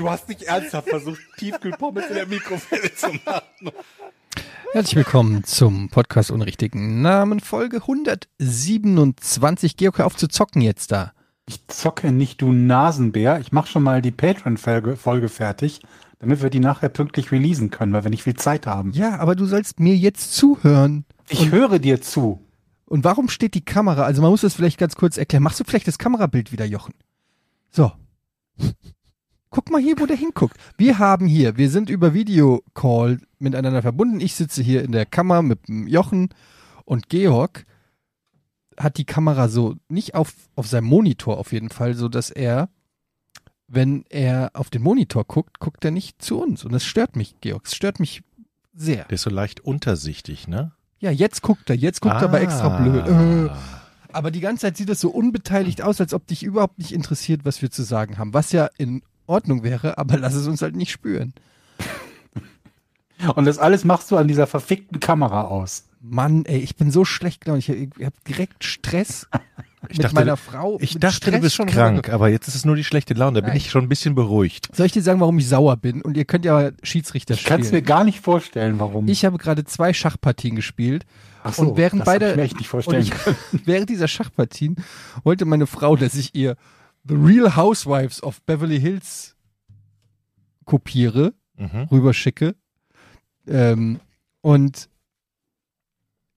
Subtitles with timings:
[0.00, 3.70] Du hast nicht ernsthaft versucht, Tiefkühlpommes in der Mikrowelle zu machen.
[4.72, 9.76] Herzlich willkommen zum Podcast ohne richtigen Namen, Folge 127.
[9.76, 11.12] Georg, hör auf zu zocken jetzt da.
[11.46, 13.40] Ich zocke nicht, du Nasenbär.
[13.40, 15.82] Ich mache schon mal die Patreon-Folge Folge fertig,
[16.18, 18.92] damit wir die nachher pünktlich releasen können, weil wir nicht viel Zeit haben.
[18.92, 21.04] Ja, aber du sollst mir jetzt zuhören.
[21.28, 22.40] Ich höre dir zu.
[22.86, 24.04] Und warum steht die Kamera?
[24.04, 25.42] Also man muss das vielleicht ganz kurz erklären.
[25.42, 26.94] Machst du vielleicht das Kamerabild wieder, Jochen?
[27.70, 27.92] So.
[29.50, 30.56] Guck mal hier, wo der hinguckt.
[30.78, 34.20] Wir haben hier, wir sind über Videocall miteinander verbunden.
[34.20, 36.28] Ich sitze hier in der Kammer mit Jochen
[36.84, 37.66] und Georg
[38.78, 42.68] hat die Kamera so nicht auf, auf seinem Monitor auf jeden Fall, so dass er,
[43.66, 46.64] wenn er auf den Monitor guckt, guckt er nicht zu uns.
[46.64, 47.66] Und das stört mich, Georg.
[47.66, 48.22] Es stört mich
[48.72, 49.04] sehr.
[49.04, 50.72] Der ist so leicht untersichtig, ne?
[51.00, 53.06] Ja, jetzt guckt er, jetzt guckt er aber extra blöd.
[53.06, 53.50] Äh.
[54.12, 57.44] Aber die ganze Zeit sieht das so unbeteiligt aus, als ob dich überhaupt nicht interessiert,
[57.44, 58.34] was wir zu sagen haben.
[58.34, 61.32] Was ja in Ordnung wäre, aber lass es uns halt nicht spüren.
[63.34, 65.84] Und das alles machst du an dieser verfickten Kamera aus.
[66.00, 67.60] Mann, ey, ich bin so schlecht gelaunt.
[67.60, 69.28] Ich, ich habe direkt Stress
[69.88, 70.78] mit dachte, meiner Frau.
[70.80, 73.12] Ich mit dachte, Stress du bist schon krank, aber jetzt ist es nur die schlechte
[73.12, 73.34] Laune.
[73.34, 73.56] Da bin Nein.
[73.58, 74.74] ich schon ein bisschen beruhigt.
[74.74, 76.00] Soll ich dir sagen, warum ich sauer bin?
[76.00, 77.84] Und ihr könnt ja Schiedsrichter Ich kann es mir spielen.
[77.84, 79.06] gar nicht vorstellen, warum.
[79.08, 81.04] Ich habe gerade zwei Schachpartien gespielt
[81.42, 83.12] Ach so, und während das beide ich mir echt nicht vorstellen ich,
[83.66, 84.76] während dieser Schachpartien
[85.24, 86.56] wollte meine Frau, dass ich ihr
[87.04, 89.36] The Real Housewives of Beverly Hills
[90.64, 91.88] kopiere, Mhm.
[91.90, 92.54] rüberschicke.
[93.46, 94.00] Ähm,
[94.40, 94.88] und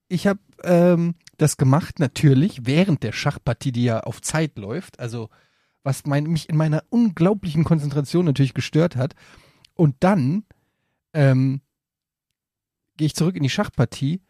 [0.09, 4.99] ich habe ähm, das gemacht, natürlich, während der Schachpartie, die ja auf Zeit läuft.
[4.99, 5.29] Also,
[5.83, 9.15] was mein, mich in meiner unglaublichen Konzentration natürlich gestört hat.
[9.75, 10.45] Und dann
[11.13, 11.61] ähm,
[12.97, 14.21] gehe ich zurück in die Schachpartie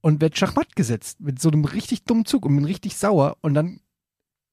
[0.00, 3.36] und werde Schachmatt gesetzt mit so einem richtig dummen Zug und bin richtig sauer.
[3.40, 3.80] Und dann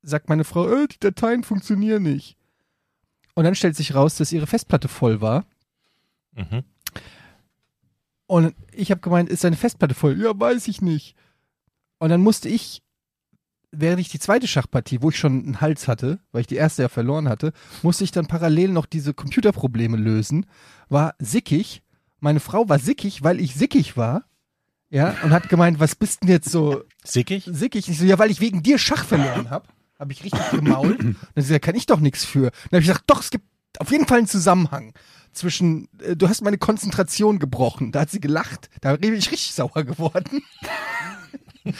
[0.07, 2.37] sagt meine Frau, äh, die Dateien funktionieren nicht.
[3.35, 5.45] Und dann stellt sich raus, dass ihre Festplatte voll war.
[6.33, 6.63] Mhm.
[8.25, 10.19] Und ich habe gemeint, ist deine Festplatte voll?
[10.19, 11.15] Ja, weiß ich nicht.
[11.99, 12.81] Und dann musste ich,
[13.71, 16.83] während ich die zweite Schachpartie, wo ich schon einen Hals hatte, weil ich die erste
[16.83, 17.53] ja verloren hatte,
[17.83, 20.45] musste ich dann parallel noch diese Computerprobleme lösen.
[20.89, 21.83] War sickig.
[22.19, 24.25] Meine Frau war sickig, weil ich sickig war.
[24.89, 27.43] Ja, und hat gemeint, was bist denn jetzt so Sickig?
[27.45, 27.89] sickig?
[27.89, 29.67] Ich so, ja, weil ich wegen dir Schach verloren habe.
[29.99, 30.99] Habe ich richtig gemault.
[30.99, 32.51] Und dann sie, da kann ich doch nichts für.
[32.51, 33.45] Dann habe ich gesagt, doch, es gibt
[33.79, 34.93] auf jeden Fall einen Zusammenhang
[35.33, 37.91] zwischen, äh, du hast meine Konzentration gebrochen.
[37.91, 38.69] Da hat sie gelacht.
[38.81, 40.41] Da bin ich richtig sauer geworden.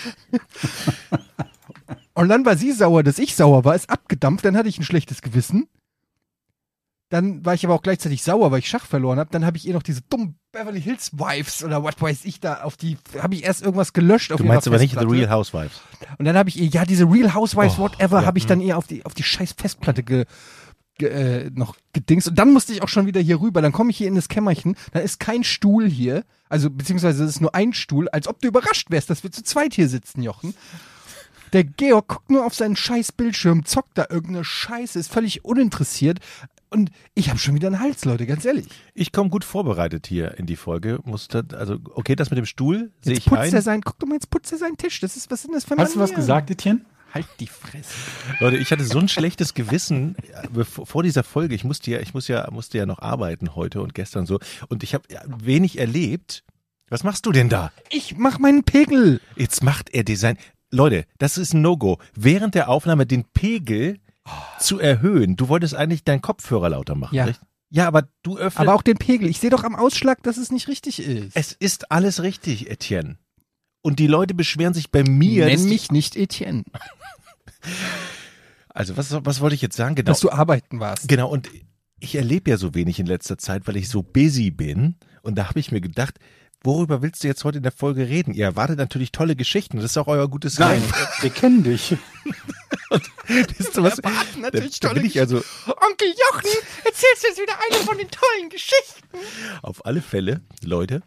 [2.13, 4.83] Und dann war sie sauer, dass ich sauer war, ist abgedampft, dann hatte ich ein
[4.83, 5.67] schlechtes Gewissen.
[7.09, 9.29] Dann war ich aber auch gleichzeitig sauer, weil ich Schach verloren habe.
[9.31, 12.62] Dann habe ich ihr noch diese dummen Beverly Hills Wives oder was weiß ich da
[12.63, 15.06] auf die, habe ich erst irgendwas gelöscht auf Du meinst aber nicht The.
[15.06, 15.81] Real Housewives.
[16.18, 18.59] Und dann habe ich ihr, ja, diese Real Housewives, Oh, whatever, ja, habe ich dann
[18.59, 20.25] ihr auf die, auf die scheiß Festplatte ge,
[20.97, 22.28] ge, äh, noch gedingst.
[22.28, 23.62] Und dann musste ich auch schon wieder hier rüber.
[23.62, 26.24] Dann komme ich hier in das Kämmerchen, da ist kein Stuhl hier.
[26.50, 29.44] Also, beziehungsweise es ist nur ein Stuhl, als ob du überrascht wärst, dass wir zu
[29.44, 30.56] zweit hier sitzen, Jochen.
[31.53, 36.19] Der Georg guckt nur auf seinen scheiß Bildschirm, zockt da irgendeine Scheiße, ist völlig uninteressiert.
[36.69, 38.67] Und ich habe schon wieder einen Hals, Leute, ganz ehrlich.
[38.94, 41.00] Ich komme gut vorbereitet hier in die Folge.
[41.05, 43.63] Musste, also, okay, das mit dem Stuhl sehe Jetzt ich putzt er ein.
[43.63, 45.00] sein, guck doch mal, jetzt putzt er seinen Tisch.
[45.00, 46.16] Das ist, was sind das für Hast du was Manieren?
[46.22, 46.81] gesagt, Etienne?
[47.13, 47.89] Halt die Fresse.
[48.41, 50.17] Leute, ich hatte so ein schlechtes Gewissen
[50.53, 51.56] äh, vor dieser Folge.
[51.56, 54.39] Ich musste ja, ich muss ja, musste ja noch arbeiten heute und gestern so.
[54.67, 56.44] Und ich habe wenig erlebt.
[56.89, 57.72] Was machst du denn da?
[57.89, 59.22] Ich mach meinen Pegel.
[59.38, 60.38] Jetzt macht er Design.
[60.69, 61.97] Leute, das ist ein No-Go.
[62.13, 64.00] Während der Aufnahme den Pegel
[64.59, 65.35] zu erhöhen.
[65.35, 67.25] Du wolltest eigentlich deinen Kopfhörer lauter machen, Ja.
[67.25, 67.45] richtig?
[67.69, 68.59] Ja, aber du öffnest.
[68.59, 69.27] Aber auch den Pegel.
[69.29, 71.35] Ich sehe doch am Ausschlag, dass es nicht richtig ist.
[71.35, 73.18] es ist alles richtig, Etienne.
[73.81, 75.45] Und die Leute beschweren sich bei mir.
[75.45, 76.63] Nenn mich nicht Etienne,
[78.69, 79.95] Also, was, was wollte ich jetzt sagen?
[79.95, 80.12] Genau.
[80.12, 81.07] dass du arbeiten warst.
[81.07, 81.50] Genau, und
[82.00, 84.95] ich erlebe ja so wenig in letzter Zeit, weil ich so busy bin.
[85.24, 86.19] Und da habe ich mir gedacht,
[86.63, 88.33] worüber willst du jetzt heute in der Folge reden?
[88.35, 89.77] Ihr erwartet natürlich tolle Geschichten.
[89.77, 91.24] Das ist auch euer gutes Nein, Recht.
[91.24, 91.95] wir kennen dich.
[92.89, 94.00] Wisst ihr was?
[94.00, 96.50] erwarten natürlich da, da bin ich also Onkel Jochen,
[96.86, 99.07] erzählst du jetzt wieder eine von den tollen Geschichten?
[99.62, 101.01] auf alle Fälle, Leute,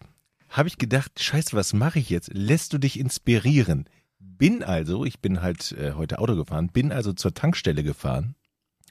[0.49, 2.31] habe ich gedacht, scheiße, was mache ich jetzt?
[2.33, 3.89] Lässt du dich inspirieren?
[4.19, 8.35] Bin also, ich bin halt äh, heute Auto gefahren, bin also zur Tankstelle gefahren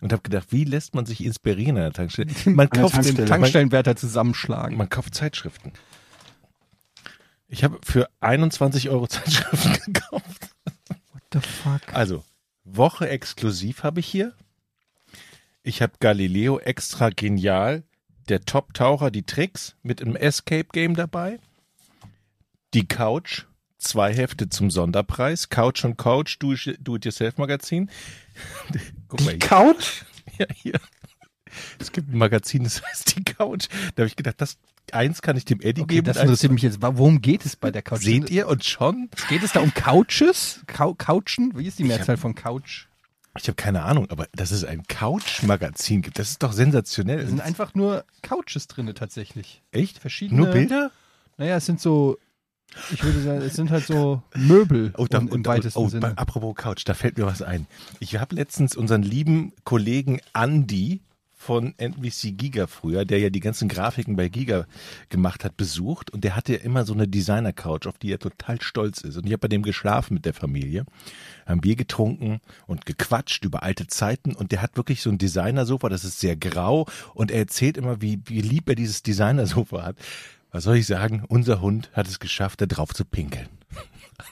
[0.01, 2.31] und habe gedacht, wie lässt man sich inspirieren an der Tankstelle?
[2.45, 3.17] Man kauft, Tankstelle.
[3.17, 4.77] Den Tankstellenwärter zusammenschlagen.
[4.77, 5.73] man kauft Zeitschriften.
[7.47, 10.49] Ich habe für 21 Euro Zeitschriften gekauft.
[11.11, 11.81] What the fuck?
[11.93, 12.23] Also,
[12.75, 14.33] Woche exklusiv habe ich hier.
[15.63, 17.83] Ich habe Galileo extra genial,
[18.29, 21.39] der Top-Taucher, die Tricks mit einem Escape-Game dabei.
[22.73, 23.45] Die Couch,
[23.77, 25.49] zwei Hefte zum Sonderpreis.
[25.49, 27.89] Couch und Couch, Do- Do-It-Yourself-Magazin.
[29.07, 29.39] Guck mal, Die hier.
[29.39, 30.03] Couch?
[30.37, 30.79] Ja, hier.
[31.79, 33.67] Es gibt ein Magazin, das heißt die Couch.
[33.95, 34.57] Da habe ich gedacht, das
[34.91, 36.05] eins kann ich dem Eddie Okay, geben.
[36.07, 36.79] das interessiert mich jetzt.
[36.81, 38.01] Worum geht es bei der Couch?
[38.03, 39.09] Seht ihr und schon?
[39.29, 40.61] Geht es da um Couches?
[40.67, 41.51] Cou Couchen?
[41.57, 42.85] Wie ist die Mehrzahl von Couch?
[43.37, 47.21] Ich habe keine Ahnung, aber dass es ein Couch-Magazin gibt, das ist doch sensationell.
[47.21, 49.61] Da sind einfach nur Couches drinne tatsächlich.
[49.71, 49.99] Echt?
[49.99, 50.41] Verschiedene.
[50.41, 50.91] Nur Bilder?
[51.37, 52.17] Naja, es sind so,
[52.91, 56.17] ich würde sagen, es sind halt so Möbel Oh, da, im, und, weitesten oh, Sinne.
[56.17, 57.67] apropos Couch, da fällt mir was ein.
[57.99, 60.99] Ich habe letztens unseren lieben Kollegen Andy
[61.39, 64.67] von NBC Giga früher, der ja die ganzen Grafiken bei Giga
[65.07, 68.61] gemacht hat, besucht und der hatte ja immer so eine Designer-Couch, auf die er total
[68.61, 69.15] stolz ist.
[69.15, 70.83] Und ich habe bei dem geschlafen mit der Familie,
[71.45, 75.87] haben Bier getrunken und gequatscht über alte Zeiten und der hat wirklich so ein Designer-Sofa,
[75.87, 79.95] das ist sehr grau und er erzählt immer, wie, wie lieb er dieses Designer-Sofa hat.
[80.51, 81.23] Was soll ich sagen?
[81.29, 83.47] Unser Hund hat es geschafft, da drauf zu pinkeln.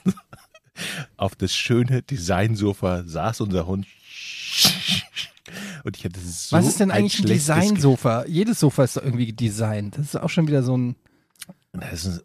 [1.16, 3.86] Auf das schöne Designsofa saß unser Hund.
[5.84, 8.24] Und ich hatte so Was ist denn eigentlich ein schlechtes Designsofa?
[8.26, 9.98] Jedes Sofa ist doch irgendwie designt.
[9.98, 10.96] Das ist auch schon wieder so ein.
[11.92, 12.24] Ist,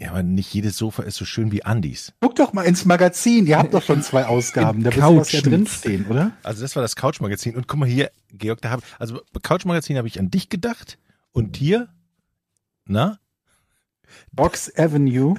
[0.00, 2.12] ja, aber nicht jedes Sofa ist so schön wie Andys.
[2.20, 3.46] Guck doch mal ins Magazin.
[3.46, 4.82] Ihr habt doch schon zwei Ausgaben.
[4.82, 6.32] Da wird was ja drinstehen, oder?
[6.42, 7.54] Also das war das Couch-Magazin.
[7.54, 10.98] Und guck mal hier, Georg, da habe also Couch-Magazin habe ich an dich gedacht.
[11.32, 11.88] Und hier,
[12.86, 13.18] na,
[14.32, 15.36] Box Avenue.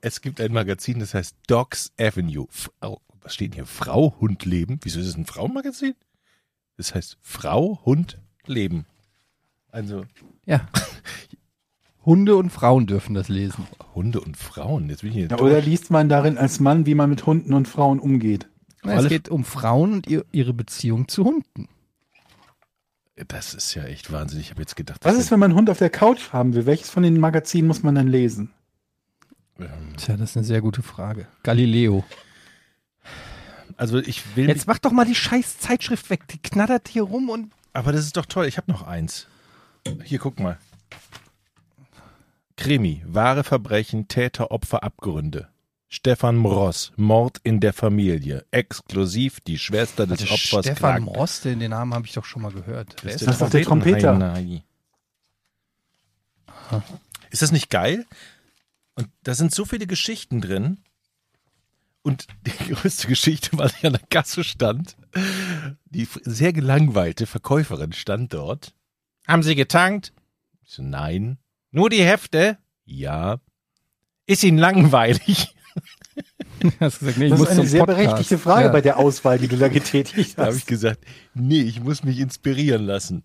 [0.00, 2.46] es gibt ein Magazin, das heißt Dogs Avenue.
[2.50, 3.66] Frau, was steht denn hier?
[3.66, 4.78] Frau, Hund, Leben.
[4.82, 5.94] Wieso ist es ein Frauenmagazin?
[6.78, 8.86] Das heißt Frau, Hund, Leben.
[9.70, 10.04] Also
[10.46, 10.66] Ja.
[12.06, 13.66] Hunde und Frauen dürfen das lesen.
[13.94, 14.88] Hunde und Frauen.
[14.88, 17.52] Jetzt bin ich hier Ja, oder liest man darin als Mann, wie man mit Hunden
[17.52, 18.48] und Frauen umgeht?
[18.82, 21.68] Na, es geht um Frauen und ihr, ihre Beziehung zu Hunden.
[23.26, 24.46] Das ist ja echt wahnsinnig.
[24.46, 26.64] Ich habe jetzt gedacht, Was ist, wenn man einen Hund auf der Couch haben will?
[26.64, 28.52] Welches von den Magazinen muss man dann lesen?
[29.58, 29.66] ähm,
[29.98, 31.26] Tja, das ist eine sehr gute Frage.
[31.42, 32.04] Galileo.
[33.78, 36.28] Also ich will, Jetzt mach doch mal die scheiß Zeitschrift weg.
[36.28, 37.52] Die knattert hier rum und.
[37.72, 38.46] aber das ist doch toll.
[38.46, 39.26] Ich habe noch eins.
[40.04, 40.58] Hier guck mal.
[42.56, 45.48] Krimi, wahre Verbrechen, Täter, Opfer, Abgründe.
[45.88, 48.44] Stefan Mross, Mord in der Familie.
[48.50, 51.16] Exklusiv die Schwester des Warte, Opfers Stefan klagt.
[51.16, 52.96] Ross, den, den Namen habe ich doch schon mal gehört.
[53.02, 54.36] Wer ist Das ist doch der Trompeter.
[57.30, 58.04] Ist das nicht geil?
[58.96, 60.78] Und da sind so viele Geschichten drin.
[62.08, 64.96] Und die größte Geschichte, weil ich an der Kasse stand,
[65.84, 68.72] die sehr gelangweilte Verkäuferin stand dort.
[69.26, 70.14] Haben Sie getankt?
[70.64, 71.36] Ich so, nein.
[71.70, 72.56] Nur die Hefte?
[72.86, 73.40] Ja.
[74.26, 75.54] Ist Ihnen langweilig?
[76.80, 78.06] Hast gesagt, nee, ich Das muss ist eine sehr Podcast.
[78.06, 78.72] berechtigte Frage Ja.
[78.72, 80.58] bei der Auswahl, die du da getätigt Da habe hast.
[80.60, 81.04] ich gesagt,
[81.34, 83.22] nee, ich muss mich inspirieren lassen.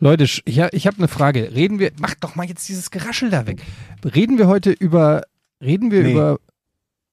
[0.00, 1.50] Leute, ich, ich habe eine Frage.
[1.54, 3.62] Reden wir, mach doch mal jetzt dieses Geraschel da weg.
[4.04, 5.22] Reden wir heute über,
[5.62, 6.12] reden wir Nee.
[6.12, 6.38] über,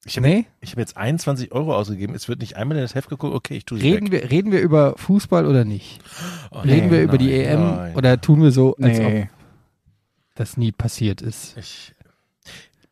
[0.05, 2.15] Ich habe nee, ich hab jetzt 21 Euro ausgegeben.
[2.15, 3.35] Es wird nicht einmal in das Heft geguckt.
[3.35, 4.23] Okay, ich tue es reden weg.
[4.23, 5.99] wir, reden wir über Fußball oder nicht?
[6.51, 7.95] Oh, Reden nee, wir über die nein, EM nein.
[7.95, 9.29] oder tun wir so, als ob Nee,
[10.35, 11.57] das nie passiert ist?
[11.57, 11.93] Ich,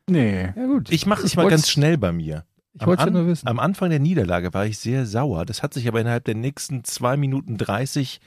[0.07, 0.43] nee.
[0.55, 0.91] Ja gut.
[0.91, 2.43] ich mache es mal ganz schnell bei mir.
[2.73, 3.47] Ich Am wollte ja An- nur wissen.
[3.47, 5.45] Am Anfang der Niederlage war ich sehr sauer.
[5.45, 8.19] Das hat sich aber innerhalb der nächsten zwei Minuten 30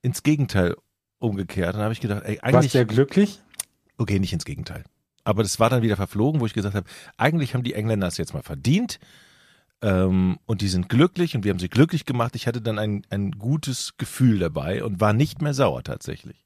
[0.00, 0.76] ins Gegenteil
[1.18, 1.74] umgekehrt.
[1.74, 2.72] Dann habe ich gedacht, ey, Warst eigentlich.
[2.72, 3.38] du ja glücklich?
[3.98, 4.82] Okay, nicht ins Gegenteil.
[5.24, 8.16] Aber das war dann wieder verflogen, wo ich gesagt habe, eigentlich haben die Engländer es
[8.16, 8.98] jetzt mal verdient.
[9.82, 12.36] Ähm, und die sind glücklich und wir haben sie glücklich gemacht.
[12.36, 16.44] Ich hatte dann ein, ein gutes Gefühl dabei und war nicht mehr sauer tatsächlich.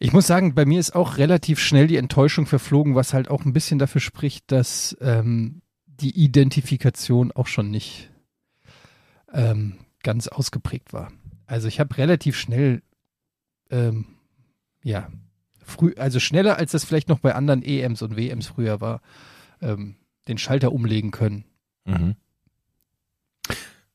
[0.00, 3.44] Ich muss sagen, bei mir ist auch relativ schnell die Enttäuschung verflogen, was halt auch
[3.44, 8.10] ein bisschen dafür spricht, dass ähm, die Identifikation auch schon nicht
[9.32, 11.12] ähm, ganz ausgeprägt war.
[11.46, 12.82] Also ich habe relativ schnell,
[13.70, 14.06] ähm,
[14.82, 15.10] ja,
[15.64, 19.00] früh, also schneller als das vielleicht noch bei anderen EMs und WMs früher war,
[19.60, 19.96] ähm,
[20.28, 21.44] den Schalter umlegen können.
[21.84, 22.16] Mhm.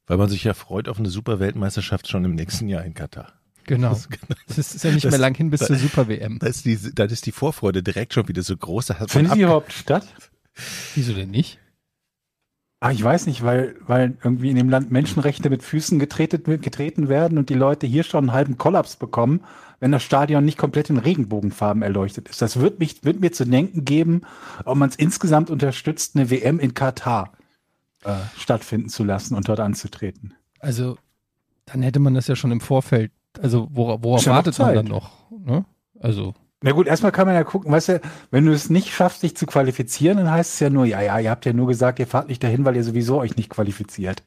[0.07, 3.33] Weil man sich ja freut auf eine super Weltmeisterschaft schon im nächsten Jahr in Katar.
[3.65, 3.89] Genau.
[3.89, 4.07] Das,
[4.47, 6.39] Das ist ja nicht Das- mehr lang hin bis das- zur Super WM.
[6.39, 8.87] da, ist die, da ist die Vorfreude direkt schon wieder so groß.
[8.87, 10.07] Da Findet die überhaupt statt?
[10.95, 11.59] Wieso denn nicht?
[12.81, 17.09] Ah, ich weiß nicht, weil, weil irgendwie in dem Land Menschenrechte mit Füßen getreten, getreten
[17.09, 19.41] werden und die Leute hier schon einen halben Kollaps bekommen,
[19.79, 22.41] wenn das Stadion nicht komplett in Regenbogenfarben erleuchtet ist.
[22.41, 24.21] Das wird, mich, wird mir zu denken geben,
[24.65, 27.33] ob man es insgesamt unterstützt, eine WM in Katar
[28.03, 30.33] äh, stattfinden zu lassen und dort anzutreten.
[30.59, 30.97] Also,
[31.65, 34.85] dann hätte man das ja schon im Vorfeld, also wora- worauf noch wartet man dann
[34.87, 35.11] noch?
[35.31, 35.65] Ne?
[35.99, 39.23] Also, Na gut, erstmal kann man ja gucken, weißt du, wenn du es nicht schaffst,
[39.23, 41.99] dich zu qualifizieren, dann heißt es ja nur, ja, ja, ihr habt ja nur gesagt,
[41.99, 44.23] ihr fahrt nicht dahin, weil ihr sowieso euch nicht qualifiziert.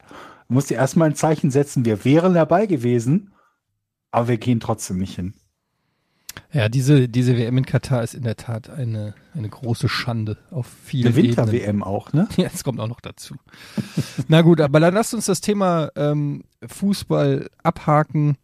[0.47, 3.33] Du musst dir erstmal ein Zeichen setzen, wir wären dabei gewesen,
[4.11, 5.33] aber wir gehen trotzdem nicht hin.
[6.51, 10.67] Ja, diese, diese WM in Katar ist in der Tat eine, eine große Schande auf
[10.83, 11.15] vielen Eine.
[11.15, 12.27] Winter-WM auch, ne?
[12.37, 13.35] Ja, es kommt auch noch dazu.
[14.27, 18.37] Na gut, aber dann lasst uns das Thema ähm, Fußball abhaken.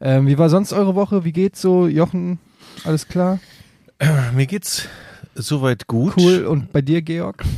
[0.00, 1.24] Ähm, wie war sonst eure Woche?
[1.24, 1.86] Wie geht's so?
[1.86, 2.38] Jochen,
[2.84, 3.38] alles klar?
[4.34, 4.86] Mir geht's
[5.34, 6.14] soweit gut.
[6.18, 6.44] Cool.
[6.44, 7.42] Und bei dir, Georg?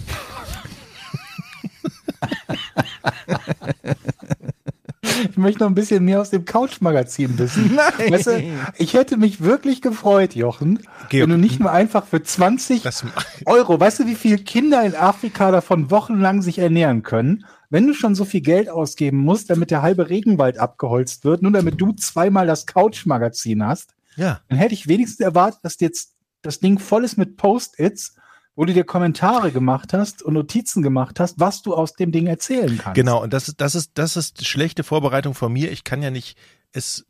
[5.30, 7.74] Ich möchte noch ein bisschen mehr aus dem Couch-Magazin wissen.
[7.98, 8.12] Nein.
[8.12, 8.42] Weißt du,
[8.76, 13.04] ich hätte mich wirklich gefreut, Jochen, Georg, wenn du nicht nur einfach für 20 Das,
[13.46, 17.44] Euro, weißt du, wie viele Kinder in Afrika davon wochenlang sich ernähren können?
[17.70, 21.52] Wenn du schon so viel Geld ausgeben musst, damit der halbe Regenwald abgeholzt wird, nur
[21.52, 24.40] damit du zweimal das Couch-Magazin hast, ja.
[24.48, 28.14] dann hätte ich wenigstens erwartet, dass jetzt das Ding voll ist mit Post-its,
[28.58, 32.26] wo du dir Kommentare gemacht hast und Notizen gemacht hast, was du aus dem Ding
[32.26, 32.96] erzählen kannst.
[32.96, 35.70] Genau, und das ist, das ist, das ist schlechte Vorbereitung von mir.
[35.70, 36.36] Ich kann ja nicht
[36.72, 37.06] es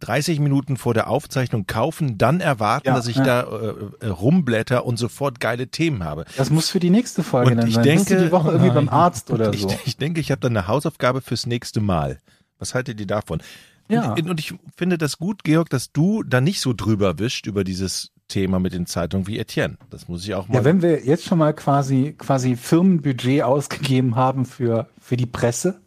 [0.00, 3.24] 30 Minuten vor der Aufzeichnung kaufen, dann erwarten, Ja, dass ich ja.
[3.24, 6.26] da äh, äh, rumblätter und sofort geile Themen habe.
[6.36, 7.84] Das muss für die nächste Folge Und dann ich sein.
[7.84, 8.86] Bist denke- die Woche irgendwie Nein.
[8.86, 9.74] beim Arzt oder ich, so.
[9.86, 12.18] ich denke, ich habe dann eine Hausaufgabe fürs nächste Mal.
[12.58, 13.42] Was haltet ihr davon?
[13.88, 14.12] Ja.
[14.12, 17.64] Und, und ich finde das gut, Georg, dass du da nicht so drüber wischt über
[17.64, 19.76] dieses Thema mit den Zeitungen wie Etienne.
[19.90, 20.54] Das muss ich auch mal.
[20.54, 25.80] Ja, wenn wir jetzt schon mal quasi, quasi Firmenbudget ausgegeben haben für, für die Presse,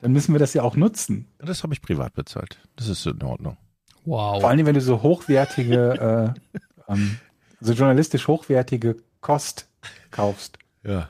[0.00, 1.26] dann müssen wir das ja auch nutzen.
[1.38, 2.58] das habe ich privat bezahlt.
[2.74, 3.56] Das ist in Ordnung.
[4.04, 4.40] Wow.
[4.40, 6.34] Vor allem, wenn du so hochwertige,
[6.88, 7.18] äh, ähm,
[7.60, 9.68] so journalistisch hochwertige Kost
[10.10, 10.58] kaufst.
[10.84, 11.08] Ja.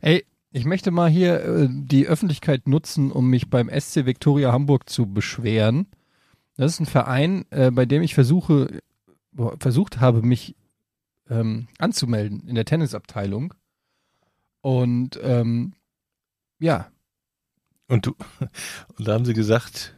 [0.00, 4.88] Ey, ich möchte mal hier äh, die Öffentlichkeit nutzen, um mich beim SC Viktoria Hamburg
[4.88, 5.86] zu beschweren.
[6.56, 8.80] Das ist ein Verein, äh, bei dem ich versuche,
[9.58, 10.56] versucht habe, mich
[11.28, 13.54] ähm, anzumelden in der Tennisabteilung.
[14.60, 15.74] Und ähm,
[16.58, 16.90] ja,
[17.88, 18.14] Und du,
[18.98, 19.94] und da haben sie gesagt,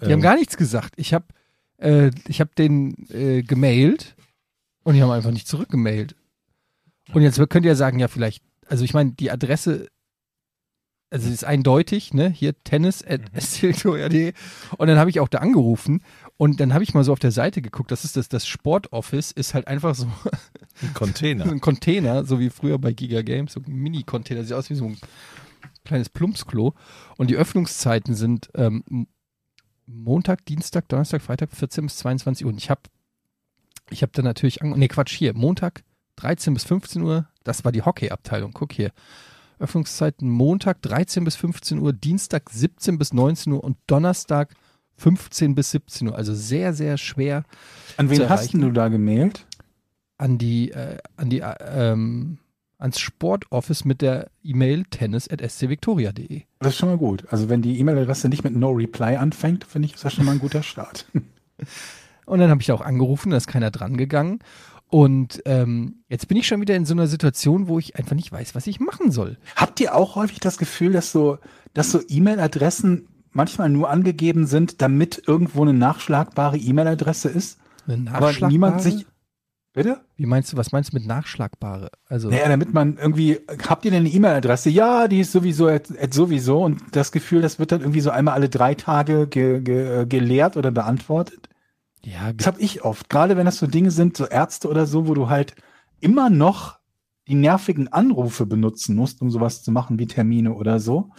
[0.00, 0.94] die haben gar nichts gesagt.
[0.96, 1.26] Ich habe
[1.78, 4.16] äh, ich hab den äh, gemailt
[4.82, 6.16] und die haben einfach nicht zurückgemailt.
[7.12, 9.88] Und jetzt könnt ihr ja sagen, ja, vielleicht, also ich meine, die Adresse,
[11.10, 12.28] also ist eindeutig, ne?
[12.28, 14.32] Hier tennis at stiltoria.de.
[14.78, 16.02] Und dann habe ich auch da angerufen
[16.36, 19.30] und dann habe ich mal so auf der Seite geguckt, das ist das, das Sportoffice,
[19.30, 20.06] ist halt einfach so
[20.82, 21.44] ein Container.
[21.44, 24.74] so ein Container, so wie früher bei Giga Games, so ein Mini-Container, sieht aus wie
[24.74, 24.98] so ein
[25.84, 26.74] kleines Plumpsklo.
[27.16, 29.06] Und die Öffnungszeiten sind ähm,
[29.86, 32.52] Montag, Dienstag, Donnerstag, Freitag, 14 bis 22 Uhr.
[32.52, 32.82] Und ich habe
[33.90, 35.84] ich hab dann natürlich, nee, Quatsch, hier, Montag
[36.16, 38.90] 13 bis 15 Uhr, das war die Hockey-Abteilung, guck hier.
[39.60, 44.54] Öffnungszeiten Montag 13 bis 15 Uhr, Dienstag 17 bis 19 Uhr und Donnerstag
[44.96, 46.16] 15 bis 17 Uhr.
[46.16, 47.44] Also sehr, sehr schwer
[47.96, 49.46] An wen hast du da gemailt?
[50.16, 52.38] an die, äh, an die, äh, ähm,
[52.78, 56.42] ans Sportoffice mit der E-Mail tennis.scvictoria.de.
[56.60, 57.24] Das ist schon mal gut.
[57.30, 60.32] Also wenn die E-Mail-Adresse nicht mit No Reply anfängt, finde ich, ist das schon mal
[60.32, 61.06] ein guter Start.
[62.26, 64.38] Und dann habe ich auch angerufen, da ist keiner dran gegangen.
[64.88, 68.30] Und ähm, jetzt bin ich schon wieder in so einer Situation, wo ich einfach nicht
[68.30, 69.38] weiß, was ich machen soll.
[69.56, 71.38] Habt ihr auch häufig das Gefühl, dass so,
[71.72, 77.58] dass so E-Mail-Adressen manchmal nur angegeben sind, damit irgendwo eine nachschlagbare E-Mail-Adresse ist?
[77.86, 78.94] Eine Aber niemand sich.
[78.94, 79.14] nachschlagbare?
[79.76, 80.00] Bitte?
[80.16, 81.90] Wie meinst du, was meinst du mit nachschlagbare?
[82.06, 84.70] Also, Naja, damit man irgendwie, habt ihr denn eine E-Mail-Adresse?
[84.70, 88.10] Ja, die ist sowieso at, at sowieso und das Gefühl, das wird dann irgendwie so
[88.10, 91.48] einmal alle drei Tage ge, ge, geleert oder beantwortet.
[92.04, 93.10] ja, Das habe ich oft.
[93.10, 95.56] Gerade wenn das so Dinge sind, so Ärzte oder so, wo du halt
[95.98, 96.78] immer noch
[97.26, 101.10] die nervigen Anrufe benutzen musst, um sowas zu machen wie Termine oder so.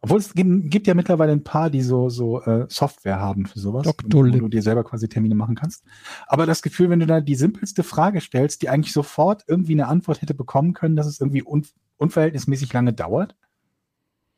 [0.00, 3.58] Obwohl es gibt, gibt ja mittlerweile ein paar, die so, so äh, Software haben für
[3.58, 5.84] sowas, wo du dir selber quasi Termine machen kannst.
[6.28, 9.88] Aber das Gefühl, wenn du da die simpelste Frage stellst, die eigentlich sofort irgendwie eine
[9.88, 13.34] Antwort hätte bekommen können, dass es irgendwie un unverhältnismäßig lange dauert.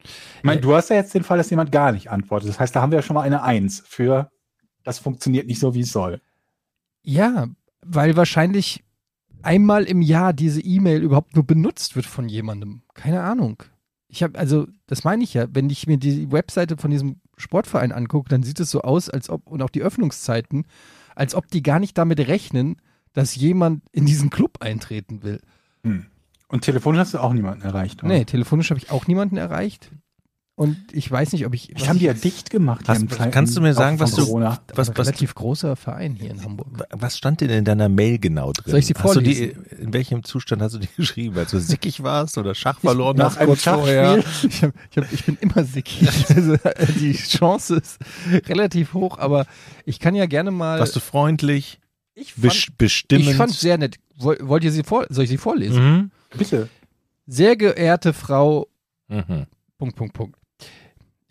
[0.03, 0.63] Ich meine, Ja.
[0.63, 2.49] du hast ja jetzt den Fall, dass jemand gar nicht antwortet.
[2.49, 4.31] Das heißt, da haben wir ja schon mal eine Eins für,
[4.83, 6.23] das funktioniert nicht so, wie es soll.
[7.03, 7.49] Ja,
[7.85, 8.83] weil wahrscheinlich
[9.43, 12.81] einmal im Jahr diese E-Mail überhaupt nur benutzt wird von jemandem.
[12.95, 13.63] Keine Ahnung.
[14.13, 17.93] Ich habe, also, das meine ich ja, wenn ich mir die Webseite von diesem Sportverein
[17.93, 20.67] angucke, dann sieht es so aus, als ob, und auch die Öffnungszeiten,
[21.15, 22.77] als ob die gar nicht damit rechnen,
[23.13, 25.41] dass jemand in diesen Club eintreten will.
[26.49, 28.13] Und telefonisch hast du auch niemanden erreicht, oder?
[28.13, 29.91] Nee, telefonisch habe ich auch niemanden erreicht.
[30.61, 31.75] Und ich weiß nicht, ob ich.
[31.75, 32.87] Ich haben die ja dicht gemacht.
[32.87, 34.61] Hast- kannst du mir sagen, was du- Corona.
[34.75, 36.69] Was, ein was, relativ großer Verein hier in Hamburg.
[36.91, 38.71] was stand denn in deiner Mail genau drin?
[38.73, 39.65] Soll ich sie hast du die, vorlesen?
[39.81, 41.39] in welchem Zustand hast du die geschrieben?
[41.39, 44.21] Als du sickig warst oder Schach verloren Nach hast einem kurz vorher?
[44.23, 44.51] Schachspiel.
[44.51, 46.09] Ich, hab, ich, hab, ich bin immer sickig.
[46.37, 46.57] Also,
[47.01, 47.99] die Chance ist
[48.47, 49.47] relativ hoch, aber
[49.87, 50.79] ich kann ja gerne mal.
[50.79, 51.81] Warst du freundlich?
[52.15, 53.29] Ich fand, bestimmend.
[53.31, 53.97] ich fand sehr nett.
[54.19, 55.83] Woll- Wollt ihr sie vor, soll ich sie vorlesen?
[55.83, 56.11] mhm.
[56.37, 56.69] Bitte.
[57.27, 58.67] Sehr geehrte Frau
[59.09, 59.47] Mhm.
[59.79, 60.37] Punkt, Punkt, Punkt.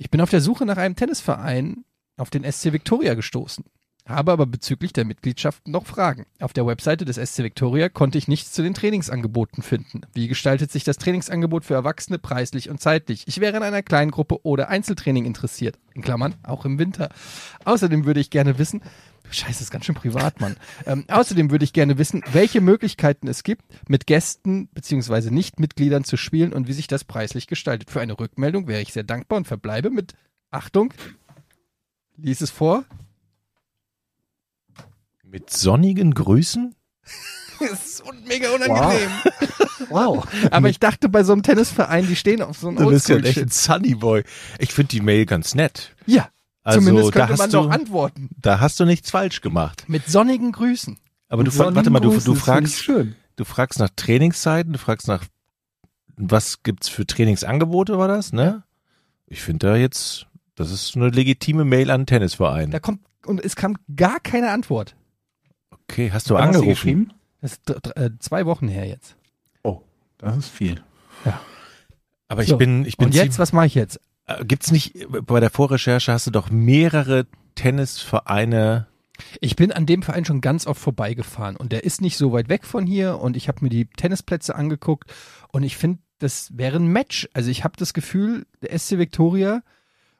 [0.01, 1.83] Ich bin auf der Suche nach einem Tennisverein
[2.15, 3.65] auf den SC Victoria gestoßen.
[4.07, 6.25] Habe aber bezüglich der Mitgliedschaften noch Fragen.
[6.39, 10.01] Auf der Webseite des SC Victoria konnte ich nichts zu den Trainingsangeboten finden.
[10.13, 13.27] Wie gestaltet sich das Trainingsangebot für Erwachsene preislich und zeitlich?
[13.27, 15.77] Ich wäre in einer kleinen Gruppe oder Einzeltraining interessiert.
[15.93, 17.09] In Klammern, auch im Winter.
[17.65, 18.81] Außerdem würde ich gerne wissen,
[19.31, 20.55] Scheiße, das ist ganz schön privat, Mann.
[20.85, 25.29] Ähm, außerdem würde ich gerne wissen, welche Möglichkeiten es gibt, mit Gästen bzw.
[25.29, 27.91] Nichtmitgliedern zu spielen und wie sich das preislich gestaltet.
[27.91, 30.13] Für eine Rückmeldung wäre ich sehr dankbar und verbleibe mit
[30.51, 30.93] Achtung.
[32.17, 32.85] Lies es vor.
[35.23, 36.75] Mit sonnigen Grüßen?
[37.59, 39.11] Das ist mega unangenehm.
[39.89, 40.25] Wow.
[40.51, 43.17] Aber ich dachte bei so einem Tennisverein, die stehen auf so einem Du bist ja
[43.17, 43.53] echt ein Oldschool-Shit.
[43.53, 44.23] Sunnyboy.
[44.59, 45.93] Ich finde die Mail ganz nett.
[46.05, 46.29] Ja,
[46.69, 48.29] Also, zumindest da könnte man hast doch du, antworten.
[48.41, 49.83] da hast du nichts falsch gemacht.
[49.87, 50.97] Mit sonnigen Grüßen.
[51.27, 53.15] Aber du, Mit warte mal, du, du ich fragst, schön.
[53.35, 55.23] du fragst nach Trainingszeiten, du fragst nach,
[56.15, 58.63] was gibt's für Trainingsangebote, war das, ne?
[59.27, 62.71] Ich finde da jetzt, das ist eine legitime Mail an den Tennisverein.
[62.71, 64.95] Da kommt, und es kam gar keine Antwort.
[65.69, 66.69] Okay, hast du Wann hast du angerufen?
[66.75, 67.13] geschrieben?
[67.41, 69.15] Das ist äh, zwei Wochen her jetzt.
[69.63, 69.81] Oh,
[70.17, 70.81] das ist viel.
[72.27, 72.57] Aber ich So.
[72.57, 73.99] bin, ich bin Und jetzt, was mache ich jetzt?
[74.29, 78.87] Äh, Gibt's nicht, bei der Vorrecherche hast du doch mehrere Tennisvereine.
[79.41, 82.47] Ich bin an dem Verein schon ganz oft vorbeigefahren und der ist nicht so weit
[82.47, 85.11] weg von hier und ich habe mir die Tennisplätze angeguckt
[85.51, 87.27] und ich finde, das wäre ein Match.
[87.33, 89.61] Also ich habe das Gefühl, der SC Victoria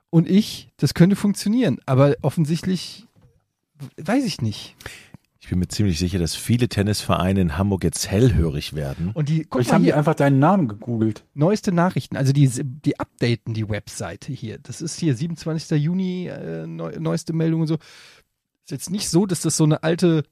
[0.09, 3.07] und ich, das könnte funktionieren, aber offensichtlich
[3.97, 4.75] weiß ich nicht.
[5.41, 9.11] Ich bin mir ziemlich sicher, dass viele Tennisvereine in Hamburg jetzt hellhörig werden.
[9.13, 11.23] Und die, guck Vielleicht mal haben die hier, einfach deinen Namen gegoogelt.
[11.33, 14.57] neueste Nachrichten, also die, die updaten die Webseite hier.
[14.59, 15.81] Das ist hier 27.
[15.81, 17.75] Juni, äh, neu, neueste Meldung und so.
[17.75, 20.23] Ist jetzt nicht so, dass das so eine alte,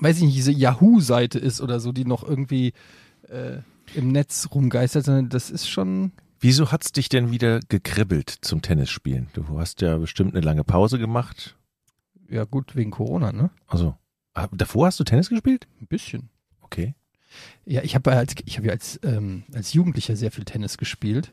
[0.00, 2.72] weiß ich nicht, diese Yahoo-Seite ist oder so, die noch irgendwie
[3.28, 3.58] äh,
[3.94, 6.12] im Netz rumgeistert, sondern das ist schon.
[6.38, 9.28] Wieso hat's dich denn wieder gekribbelt zum Tennisspielen?
[9.32, 11.56] Du hast ja bestimmt eine lange Pause gemacht.
[12.28, 13.50] Ja, gut, wegen Corona, ne?
[13.66, 13.96] Also,
[14.52, 15.66] davor hast du Tennis gespielt?
[15.80, 16.30] Ein bisschen.
[16.60, 16.94] Okay.
[17.64, 21.32] Ja, ich habe als ich habe ja als ähm, als Jugendlicher sehr viel Tennis gespielt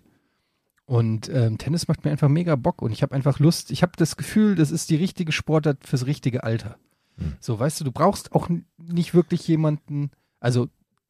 [0.86, 3.72] und ähm, Tennis macht mir einfach mega Bock und ich habe einfach Lust.
[3.72, 6.78] Ich habe das Gefühl, das ist die richtige Sportart fürs richtige Alter.
[7.18, 7.38] Hm.
[7.40, 10.12] So, weißt du, du brauchst auch nicht wirklich jemanden.
[10.40, 10.68] Also,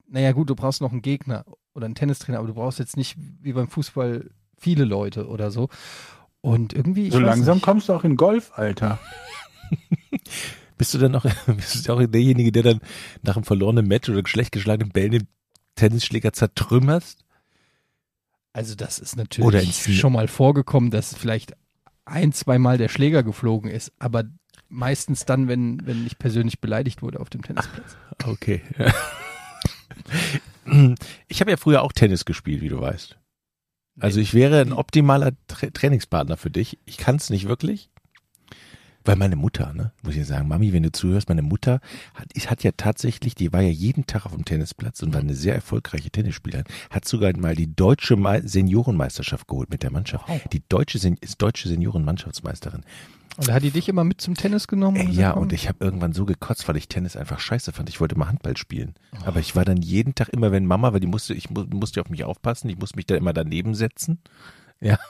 [0.08, 3.18] naja, gut, du brauchst noch einen Gegner oder einen Tennistrainer, aber du brauchst jetzt nicht
[3.42, 5.70] wie beim Fußball viele Leute oder so.
[6.42, 9.00] Und irgendwie so langsam nicht, kommst du auch in Golfalter.
[10.82, 12.80] Bist du dann noch, bist du auch derjenige, der dann
[13.22, 15.28] nach einem verlorenen Match oder schlecht geschlagenen Bällen den
[15.76, 17.24] Tennisschläger zertrümmerst?
[18.52, 21.54] Also das ist natürlich schon mal vorgekommen, dass vielleicht
[22.06, 24.24] ein, zweimal der Schläger geflogen ist, aber
[24.70, 27.96] meistens dann, wenn, wenn ich persönlich beleidigt wurde auf dem Tennisplatz.
[28.26, 28.64] Okay.
[31.28, 33.18] Ich habe ja früher auch Tennis gespielt, wie du weißt.
[34.00, 36.80] Also ich wäre ein optimaler Tra Trainingspartner für dich.
[36.86, 37.90] Ich kann es nicht wirklich.
[39.04, 41.80] Weil meine Mutter, ne, muss ich sagen, Mami, wenn du zuhörst, meine Mutter
[42.14, 45.22] hat, ich hat ja tatsächlich, die war ja jeden Tag auf dem Tennisplatz und war
[45.22, 50.28] eine sehr erfolgreiche Tennisspielerin, hat sogar mal die deutsche Me Seniorenmeisterschaft geholt mit der Mannschaft.
[50.28, 50.42] Wow.
[50.52, 52.84] Die deutsche, ist deutsche Seniorenmannschaftsmeisterin.
[53.38, 55.00] Und da hat die dich immer mit zum Tennis genommen?
[55.00, 57.90] Und ja, gesagt, und ich habe irgendwann so gekotzt, weil ich Tennis einfach scheiße fand.
[57.90, 58.94] Ich wollte mal Handball spielen.
[59.26, 62.02] Aber ich war dann jeden Tag immer, wenn Mama, weil die musste, ich mu musste
[62.02, 64.20] auf mich aufpassen, ich musste mich da immer daneben setzen.
[64.80, 65.00] Ja.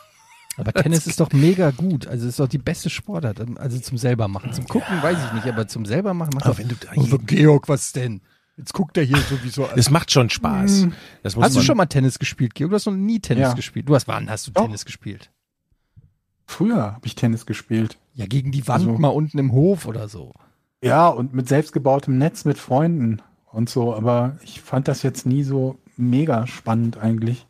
[0.58, 2.08] Aber Tennis ist doch mega gut.
[2.08, 3.40] Also ist doch die beste Sportart.
[3.58, 4.52] Also zum selber machen.
[4.54, 7.18] Zum Gucken weiß ich nicht, aber zum selber machen macht Aber wenn du da Oh,
[7.26, 8.22] Georg, was denn?
[8.58, 9.80] Jetzt guckt er hier sowieso an.
[9.80, 10.88] es macht schon Spaß.
[11.24, 12.70] Muss Hast du schon mal Tennis gespielt, Georg?
[12.72, 13.54] Du hast noch nie Tennis Ja.
[13.54, 13.88] gespielt.
[13.88, 14.64] Du hast wann hast du Doch.
[14.66, 15.32] Tennis gespielt?
[16.46, 17.98] Früher habe ich Tennis gespielt.
[18.14, 20.34] Ja, gegen die Wand Also- mal unten im Hof oder so.
[20.84, 23.96] Ja, und mit selbstgebautem Netz mit Freunden und so.
[23.96, 27.48] Aber ich fand das jetzt nie so mega spannend eigentlich.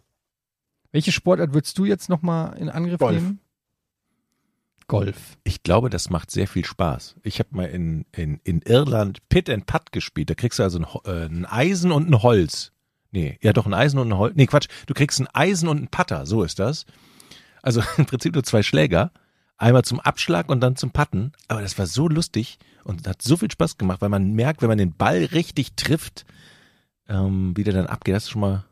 [0.92, 3.16] Welche Sportart würdest du jetzt nochmal in Angriff Golf.
[3.22, 3.40] nehmen?
[4.88, 5.38] Golf.
[5.46, 7.16] ich glaube, das macht sehr viel Spaß.
[7.24, 10.30] Ich habe mal in, in, in Irland Pit and Putt gespielt.
[10.30, 12.74] Da kriegst du also ein, äh, ein Eisen und ein Holz.
[13.12, 14.36] Nee, ja doch ein Eisen und ein Holz.
[14.36, 14.68] Nee, Quatsch.
[14.88, 16.26] Du kriegst ein Eisen und ein Putter.
[16.26, 16.86] So ist das.
[17.62, 19.12] Also im Prinzip nur zwei Schläger.
[19.58, 21.32] Einmal zum Abschlag und dann zum Putten.
[21.48, 24.70] Aber das war so lustig und hat so viel Spaß gemacht, weil man merkt, wenn
[24.70, 26.26] man den Ball richtig trifft,
[27.08, 28.16] ähm, wie der dann abgeht.
[28.16, 28.66] Das ist schon mal.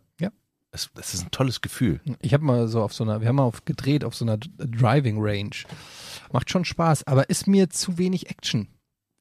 [0.72, 2.00] Das, das ist ein tolles Gefühl.
[2.22, 4.38] Ich habe mal so auf so einer, wir haben mal auf, gedreht auf so einer
[4.38, 5.56] Driving Range.
[6.32, 8.68] Macht schon Spaß, aber ist mir zu wenig Action.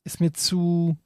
[0.04, 0.96] Ist mir zu,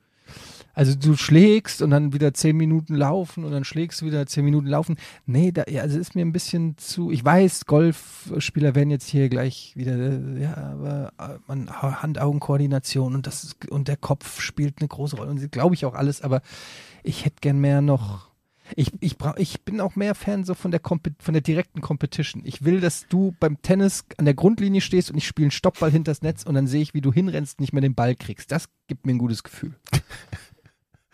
[0.75, 4.45] Also du schlägst und dann wieder zehn Minuten laufen und dann schlägst du wieder zehn
[4.45, 4.97] Minuten laufen.
[5.27, 7.11] Nee, da, ja, also ist mir ein bisschen zu.
[7.11, 13.55] Ich weiß, Golfspieler werden jetzt hier gleich wieder, ja, aber äh, man Hand-Augen-Koordination und das
[13.69, 16.41] und der Kopf spielt eine große Rolle und glaube ich auch alles, aber
[17.03, 18.32] ich hätte gern mehr noch.
[18.77, 22.43] Ich, ich, ich bin auch mehr Fan so von der, von der direkten Competition.
[22.45, 25.91] Ich will, dass du beim Tennis an der Grundlinie stehst und ich spiele einen Stoppball
[25.91, 28.51] hinters Netz und dann sehe ich, wie du hinrennst und nicht mehr den Ball kriegst.
[28.53, 29.75] Das gibt mir ein gutes Gefühl.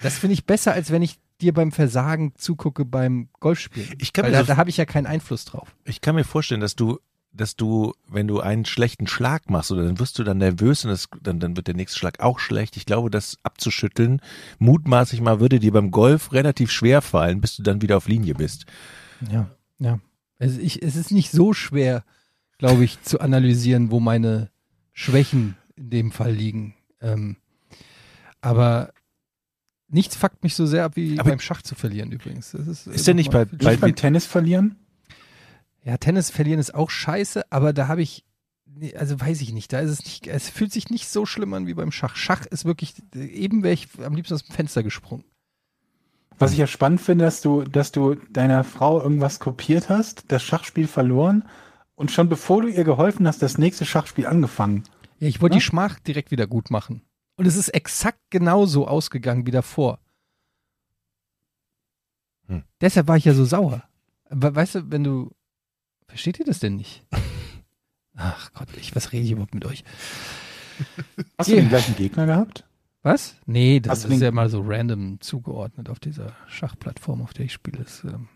[0.01, 3.95] Das finde ich besser, als wenn ich dir beim Versagen zugucke beim Golfspielen.
[3.99, 5.75] Ich kann Weil mir da, so- da habe ich ja keinen Einfluss drauf.
[5.85, 7.01] Ich kann mir vorstellen, dass du,
[7.33, 10.91] dass du, wenn du einen schlechten Schlag machst, oder dann wirst du dann nervös und
[10.91, 12.77] das, dann, dann wird der nächste Schlag auch schlecht.
[12.77, 14.21] Ich glaube, das abzuschütteln,
[14.59, 18.35] mutmaßlich mal, würde dir beim Golf relativ schwer fallen, bis du dann wieder auf Linie
[18.35, 18.67] bist.
[19.31, 20.01] Ja, ja.
[20.39, 22.05] Also ich, es ist nicht so schwer,
[22.59, 24.51] glaube ich, zu analysieren, wo meine
[24.93, 26.75] Schwächen in dem Fall liegen.
[27.01, 27.37] Ähm,
[28.41, 28.93] aber
[29.89, 32.53] nichts fuckt mich so sehr ab, wie Aber- beim Schach zu verlieren übrigens.
[32.53, 34.77] Das ist Ist der nicht bei- bei- Tennis verlieren?
[35.85, 38.25] Ja, Tennis verlieren ist auch scheiße, aber da habe ich,
[38.97, 41.67] also weiß ich nicht, da ist es nicht, es fühlt sich nicht so schlimm an
[41.67, 42.17] wie beim Schach.
[42.17, 45.25] Schach ist wirklich, eben wäre ich am liebsten aus dem Fenster gesprungen.
[46.39, 50.43] Was ich ja spannend finde, dass du, dass du deiner Frau irgendwas kopiert hast, das
[50.43, 51.45] Schachspiel verloren
[51.97, 54.85] und schon bevor du ihr geholfen hast, das nächste Schachspiel angefangen.
[55.19, 55.59] Ja, ich wollte Ja?
[55.59, 57.03] die Schmach direkt wieder gut machen.
[57.37, 59.99] Und es ist exakt genauso ausgegangen wie davor.
[62.47, 62.63] Hm.
[62.81, 63.83] Deshalb war ich ja so sauer.
[64.31, 65.33] Weißt du, wenn du,
[66.09, 67.05] versteht ihr das denn nicht?
[68.17, 69.85] Ach Gott, ich, was rede ich überhaupt mit euch?
[71.39, 71.61] Hast du Ja.
[71.63, 72.65] den gleichen Gegner gehabt?
[73.03, 73.37] Was?
[73.47, 77.45] Nee, das Hast du ist ja mal so random zugeordnet auf dieser Schachplattform, auf der
[77.45, 77.79] ich spiele.
[77.85, 78.29] Das, ähm,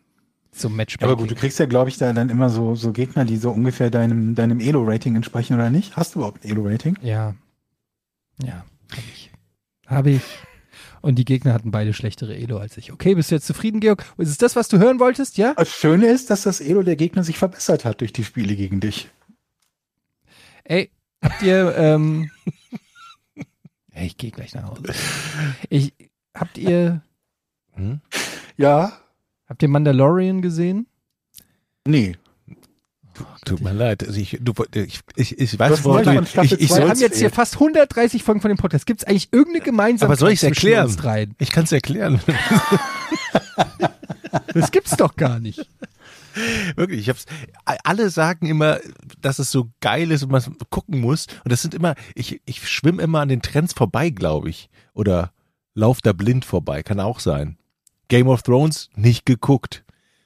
[0.52, 1.08] so Ja, Matchmaking.
[1.12, 3.50] aber gut, du kriegst ja, glaube ich, da dann immer so, so Gegner, die so
[3.50, 5.96] ungefähr deinem, deinem Elo-Rating entsprechen oder nicht?
[5.96, 6.96] Hast du überhaupt ein Elo-Rating?
[7.02, 7.34] Ja.
[8.42, 9.30] Ja, habe ich.
[9.86, 10.22] Habe ich.
[11.02, 12.92] Und die Gegner hatten beide schlechtere Elo als ich.
[12.92, 14.04] Okay, bist du jetzt zufrieden, Georg?
[14.18, 15.36] Ist es das, was du hören wolltest?
[15.36, 15.52] Ja?
[15.54, 18.78] Das Schöne ist, dass das Elo der Gegner sich verbessert hat durch die Spiele gegen
[18.80, 19.10] dich.
[20.64, 22.30] Ey, habt ihr, ähm,
[23.92, 24.94] ey, ich gehe gleich nach Hause.
[25.68, 25.92] Ich,
[26.34, 27.02] habt ihr,
[27.72, 28.00] Hm?
[28.56, 28.92] Ja?
[29.46, 30.86] habt ihr Mandalorian gesehen?
[31.84, 32.16] Nee.
[33.44, 34.06] Tut mir leid.
[34.06, 37.30] Also ich, du, ich, ich, ich weiß, worauf du, ich, ich, Wir haben jetzt hier
[37.30, 38.86] fast 130 Folgen von dem Podcast.
[38.86, 41.34] Gibt es eigentlich irgendeine Gemeinsamkeit Aber soll ich's zwischen erklären?
[41.38, 42.20] ich kann es erklären.
[44.54, 45.68] Das gibt's doch gar nicht.
[46.76, 47.26] Wirklich, ich hab's.
[47.84, 48.78] Alle sagen immer,
[49.20, 51.26] dass es so geil ist und man gucken muss.
[51.44, 54.70] Und das sind immer, ich, ich schwimme immer an den Trends vorbei, glaube ich.
[54.94, 55.32] Oder
[55.74, 57.58] lauf da blind vorbei, kann auch sein.
[58.08, 59.84] Game of Thrones nicht geguckt.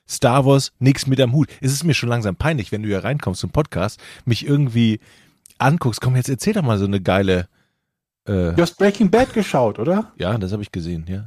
[0.08, 1.48] Star Wars nix mit am Hut.
[1.60, 5.00] Es ist mir schon langsam peinlich, wenn du hier reinkommst zum Podcast, mich irgendwie
[5.58, 6.00] anguckst.
[6.00, 7.48] Komm, jetzt erzähl doch mal so eine geile.
[8.24, 10.12] Äh, Du hast Breaking Bad geschaut, oder?
[10.18, 11.06] ja, das habe ich gesehen.
[11.08, 11.26] Ja,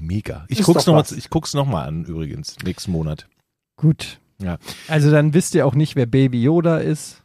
[0.00, 0.44] mega.
[0.48, 1.12] Ich Ist guck's doch noch mal, was.
[1.12, 3.28] ich guck's noch mal an übrigens nächsten Monat.
[3.76, 4.18] Gut.
[4.40, 4.58] Ja.
[4.88, 7.22] Also dann wisst ihr auch nicht, wer Baby Yoda ist.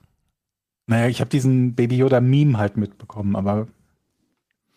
[0.87, 3.67] Naja, ich habe diesen Baby Yoda-Meme halt mitbekommen, aber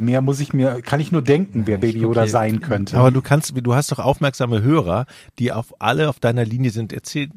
[0.01, 2.97] mehr muss ich mir, kann ich nur denken, wer Baby Yoda hier- sein könnte.
[2.99, 5.07] Aber du kannst, du hast doch aufmerksame Hörer,
[5.39, 6.93] die auf alle auf deiner Linie sind.
[6.93, 7.31] Erzähl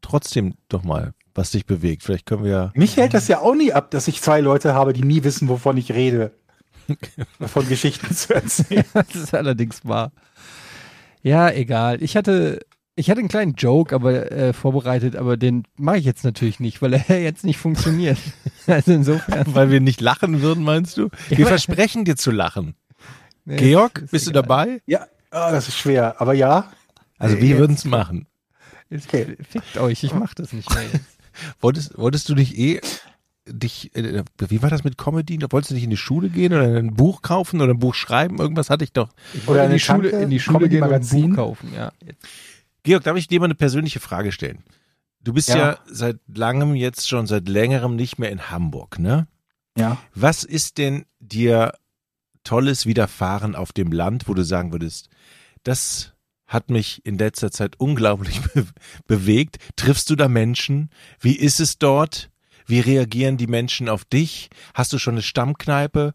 [0.00, 2.02] trotzdem doch mal, was dich bewegt.
[2.02, 2.72] Vielleicht können wir.
[2.74, 5.48] Mich hält das ja auch nie ab, dass ich zwei Leute habe, die nie wissen,
[5.48, 6.32] wovon ich rede.
[7.40, 8.84] Von Geschichten zu erzählen.
[8.94, 10.10] Das ist allerdings wahr.
[11.22, 12.02] Ja, egal.
[12.02, 12.60] Ich hatte,
[12.96, 16.82] ich hatte einen kleinen Joke aber äh, vorbereitet, aber den mache ich jetzt natürlich nicht,
[16.82, 18.18] weil er jetzt nicht funktioniert.
[18.66, 19.52] Also insofern.
[19.54, 21.08] Weil wir nicht lachen würden, meinst du?
[21.28, 21.46] Wir Ja.
[21.46, 22.74] versprechen dir zu lachen.
[23.44, 24.42] Nee, Georg, ist bist du egal.
[24.42, 24.80] dabei?
[24.86, 26.70] Ja, ah, das ist schwer, aber ja.
[27.18, 28.26] Also Nee, wir jetzt- würden es machen.
[28.90, 29.36] Ist- Okay.
[29.48, 31.04] Fickt euch, ich mach das nicht mehr jetzt.
[31.60, 32.80] Wolltest, wolltest du dich eh
[33.48, 35.38] dich, äh, wie war das mit Comedy?
[35.50, 38.38] Wolltest du nicht in die Schule gehen oder ein Buch kaufen oder ein Buch schreiben?
[38.38, 39.08] Irgendwas hatte ich doch.
[39.34, 41.90] Ich Oder in die Schule, in die Schule gehen und ein Buch kaufen, ja.
[42.06, 42.24] Jetzt.
[42.82, 44.64] Georg, darf ich dir mal eine persönliche Frage stellen?
[45.22, 45.56] Du bist ja.
[45.56, 45.78] Ja.
[45.86, 49.28] seit langem jetzt schon seit längerem nicht mehr in Hamburg, ne?
[49.76, 49.98] Ja.
[50.14, 51.74] Was ist denn dir
[52.44, 55.08] Tolles widerfahren auf dem Land, wo du sagen würdest,
[55.62, 56.14] das
[56.46, 58.66] hat mich in letzter Zeit unglaublich be
[59.06, 59.58] bewegt.
[59.76, 60.90] Triffst du da Menschen?
[61.20, 62.30] Wie ist es dort?
[62.66, 64.50] Wie reagieren die Menschen auf dich?
[64.74, 66.12] Hast du schon eine Stammkneipe?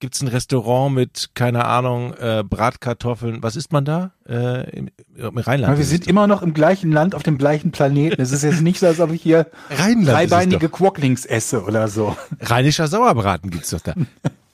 [0.00, 3.42] Gibt's ein Restaurant mit, keine Ahnung, äh, Bratkartoffeln?
[3.42, 4.12] Was isst man da?
[4.28, 5.70] Äh, im, im Rheinland.
[5.70, 8.20] Aber wir sind immer noch im gleichen Land, auf dem gleichen Planeten.
[8.20, 9.46] Es ist jetzt nicht so, als ob ich hier.
[9.70, 10.68] Rheinland dreibeinige.
[10.68, 12.16] Quocklings esse oder so.
[12.40, 13.94] Rheinischer Sauerbraten gibt's doch da.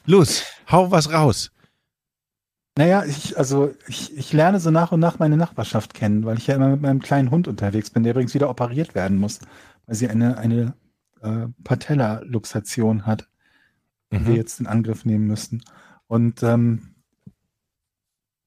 [0.07, 1.51] Los, hau was raus.
[2.77, 6.47] Naja, ich, also ich, ich lerne so nach und nach meine Nachbarschaft kennen, weil ich
[6.47, 9.41] ja immer mit meinem kleinen Hund unterwegs bin, der übrigens wieder operiert werden muss,
[9.87, 10.75] weil sie eine, eine
[11.23, 13.29] äh, Patella-Luxation hat,
[14.11, 14.37] die wir Mhm.
[14.37, 15.63] jetzt in Angriff nehmen müssen.
[16.07, 16.95] Und ähm,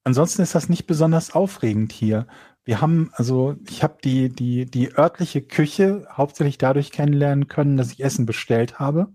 [0.04, 2.28] ansonsten ist das nicht besonders aufregend hier.
[2.65, 7.91] Wir haben, also ich habe die, die, die örtliche Küche hauptsächlich dadurch kennenlernen können, dass
[7.91, 9.13] ich Essen bestellt habe.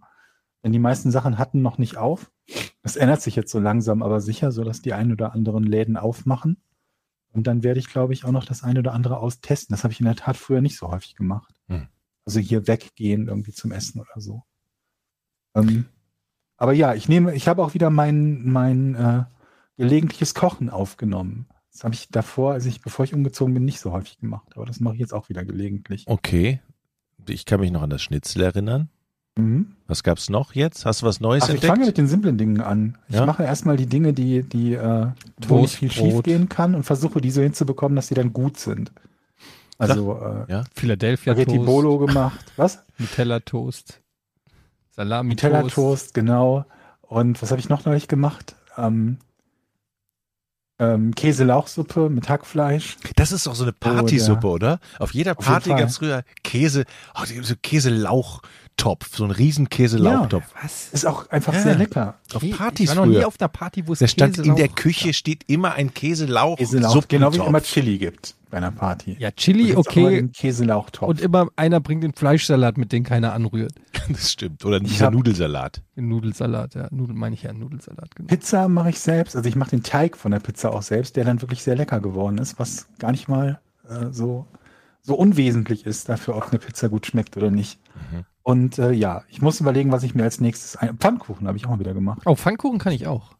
[0.62, 2.30] Denn die meisten Sachen hatten noch nicht auf.
[2.82, 5.96] Das ändert sich jetzt so langsam, aber sicher, so dass die ein oder anderen Läden
[5.96, 6.62] aufmachen.
[7.32, 9.72] Und dann werde ich, glaube ich, auch noch das eine oder andere austesten.
[9.74, 11.54] Das habe ich in der Tat früher nicht so häufig gemacht.
[11.68, 11.88] Hm.
[12.24, 14.42] Also hier weggehen irgendwie zum Essen oder so.
[15.54, 15.86] Ähm,
[16.58, 19.24] aber ja, ich nehme, ich habe auch wieder mein, mein äh,
[19.78, 21.46] gelegentliches Kochen aufgenommen.
[21.72, 24.48] Das habe ich davor, als ich, bevor ich umgezogen bin, nicht so häufig gemacht.
[24.56, 26.04] Aber das mache ich jetzt auch wieder gelegentlich.
[26.06, 26.60] Okay.
[27.28, 28.88] Ich kann mich noch an das Schnitzel erinnern.
[29.36, 29.76] Mhm.
[29.86, 30.84] Was gab's noch jetzt?
[30.84, 31.72] Hast du was Neues Ach, ich entdeckt?
[31.72, 32.98] fange mit den simplen Dingen an.
[33.08, 33.24] Ich Ja?
[33.26, 35.06] mache erstmal die Dinge, die, die äh,
[35.46, 38.58] wo nicht viel schief gehen kann und versuche die so hinzubekommen, dass sie dann gut
[38.58, 38.90] sind.
[39.78, 40.64] Also äh, ja.
[40.74, 42.52] Philadelphia Spaghetti Toast, Bolo gemacht.
[42.56, 42.84] Was?
[42.98, 44.00] Nutella Toast,
[44.98, 45.74] Salami Nutella Toast.
[45.76, 46.64] Toast, genau.
[47.02, 48.56] Und was habe ich noch neulich gemacht?
[48.76, 49.18] Ähm,
[50.80, 52.96] ähm, Käse-Lauchsuppe mit Hackfleisch.
[53.14, 54.52] Das ist doch so eine Partysuppe, ja.
[54.52, 54.80] oder?
[54.98, 56.84] Auf jeder Party gab's früher Käse,
[57.14, 60.46] oh, so Käselauchtopf, so ein riesen Käselauchtopf.
[60.60, 60.88] Was?
[60.88, 61.62] Ist auch einfach Ja.
[61.62, 62.16] sehr lecker.
[62.34, 63.28] Auf Partys ich war noch nie früher.
[63.28, 66.58] auf einer Party, wo es Da stand in der Küche steht immer ein Käselauch.
[66.58, 67.06] Suppentopf.
[67.06, 69.16] genau wie es immer Chili gibt bei einer Party.
[69.18, 70.16] Ja, Chili, okay.
[70.16, 71.08] den Käselauchtopf.
[71.08, 73.72] Und immer einer bringt den Fleischsalat, mit dem keiner anrührt.
[74.08, 74.64] Das stimmt.
[74.64, 75.82] Oder Ich dieser hab- Nudelsalat.
[75.94, 76.88] Den Nudelsalat, ja.
[76.90, 78.28] Nudel meine ich ja, Nudelsalat, genau.
[78.28, 79.36] Pizza mache ich selbst.
[79.36, 82.00] Also ich mache den Teig von der Pizza auch selbst, der dann wirklich sehr lecker
[82.00, 84.46] geworden ist, was gar nicht mal äh, so,
[85.02, 87.78] so unwesentlich ist dafür, ob eine Pizza gut schmeckt oder nicht.
[88.10, 88.24] Mhm.
[88.42, 90.96] Und äh, ja, ich muss überlegen, was ich mir als nächstes ein.
[90.96, 92.22] Pfannkuchen habe ich auch mal wieder gemacht.
[92.24, 93.32] Oh, Pfannkuchen kann ich auch.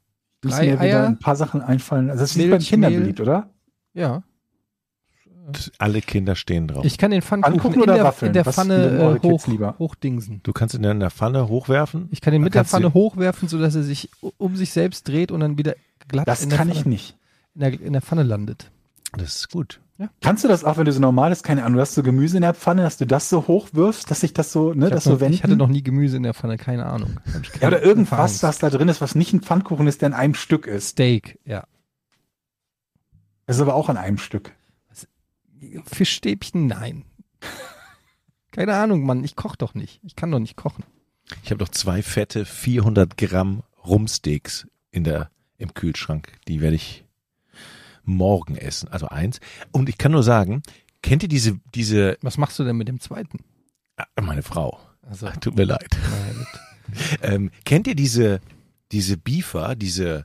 [0.44, 2.10] Müssen Drei mir wieder ein paar Sachen einfallen.
[2.10, 3.48] Also das ist nicht bei Milch, Kindern beliebt, oder?
[3.94, 4.22] Ja.
[5.78, 6.84] Alle Kinder stehen drauf.
[6.84, 8.28] Ich kann den Pfannkuchen, in oder der, Waffeln?
[8.28, 9.76] in der Was Pfanne äh, hoch, lieber?
[9.78, 10.40] hochdingsen.
[10.42, 12.08] du kannst ihn in der Pfanne hochwerfen.
[12.10, 15.40] Ich kann den mit der Pfanne hochwerfen, sodass er sich um sich selbst dreht und
[15.40, 15.74] dann wieder
[16.08, 17.16] glatt Das in, der kann Pfanne, ich nicht.
[17.54, 18.70] in, der, in der Pfanne landet.
[19.16, 19.80] Das ist gut.
[20.20, 22.42] Kannst du das auch, wenn du so normales, keine Ahnung, du hast so Gemüse in
[22.42, 25.18] der Pfanne, dass du das so hochwirfst, dass sich das so, ne, Ich, das so
[25.20, 25.34] wenden?
[25.34, 27.16] ich hatte noch nie Gemüse in der Pfanne, keine Ahnung.
[27.24, 30.14] Keine ja, oder irgendwas, was da drin ist, was nicht ein Pfannkuchen ist, der in
[30.14, 30.90] einem Stück ist.
[30.90, 31.64] Steak, ja.
[33.46, 34.52] Das ist aber auch an einem Stück.
[35.84, 37.04] Fischstäbchen, nein.
[38.50, 40.00] Keine Ahnung, Mann, ich koche doch nicht.
[40.02, 40.84] Ich kann doch nicht kochen.
[41.42, 46.32] Ich habe noch zwei fette 400 Gramm Rumsteaks in der, im Kühlschrank.
[46.48, 47.04] Die werde ich
[48.04, 48.88] morgen essen.
[48.88, 49.38] Also eins.
[49.70, 50.62] Und ich kann nur sagen,
[51.02, 53.40] kennt ihr diese, diese, Was machst du denn mit dem zweiten?
[53.96, 55.96] ah, meine Frau, Also, tut mir leid.
[57.20, 58.40] Ähm, kennt ihr diese,
[58.92, 60.24] diese Beefer, diese,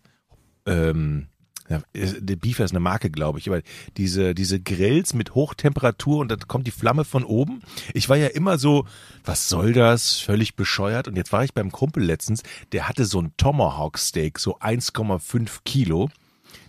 [0.66, 1.28] ähm,
[1.70, 3.62] ja, der Beefer ist eine Marke, glaube ich, aber
[3.96, 7.62] diese, diese Grills mit Hochtemperatur und dann kommt die Flamme von oben.
[7.94, 8.86] Ich war ja immer so,
[9.24, 10.20] was soll das?
[10.20, 11.08] Völlig bescheuert.
[11.08, 15.60] Und jetzt war ich beim Kumpel letztens, der hatte so ein Tomahawk Steak, so 1,5
[15.64, 16.10] Kilo.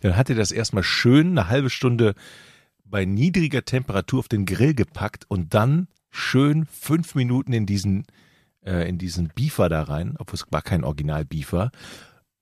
[0.00, 2.14] Dann hat er das erstmal schön eine halbe Stunde
[2.84, 8.04] bei niedriger Temperatur auf den Grill gepackt und dann schön fünf Minuten in diesen
[8.64, 11.70] äh, in diesen Beefer da rein, obwohl es war kein Original-Beefer.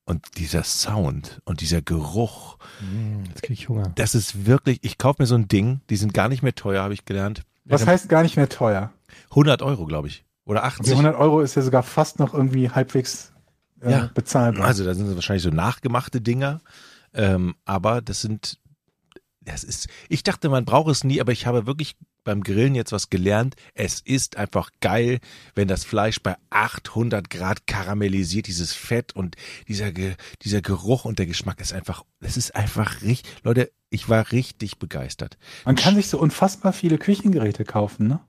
[0.05, 3.93] Und dieser Sound und dieser Geruch, Mm, Jetzt krieg ich Hunger.
[3.95, 6.83] das ist wirklich, ich kaufe mir so ein Ding, die sind gar nicht mehr teuer,
[6.83, 7.43] habe ich gelernt.
[7.65, 8.93] Was heißt gar nicht mehr teuer?
[9.31, 10.25] 100 Euro, glaube ich.
[10.45, 10.91] Oder Die 80.
[10.93, 13.33] 100 Euro ist ja sogar fast noch irgendwie halbwegs
[13.81, 14.11] äh, Ja.
[14.13, 14.67] bezahlbar.
[14.67, 16.61] Also da sind es wahrscheinlich so nachgemachte Dinger.
[17.15, 18.59] Ähm, aber das sind,
[19.45, 22.93] das ist, ich dachte, man braucht es nie, aber ich habe wirklich beim Grillen jetzt
[22.93, 23.57] was gelernt.
[23.75, 25.19] Es ist einfach geil,
[25.55, 29.37] wenn das Fleisch bei 800 Grad karamellisiert, dieses Fett und
[29.69, 29.91] dieser,
[30.43, 34.79] dieser Geruch und der Geschmack ist einfach, es ist einfach richtig, Leute, ich war richtig
[34.79, 35.37] begeistert.
[35.65, 38.21] Man kann sich so unfassbar viele Küchengeräte kaufen, ne?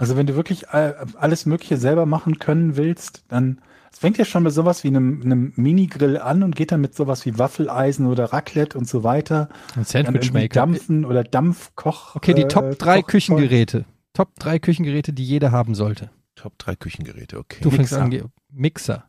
[0.00, 3.60] Also wenn du wirklich alles Mögliche selber machen können willst, dann
[3.92, 6.94] es fängt ja schon mit sowas wie einem, einem Minigrill an und geht dann mit
[6.94, 9.48] sowas wie Waffeleisen oder Raclette und so weiter.
[9.76, 10.48] Ein Sandwichmaker.
[10.60, 12.16] Dampfen oder Dampfkoch.
[12.16, 13.06] Okay, die äh, Top 3 Kochzeug.
[13.08, 13.84] Küchengeräte.
[14.12, 16.10] Top 3 Küchengeräte, die jeder haben sollte.
[16.34, 17.58] Top 3 Küchengeräte, okay.
[17.62, 18.02] Du fängst Mixer.
[18.02, 19.04] an, Ge- Mixer.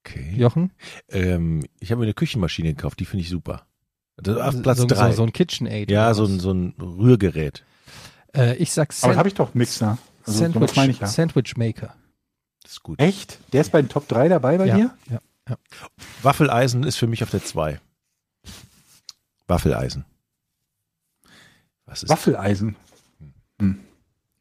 [0.00, 0.32] okay.
[0.36, 0.72] Jochen?
[1.10, 3.66] Ähm, ich habe mir eine Küchenmaschine gekauft, die finde ich super.
[4.16, 5.10] Das auf Platz so, 3.
[5.10, 5.90] So, so ein KitchenAid.
[5.90, 7.64] ja, so ein, so ein Rührgerät.
[8.34, 9.98] Äh, ich sag Aber Sand habe ich doch Mixer.
[10.24, 11.06] Also, Sandwich, das meine ich ja.
[11.06, 11.94] Sandwichmaker.
[12.66, 13.00] Das ist gut.
[13.00, 13.38] Echt?
[13.52, 14.90] Der ist bei den Top 3 dabei bei Ja, dir?
[15.08, 15.20] ja.
[16.22, 17.80] Waffeleisen ist für mich auf der 2.
[19.46, 20.04] Waffeleisen.
[21.84, 22.74] Was ist Waffeleisen.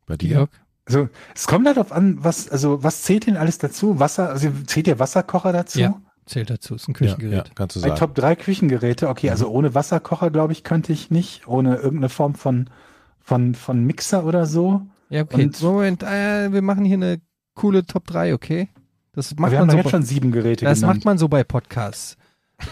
[0.08, 0.30] bei dir?
[0.30, 0.50] Georg?
[0.88, 4.00] Also es kommt halt darauf an, was, also was zählt denn alles dazu?
[4.00, 5.80] Wasser, also zählt der Wasserkocher dazu?
[5.80, 6.02] Ja.
[6.26, 7.52] Zählt dazu, ist ein Ja, ja, Küchengerät.
[7.56, 8.00] kannst du Bei sagen.
[8.00, 11.48] Top 3 Küchengeräte, okay, also ohne Wasserkocher, glaube ich, könnte ich nicht.
[11.48, 12.72] Ohne irgendeine Form von,
[13.20, 14.82] von, von Mixer oder so.
[15.10, 15.44] Ja, okay.
[15.44, 17.22] Und- Moment, äh, wir machen hier eine
[17.56, 18.70] coole Top 3, okay?
[19.14, 20.98] Das macht wir man haben so jetzt bei, schon sieben Geräte das genannt.
[21.00, 22.18] macht man so bei Podcasts.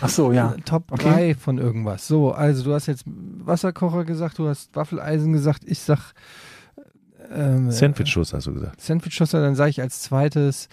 [0.02, 0.56] Ach so, ja.
[0.65, 1.10] Top Okay.
[1.10, 2.08] 3 von irgendwas.
[2.08, 6.13] So, also du hast jetzt Wasserkocher gesagt, du hast Waffeleisen gesagt, ich sag
[7.32, 8.80] ähm, Sandwich-Schuss hast du gesagt.
[8.82, 10.67] Sandwichschosser, dann sage ich als zweites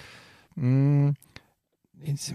[0.57, 1.15] mh,
[2.03, 2.35] ins-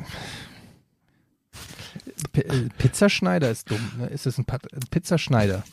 [2.32, 4.08] P äh, Pizzaschneider ist dumm, ne?
[4.08, 5.64] Ist es ein, Pat ein Pizzaschneider?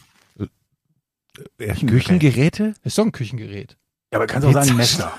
[1.59, 2.75] Äh, Küchengeräte?
[2.85, 3.77] Ist doch ein Küchengerät.
[4.13, 5.13] Ja, aber kannst auch sagen Messer.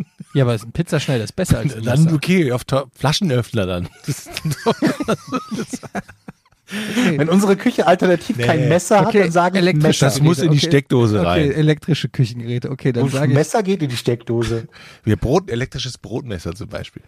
[0.34, 2.14] Ja, aber ein Pizzaschneider ist besser als ein Dann Messer.
[2.16, 3.88] okay, auf To- Flaschenöffner dann.
[6.72, 7.18] Okay.
[7.18, 8.44] Wenn unsere Küche alternativ Nee.
[8.46, 10.06] kein Messer hat, Okay, dann sagen Messer.
[10.06, 10.66] Das muss in die Okay.
[10.68, 11.50] Steckdose Okay, rein.
[11.52, 12.70] elektrische Küchengeräte.
[12.70, 14.68] Okay, dann sage ich Messer geht in die Steckdose.
[15.02, 17.02] Wir Brot, elektrisches Brotmesser zum Beispiel.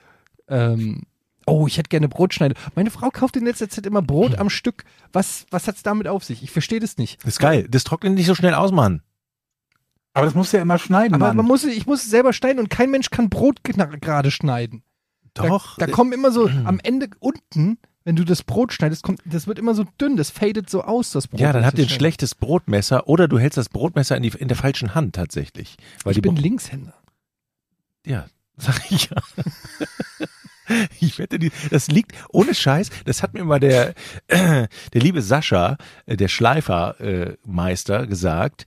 [0.48, 1.02] Ähm,
[1.46, 2.56] oh, ich hätte gerne Brotschneide.
[2.74, 4.02] Meine Frau kauft in letzter Zeit immer.
[4.02, 4.82] Brot am Stück.
[5.12, 6.42] Was, was hat's damit auf sich?
[6.42, 7.20] Ich verstehe das nicht.
[7.22, 7.68] Das ist geil.
[7.70, 9.00] Das trocknet nicht so schnell aus, Mann.
[10.14, 11.36] Aber das musst du ja immer schneiden, Aber Mann.
[11.38, 14.82] man muss, ich muss es selber schneiden und kein Mensch kann Brot gerade schneiden.
[15.34, 15.78] Doch.
[15.78, 19.46] Da, da kommen immer so am Ende unten, wenn du das Brot schneidest, kommt, das
[19.46, 21.40] wird immer so dünn, das fadet so aus, das Brot.
[21.40, 24.48] ja, dann habt ihr ein schlechtes Brotmesser oder du hältst das Brotmesser in, die, in
[24.48, 25.76] der falschen Hand tatsächlich.
[26.04, 26.94] Weil Ich bin Bro- Linkshänder.
[28.04, 29.16] Ja, sag ich ja.
[31.00, 32.88] Ich wette, die, das liegt ohne Scheiß.
[33.04, 33.94] Das hat mir mal der,
[34.28, 38.64] äh, der liebe Sascha, äh, der Schleifermeister, äh, gesagt,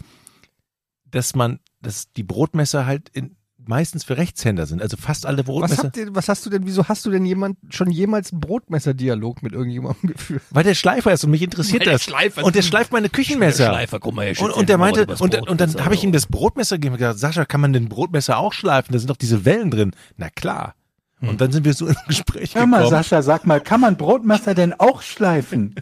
[1.16, 4.82] dass man, dass die Brotmesser halt in, meistens für Rechtshänder sind.
[4.82, 5.84] Also fast alle Was, Brotmesser.
[5.84, 9.42] habt ihr, was hast du denn, wieso hast du denn jemand, schon jemals einen Brotmesser-Dialog
[9.42, 10.44] mit irgendjemandem geführt?
[10.52, 12.04] weil der Schleifer ist und mich interessiert Weil der das.
[12.04, 13.68] Schleifer und der schleift meine Küchenmesser.
[13.68, 16.28] Schleifer, guck mal, hier Und, und der meinte, und, und dann habe ich ihm das
[16.28, 18.92] Brotmesser gegeben und gesagt, Sascha, kann man den Brotmesser auch schleifen?
[18.94, 19.92] Da sind doch diese Wellen drin.
[20.18, 20.76] Na klar.
[21.22, 22.92] Und dann sind wir so ins Gespräch Hör mal, gekommen.
[22.92, 25.74] Sascha, sag mal, kann man Brotmesser denn auch schleifen?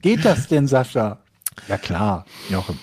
[0.00, 1.20] Geht das denn, Sascha?
[1.68, 2.78] Ja klar, Jochen.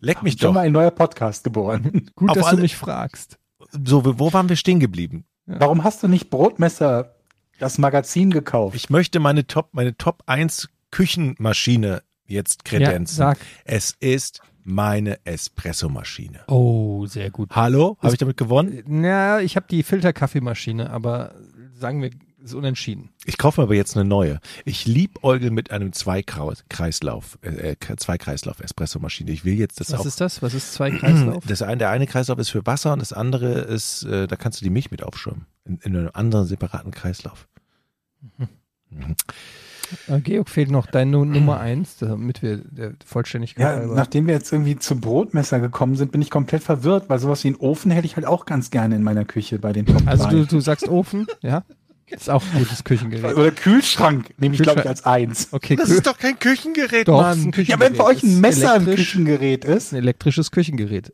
[0.00, 0.54] Leck mich Schon doch.
[0.54, 2.10] mal ein neuer Podcast geboren.
[2.16, 3.38] Gut, Auf dass alle- du mich fragst.
[3.84, 5.24] So, wo waren wir stehen geblieben?
[5.46, 7.14] Warum hast du nicht Brotmesser,
[7.58, 8.76] das Magazin gekauft?
[8.76, 13.16] Ich möchte meine Top, meine Top 1 Küchenmaschine jetzt kredenzen.
[13.16, 13.38] sag.
[13.64, 16.40] Es ist meine Espressomaschine.
[16.48, 17.50] Oh, sehr gut.
[17.56, 17.96] Hallo?
[18.02, 18.82] Habe ich damit gewonnen?
[18.86, 21.34] Na, ich habe die Filterkaffeemaschine, aber
[21.74, 22.10] sagen wir,
[22.42, 23.10] ist unentschieden.
[23.24, 24.40] Ich kaufe mir aber jetzt eine neue.
[24.64, 29.30] Ich liebäugel mit einem Zweikreislauf, äh, äh, Zweikreislauf-Espressomaschine.
[29.30, 30.06] Ich will jetzt das Was auch.
[30.06, 30.40] ist das?
[30.42, 31.44] Was ist Zweikreislauf?
[31.46, 34.60] Das eine, der eine Kreislauf ist für Wasser und das andere ist, äh, da kannst
[34.60, 35.46] du die Milch mit aufschäumen.
[35.64, 37.48] In, in einem anderen separaten Kreislauf.
[40.06, 44.34] Äh, Georg fehlt noch dein Nu- Nummer eins, damit wir der Vollständigkeit Ja, nachdem wir
[44.34, 47.90] jetzt irgendwie zum Brotmesser gekommen sind, bin ich komplett verwirrt, weil sowas wie einen Ofen
[47.90, 50.30] hätte ich halt auch ganz gerne in meiner Küche bei den Top Also 3.
[50.30, 51.64] du, du sagst Ofen, ja?
[52.10, 53.36] Das ist auch ein gutes Küchengerät.
[53.36, 55.48] Oder Kühlschrank nehme ich, glaube ich, als eins.
[55.52, 57.50] Okay, Das ist doch kein Küchengerät, doch, Mann.
[57.50, 57.68] Küchengerät.
[57.68, 61.12] Ja, wenn für euch ein Messer ein Küchengerät ist, ein elektrisches Küchengerät.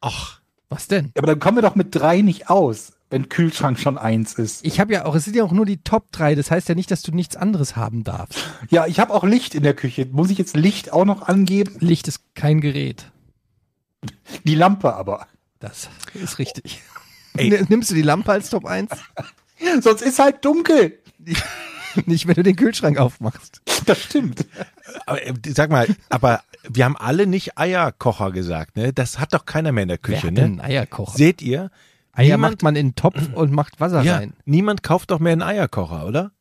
[0.00, 1.06] Ach, Was denn?
[1.06, 4.64] ja, aber dann kommen wir doch mit drei nicht aus, wenn Kühlschrank schon eins ist.
[4.64, 6.74] Ich habe ja auch, es sind ja auch nur die Top 3, das heißt ja
[6.74, 8.38] nicht, dass du nichts anderes haben darfst.
[8.70, 10.06] Ja, ich habe auch Licht in der Küche.
[10.10, 11.76] Muss ich jetzt Licht auch noch angeben?
[11.80, 13.10] Licht ist kein Gerät.
[14.44, 15.26] Die Lampe aber.
[15.60, 16.82] Das ist richtig.
[17.36, 17.64] Ey.
[17.68, 18.90] Nimmst du die Lampe als Top 1?
[19.80, 20.98] Sonst ist halt dunkel.
[22.06, 23.60] Nicht, wenn du den Kühlschrank aufmachst.
[23.86, 24.44] Das stimmt.
[25.06, 28.92] aber, äh, sag mal, aber wir haben alle nicht Eierkocher gesagt, ne?
[28.92, 30.40] Das hat doch keiner mehr in der Wer Küche, hat ne?
[30.40, 31.16] denn einen Eierkocher?
[31.16, 31.70] Seht ihr?
[32.12, 34.32] Eier niemand- macht man in den Topf und macht Wasser Ja, rein.
[34.44, 36.32] niemand kauft doch mehr einen Eierkocher, oder?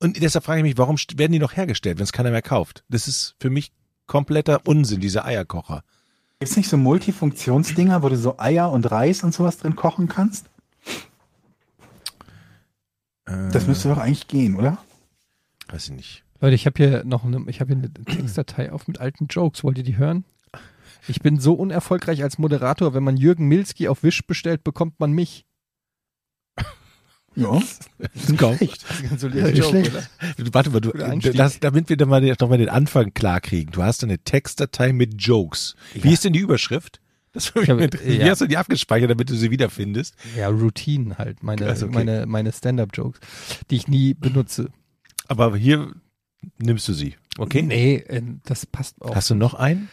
[0.00, 2.84] Und deshalb frage ich mich, warum werden die noch hergestellt, wenn es keiner mehr kauft?
[2.90, 3.72] Das ist für mich
[4.06, 5.84] kompletter Unsinn, diese Eierkocher.
[6.40, 10.46] Gibt's nicht so Multifunktionsdinger, wo du so Eier und Reis und sowas drin kochen kannst?
[13.52, 14.78] Das müsste doch eigentlich gehen, oder?
[15.68, 16.24] Weiß ich nicht.
[16.40, 19.64] Leute, ich habe hier noch eine, ich habe hier eine Textdatei auf mit alten Jokes.
[19.64, 20.24] Wollt ihr die hören?
[21.08, 25.12] Ich bin so unerfolgreich als Moderator, wenn man Jürgen Milski auf Wisch bestellt, bekommt man
[25.12, 25.44] mich.
[27.36, 27.60] Ja.
[28.14, 28.34] So
[29.28, 29.92] Ja, nicht schlecht.
[30.52, 31.34] Warte mal, du, Einstieg.
[31.34, 33.70] lass, damit wir dann mal, den- noch mal den Anfang klar kriegen.
[33.70, 35.76] Du hast eine Textdatei mit Jokes.
[35.94, 36.14] Wie Ja.
[36.14, 37.00] ist denn die Überschrift?
[37.32, 38.12] Das mich Ich habe- interessieren.
[38.20, 38.30] Wie ja.
[38.30, 40.14] hast du die abgespeichert, damit du sie wiederfindest?
[40.36, 41.94] Ja, Routine halt, meine, Also okay.
[41.94, 43.20] meine, meine Stand-up-Jokes,
[43.70, 44.70] die ich nie benutze.
[45.28, 45.92] Aber hier
[46.58, 47.16] nimmst du sie.
[47.36, 47.62] Okay?
[47.62, 49.14] Nee, äh, das passt auch.
[49.14, 49.88] Hast du noch einen?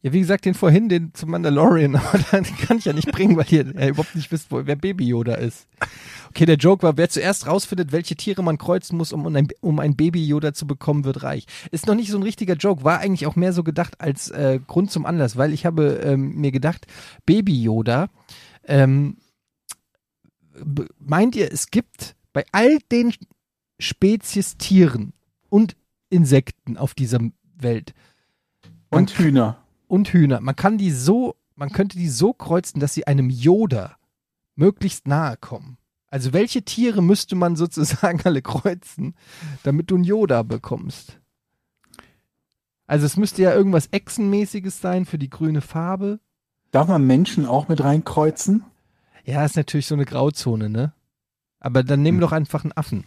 [0.00, 3.36] Ja, wie gesagt, den vorhin, den zum Mandalorian, aber den kann ich ja nicht bringen,
[3.36, 5.66] weil ihr äh, überhaupt nicht wisst, wo, wer Baby Yoda ist.
[6.28, 9.80] Okay, der Joke war, wer zuerst rausfindet, welche Tiere man kreuzen muss, um ein, um
[9.80, 11.46] ein Baby Yoda zu bekommen, wird reich.
[11.72, 14.60] Ist noch nicht so ein richtiger Joke, war eigentlich auch mehr so gedacht als äh,
[14.64, 16.86] Grund zum Anlass, weil ich habe ähm, mir gedacht,
[17.26, 18.08] Baby Yoda,
[18.64, 19.16] ähm,
[20.98, 23.14] meint ihr, es gibt bei all den
[23.80, 25.12] Spezies Tieren
[25.48, 25.76] und
[26.10, 27.18] Insekten auf dieser
[27.58, 27.94] Welt
[28.90, 29.58] Und Hühner.
[29.88, 30.40] Und Hühner.
[30.40, 33.96] Man kann die so, man könnte die so kreuzen, dass sie einem Yoda
[34.54, 35.78] möglichst nahe kommen.
[36.10, 39.14] Also welche Tiere müsste man sozusagen alle kreuzen,
[39.62, 41.18] damit du einen Yoda bekommst?
[42.86, 46.20] Also es müsste ja irgendwas Echsenmäßiges sein für die grüne Farbe.
[46.70, 48.64] Darf man Menschen auch mit reinkreuzen?
[49.24, 50.94] Ja, ist natürlich so eine Grauzone, ne?
[51.60, 52.30] Aber dann nehmen wir Hm.
[52.30, 53.04] doch einfach einen Affen.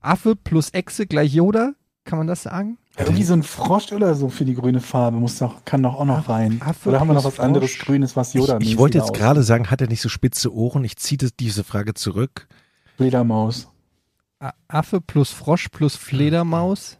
[0.00, 1.74] Affe plus Echse gleich Yoda,
[2.06, 2.78] kann man das sagen?
[2.96, 6.06] Irgendwie so ein Frosch oder so für die grüne Farbe muss doch, kann doch auch
[6.06, 6.62] noch rein.
[6.64, 7.84] Affe oder haben wir noch was anderes Frosch.
[7.86, 10.84] Grünes, was Ich, Yoda ich wollte jetzt gerade sagen, hat er nicht so spitze Ohren?
[10.84, 12.48] Ich ziehe diese Frage zurück.
[12.96, 13.68] Fledermaus.
[14.68, 16.98] Affe plus Frosch plus Fledermaus.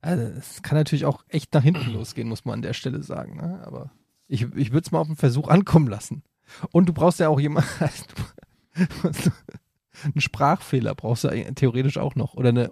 [0.00, 3.36] Also, es kann natürlich auch echt nach hinten losgehen, muss man an der Stelle sagen.
[3.36, 3.60] Ne?
[3.64, 3.90] Aber
[4.28, 6.22] ich, ich würde es mal auf den Versuch ankommen lassen.
[6.70, 7.68] Und du brauchst ja auch jemanden,
[10.04, 12.34] einen Sprachfehler brauchst du theoretisch auch noch.
[12.34, 12.70] Oder eine.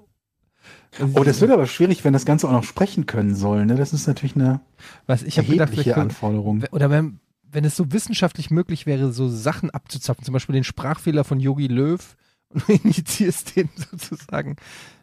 [1.14, 3.66] Oh, das wird aber schwierig, wenn das Ganze auch noch sprechen können soll.
[3.66, 3.74] Ne?
[3.74, 4.60] Das ist natürlich eine
[5.06, 6.64] Was ich habe gedacht, erhebliche vielleicht, Anforderung.
[6.70, 7.18] oder wenn,
[7.50, 11.66] wenn es so wissenschaftlich möglich wäre, so Sachen abzuzapfen, zum Beispiel den Sprachfehler von Yogi
[11.66, 11.98] Löw
[12.50, 14.56] und du injizierst den sozusagen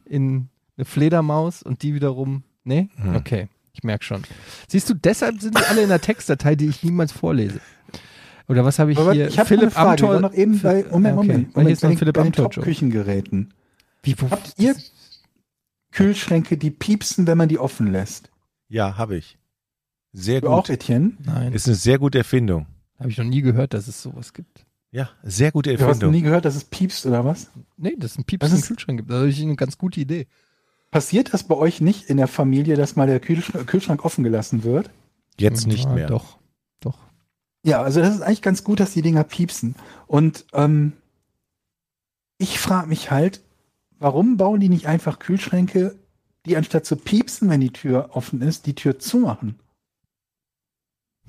[0.06, 0.48] in
[0.78, 2.88] eine Fledermaus und die wiederum, ne?
[2.96, 3.16] Hm.
[3.18, 4.22] Okay, ich merke schon.
[4.70, 7.60] Siehst du, deshalb sind die alle in der Textdatei, die ich niemals vorlese.
[8.48, 9.28] Oder was habe ich Aber hier?
[9.28, 9.90] ich habe Philipp eine Frage.
[10.04, 10.20] Amthor.
[10.22, 11.28] Noch eben bei, Moment, Okay.
[11.28, 12.56] Moment, Weil hier ist noch ein bei den- Philipp bei den Amthor Joke.
[12.56, 13.54] Top-Küchengeräten.
[14.04, 14.76] Wie, wo, Habt ihr
[15.92, 18.30] Kühlschränke, die piepsen, wenn man die offen lässt?
[18.70, 19.38] Ja, habe ich.
[20.14, 20.70] Sehr Du auch, gut.
[20.70, 21.12] Etienne?
[21.24, 22.66] Nein, Ist eine sehr gute Erfindung.
[23.00, 24.66] habe ich noch nie gehört, dass es sowas gibt.
[24.92, 26.12] Ja, sehr gute Du hast noch Erfindung.
[26.12, 27.50] nie gehört, dass es piepst oder was?
[27.78, 29.10] Nee, dass es einen Pieps Das im ist- Kühlschrank gibt.
[29.10, 30.28] Das ist eine ganz gute Idee.
[30.92, 34.64] Passiert das bei euch nicht in der Familie, dass mal der Kühlschrank, Kühlschrank offen gelassen
[34.66, 34.90] wird?
[35.40, 36.08] Jetzt nicht Ja, mehr.
[36.08, 36.38] Doch,
[36.82, 36.98] doch.
[37.64, 39.76] Ja, also das ist eigentlich ganz gut, dass die Dinger piepsen.
[40.08, 40.92] Und ähm,
[42.38, 43.42] ich frage mich halt,
[44.02, 45.96] warum bauen die nicht einfach Kühlschränke,
[46.46, 49.60] die anstatt zu piepsen, wenn die Tür offen ist, die Tür zumachen?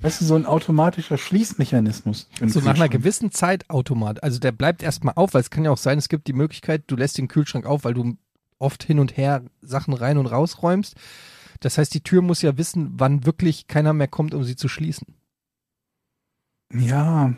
[0.01, 2.27] Das ist so ein automatischer Schließmechanismus.
[2.47, 4.23] So nach einer gewissen Zeit Automat.
[4.23, 6.83] Also der bleibt erstmal auf, weil es kann ja auch sein, es gibt die Möglichkeit,
[6.87, 8.17] du lässt den Kühlschrank auf, weil du
[8.57, 10.95] oft hin und her Sachen rein und rausräumst.
[11.59, 14.67] Das heißt, die Tür muss ja wissen, wann wirklich keiner mehr kommt, um sie zu
[14.67, 15.15] schließen.
[16.73, 17.33] Ja,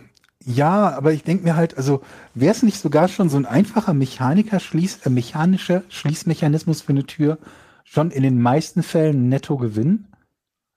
[0.46, 2.02] ja, aber ich denke mir halt, also
[2.36, 7.06] wäre es nicht sogar schon so ein einfacher Mechaniker Schließ, äh, mechanischer Schließmechanismus für eine
[7.06, 7.40] Tür
[7.84, 10.08] schon in den meisten Fällen netto Gewinn?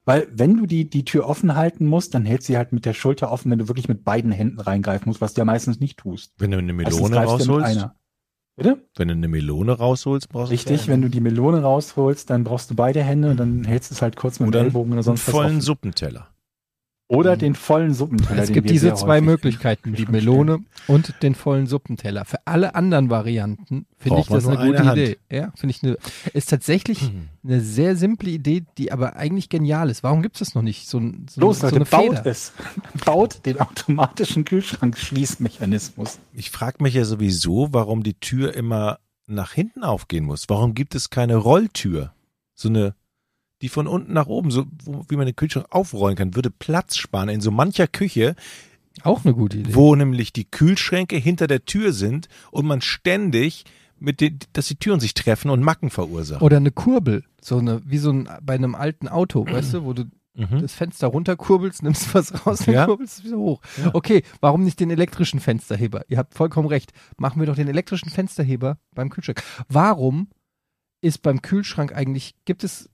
[0.07, 2.95] Weil wenn du die, die Tür offen halten musst, dann hält sie halt mit der
[2.95, 5.99] Schulter offen, wenn du wirklich mit beiden Händen reingreifen musst, was du ja meistens nicht
[5.99, 6.33] tust.
[6.39, 7.95] Wenn du eine Melone rausholst, einer.
[8.57, 8.83] Bitte?
[8.97, 12.71] wenn du eine Melone rausholst, brauchst du Richtig, wenn du die Melone rausholst, dann brauchst
[12.71, 15.01] du beide Hände und dann hältst du es halt kurz mit Oder dem Ellbogen oder
[15.01, 15.61] einen sonst was vollen.
[15.61, 16.29] Suppenteller.
[17.11, 18.43] Oder den vollen Suppenteller.
[18.43, 22.27] es gibt diese zwei Möglichkeiten, die Melone und den vollen Suppenteller.
[22.27, 24.93] Für alle anderen Varianten finde ich das eine gute eine.
[24.93, 25.19] Idee.
[25.33, 25.97] Ja, finde ich eine,
[26.35, 27.11] ist tatsächlich
[27.43, 30.03] eine sehr simple Idee, die aber eigentlich genial ist.
[30.03, 30.87] Warum gibt es das noch nicht?
[30.87, 32.27] So, ein- so, Los, so Leute, eine baut Feder.
[32.27, 32.53] es.
[33.07, 36.19] Baut den automatischen Kühlschrankschließmechanismus.
[36.35, 40.45] Ich frage mich ja sowieso, warum die Tür immer nach hinten aufgehen muss.
[40.49, 42.13] Warum gibt es keine Rolltür?
[42.55, 42.95] So eine,
[43.63, 44.67] die von unten nach oben, so
[45.09, 48.35] wie man den Kühlschrank aufrollen kann, würde Platz sparen in so mancher Küche,
[49.03, 49.75] Auch eine gute Idee.
[49.75, 53.65] wo nämlich die Kühlschränke hinter der Tür sind und man ständig
[53.99, 56.45] mit den, dass die Türen sich treffen und Macken verursachen.
[56.45, 59.93] Oder eine Kurbel, so eine, wie so ein, bei einem alten Auto, weißt du, wo
[59.93, 60.05] du
[60.37, 60.61] Mhm.
[60.61, 62.87] das Fenster runterkurbelst, nimmst was raus, dann Ja.
[62.87, 63.61] kurbelst es wieder hoch.
[63.77, 63.91] Ja.
[63.93, 66.05] Okay, warum nicht den elektrischen Fensterheber?
[66.07, 66.93] Ihr habt vollkommen recht.
[67.17, 69.43] Machen wir doch den elektrischen Fensterheber beim Kühlschrank.
[69.69, 70.29] Warum
[71.01, 72.89] ist beim Kühlschrank eigentlich, gibt es,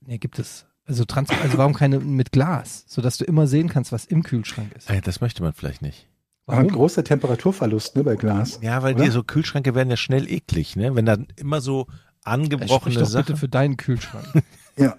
[0.00, 3.92] nee, gibt es, also, trans also warum keine mit Glas, sodass du immer sehen kannst,
[3.92, 4.88] was im Kühlschrank ist?
[4.90, 6.08] Ja, das möchte man vielleicht nicht.
[6.46, 6.76] Aber ein Warum?
[6.76, 8.58] großer Temperaturverlust ne, bei Glas.
[8.62, 9.04] Ja, weil Oder?
[9.04, 10.94] die so Kühlschränke werden ja schnell eklig, ne?
[10.94, 11.86] Wenn dann immer so
[12.22, 13.24] angebrochene doch Sachen.
[13.26, 14.26] bitte für deinen Kühlschrank.
[14.76, 14.96] Ja.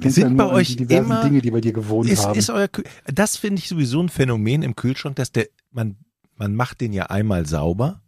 [0.00, 2.38] Ich Sind bei euch die diversen immer- Dinge, die bei dir gewohnt Ist, haben.
[2.38, 5.96] ist euer Kühl das finde ich sowieso ein Phänomen im Kühlschrank, dass der, man,
[6.36, 8.00] man macht den ja einmal sauber,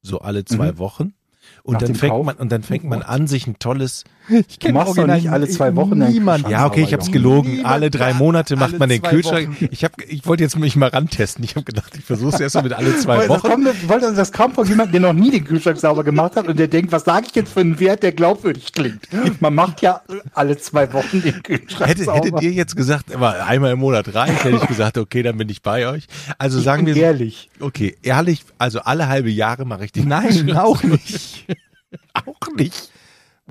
[0.00, 0.78] so alle zwei Mhm.
[0.78, 1.14] Wochen.
[1.62, 2.26] Und Nach dann fängt Kauf?
[2.26, 5.48] man, und dann fängt man an, sich ein tolles, Ich Du machst doch nicht alle
[5.48, 6.46] zwei Wochen niemand.
[6.48, 9.56] Ja, okay, ich hab's sauber, gelogen, Niemand alle drei Monate macht man den Kühlschrank.
[9.70, 11.42] Ich hab, ich wollte jetzt mich mal rantesten.
[11.42, 13.48] Ich habe gedacht, ich versuche es erst mal mit alle zwei Das Wochen.
[13.48, 16.58] kommt, wollte das kaum von jemandem, der noch nie den Kühlschrank sauber gemacht hat und
[16.58, 19.08] der denkt, was sage ich jetzt für einen Wert, der glaubwürdig klingt.
[19.40, 20.02] Man macht ja
[20.34, 22.26] alle zwei Wochen den Kühlschrank Hätte, sauber.
[22.26, 25.62] hättet ihr jetzt gesagt, einmal im Monat reicht, hätte ich gesagt, okay, dann bin ich
[25.62, 26.06] bei euch.
[26.36, 27.48] Also ich sagen wir, ehrlich.
[27.60, 31.33] okay, ehrlich, also alle halbe Jahre mache ich den Nein, auch nicht.
[32.14, 32.90] auch nicht.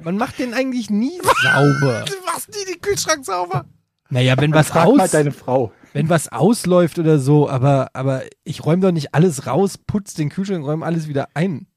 [0.02, 2.06] Man macht den eigentlich nie sauber.
[2.06, 3.66] Du machst nie den Kühlschrank sauber.
[4.10, 5.72] Naja, wenn was Frag mal aus, deine Frau.
[5.94, 10.30] wenn was ausläuft oder so, aber, aber ich räume doch nicht alles raus, putz den
[10.30, 11.68] Kühlschrank, räume alles wieder ein.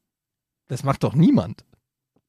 [0.69, 1.65] Das macht doch niemand.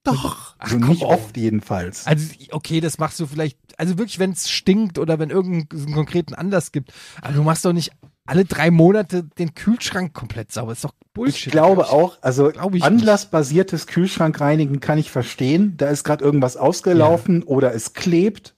[0.03, 0.55] Doch.
[0.57, 2.07] Ach, Also nicht oft jedenfalls.
[2.07, 6.34] Also, okay, das machst du vielleicht, also wirklich, wenn es stinkt oder wenn irgendeinen konkreten
[6.34, 6.93] Anlass gibt.
[7.21, 7.91] Aber du machst doch nicht
[8.28, 10.69] alle drei Monate den Kühlschrank komplett sauber.
[10.71, 11.47] Das ist doch Bullshit.
[11.47, 15.75] Ich glaube glaub auch, also Glaub ich anlassbasiertes Kühlschrankreinigen kann ich verstehen.
[15.78, 18.53] Da ist gerade irgendwas ausgelaufen oder es klebt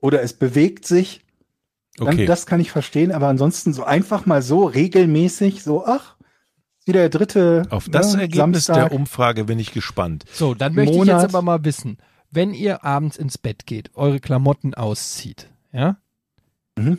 [0.00, 1.22] oder es bewegt sich.
[1.96, 2.26] Dann, Okay.
[2.26, 6.16] Das kann ich verstehen, aber ansonsten so einfach mal so regelmäßig, so, ach,
[6.84, 8.90] wieder der dritte Auf das ne, Ergebnis Samstag.
[8.90, 10.24] der Umfrage bin ich gespannt.
[10.30, 11.22] So, dann möchte ich Monat.
[11.22, 11.96] jetzt aber mal wissen,
[12.30, 15.96] wenn ihr abends ins Bett geht, eure Klamotten auszieht, ja?
[16.78, 16.98] Mhm.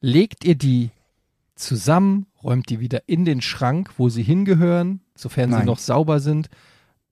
[0.00, 0.90] Legt ihr die
[1.54, 5.66] zusammen, räumt die wieder in den Schrank, wo sie hingehören, sofern sie Nein.
[5.66, 6.48] noch sauber sind?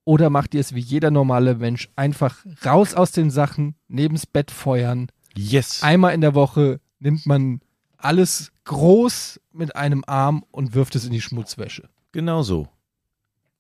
[0.04, 4.50] Oder macht ihr es wie jeder normale Mensch, einfach raus aus den Sachen, nebens Bett
[4.50, 5.82] feuern, Yes.
[5.82, 7.60] einmal in der Woche nimmt man
[7.96, 11.88] alles groß mit einem Arm und wirft es in die Schmutzwäsche?
[12.10, 12.68] Genau so.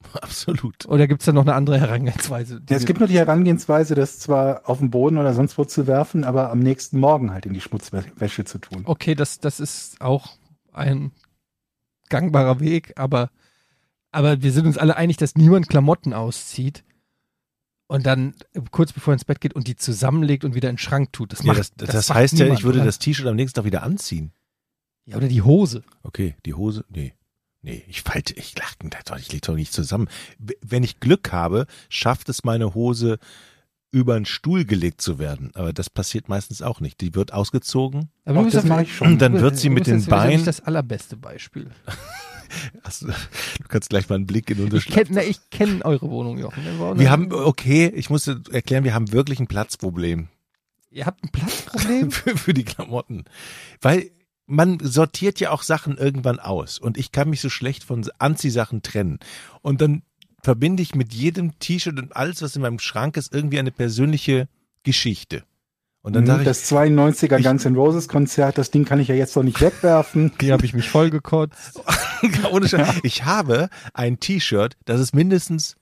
[0.20, 0.84] Absolut.
[0.86, 2.60] Oder gibt es da noch eine andere Herangehensweise?
[2.68, 5.86] Ja, es gibt nur die Herangehensweise, das zwar auf den Boden oder sonst wo zu
[5.86, 8.82] werfen, aber am nächsten Morgen halt in die Schmutzwäsche zu tun.
[8.84, 10.32] okay, das, das ist auch
[10.72, 11.12] ein
[12.08, 13.30] gangbarer Weg, aber,
[14.10, 16.84] aber wir sind uns alle einig, dass niemand Klamotten auszieht
[17.86, 18.34] und dann
[18.70, 21.32] kurz bevor er ins Bett geht und die zusammenlegt und wieder in den Schrank tut.
[21.32, 22.86] Das, Ja, macht, das, das, macht heißt ja, niemand, ich würde oder?
[22.86, 24.32] das T-Shirt am nächsten Tag wieder anziehen.
[25.04, 25.82] Ja, oder die Hose.
[26.02, 27.14] Okay, die Hose, nee.
[27.64, 28.74] Nee, ich falte, ich lach,
[29.18, 30.08] ich leg doch nicht zusammen.
[30.38, 33.18] Wenn ich Glück habe, schafft es meine Hose
[33.92, 35.50] über einen Stuhl gelegt zu werden.
[35.54, 37.00] Aber das passiert meistens auch nicht.
[37.00, 38.10] Die wird ausgezogen.
[38.24, 39.06] Aber Auch das mache ich schon.
[39.06, 40.32] Und dann wird bist- sie mit den Beinen.
[40.36, 41.70] nicht das allerbeste Beispiel.
[42.82, 46.62] Achso, du kannst gleich mal einen Blick in unsere Ich kenne kenn eure Wohnung, Jochen.
[46.64, 50.28] Wir Wir haben, okay, ich musste erklären, wir haben wirklich ein Platzproblem
[50.90, 52.10] Ihr habt ein Platzproblem?
[52.10, 53.24] für, für die Klamotten.
[53.80, 54.10] Weil
[54.46, 56.78] man sortiert ja auch Sachen irgendwann aus.
[56.78, 59.18] Und ich kann mich so schlecht von Anziehsachen trennen.
[59.62, 60.02] Und dann
[60.42, 64.48] verbinde ich mit jedem T-Shirt und alles, was in meinem Schrank ist, irgendwie eine persönliche
[64.82, 65.44] Geschichte.
[66.02, 69.06] Und dann Mhm, ich, das 92er ich- Guns N' Roses Konzert, das Ding kann ich
[69.08, 70.32] ja jetzt noch nicht wegwerfen.
[70.40, 71.80] Hier habe ich mich vollgekotzt.
[72.50, 75.76] ohne Scheiß, ich habe ein T-Shirt, das ist mindestens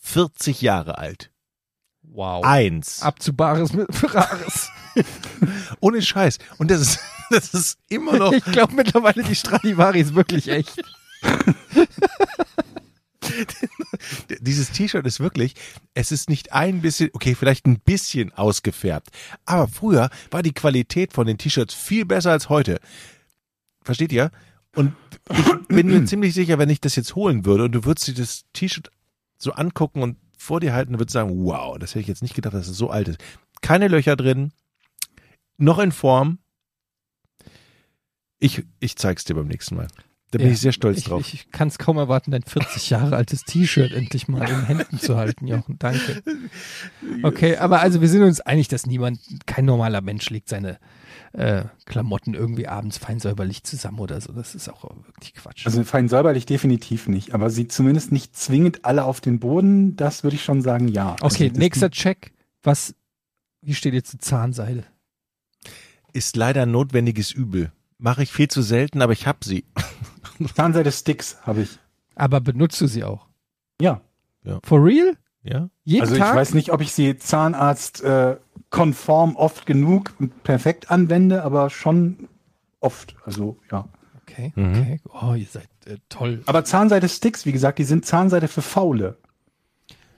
[0.00, 1.30] 40 Jahre alt.
[2.02, 2.44] Wow.
[2.44, 3.00] Eins.
[3.02, 4.70] Abzubares mit Rares.
[5.80, 6.38] Ohne Scheiß.
[6.58, 10.80] Und das ist, das ist immer noch Ich glaube mittlerweile, die Stradivari ist wirklich echt.
[14.40, 15.54] dieses T-Shirt ist wirklich,
[15.94, 19.10] es ist nicht ein bisschen, okay, vielleicht ein bisschen ausgefärbt,
[19.44, 22.80] aber früher war die Qualität von den T-Shirts viel besser als heute.
[23.82, 24.30] Versteht ihr?
[24.74, 24.94] Und
[25.30, 28.14] ich bin mir ziemlich sicher, wenn ich das jetzt holen würde und du würdest dir
[28.14, 28.90] das T-Shirt
[29.38, 32.34] so angucken und vor dir halten, würdest du sagen, wow, das hätte ich jetzt nicht
[32.34, 33.18] gedacht, dass es so alt ist.
[33.62, 34.52] Keine Löcher drin,
[35.56, 36.38] noch in Form.
[38.38, 39.88] Ich, ich zeig's dir beim nächsten Mal.
[40.34, 41.32] Da bin Ja, ich sehr stolz ich, drauf.
[41.32, 45.16] Ich kann es kaum erwarten, dein 40 Jahre altes T-Shirt endlich mal in Händen zu
[45.16, 45.78] halten, Jochen.
[45.78, 46.22] Danke.
[47.22, 50.78] Okay, aber also wir sind uns einig, dass niemand, kein normaler Mensch legt seine
[51.32, 54.32] äh, Klamotten irgendwie abends fein säuberlich zusammen oder so.
[54.32, 55.66] Das ist auch wirklich Quatsch.
[55.66, 60.24] Also fein säuberlich definitiv nicht, aber sie zumindest nicht zwingend alle auf den Boden, das
[60.24, 61.16] würde ich schon sagen, ja.
[61.20, 62.32] okay, also, nächster Check.
[62.62, 62.94] Was,
[63.62, 64.84] wie steht ihr zu Zahnseide?
[66.14, 67.72] ist leider ein notwendiges Übel.
[67.98, 69.64] Mache ich viel zu selten, aber ich hab sie.
[70.54, 71.78] Zahnseide-Sticks habe ich.
[72.14, 73.26] Aber benutzt du sie auch?
[73.80, 74.00] Ja.
[74.62, 75.16] For real?
[75.42, 75.68] Ja?
[75.84, 76.30] Jeden also Tag?
[76.30, 78.36] ich weiß nicht, ob ich sie Zahnarzt äh,
[78.70, 82.28] konform oft genug und perfekt anwende, aber schon
[82.80, 83.16] oft.
[83.24, 83.88] Also ja.
[84.22, 84.70] Okay, Mhm.
[84.70, 85.00] okay.
[85.12, 86.42] Oh, ihr seid äh, toll.
[86.46, 89.16] Aber Zahnseide-Sticks, wie gesagt, die sind Zahnseide für Faule.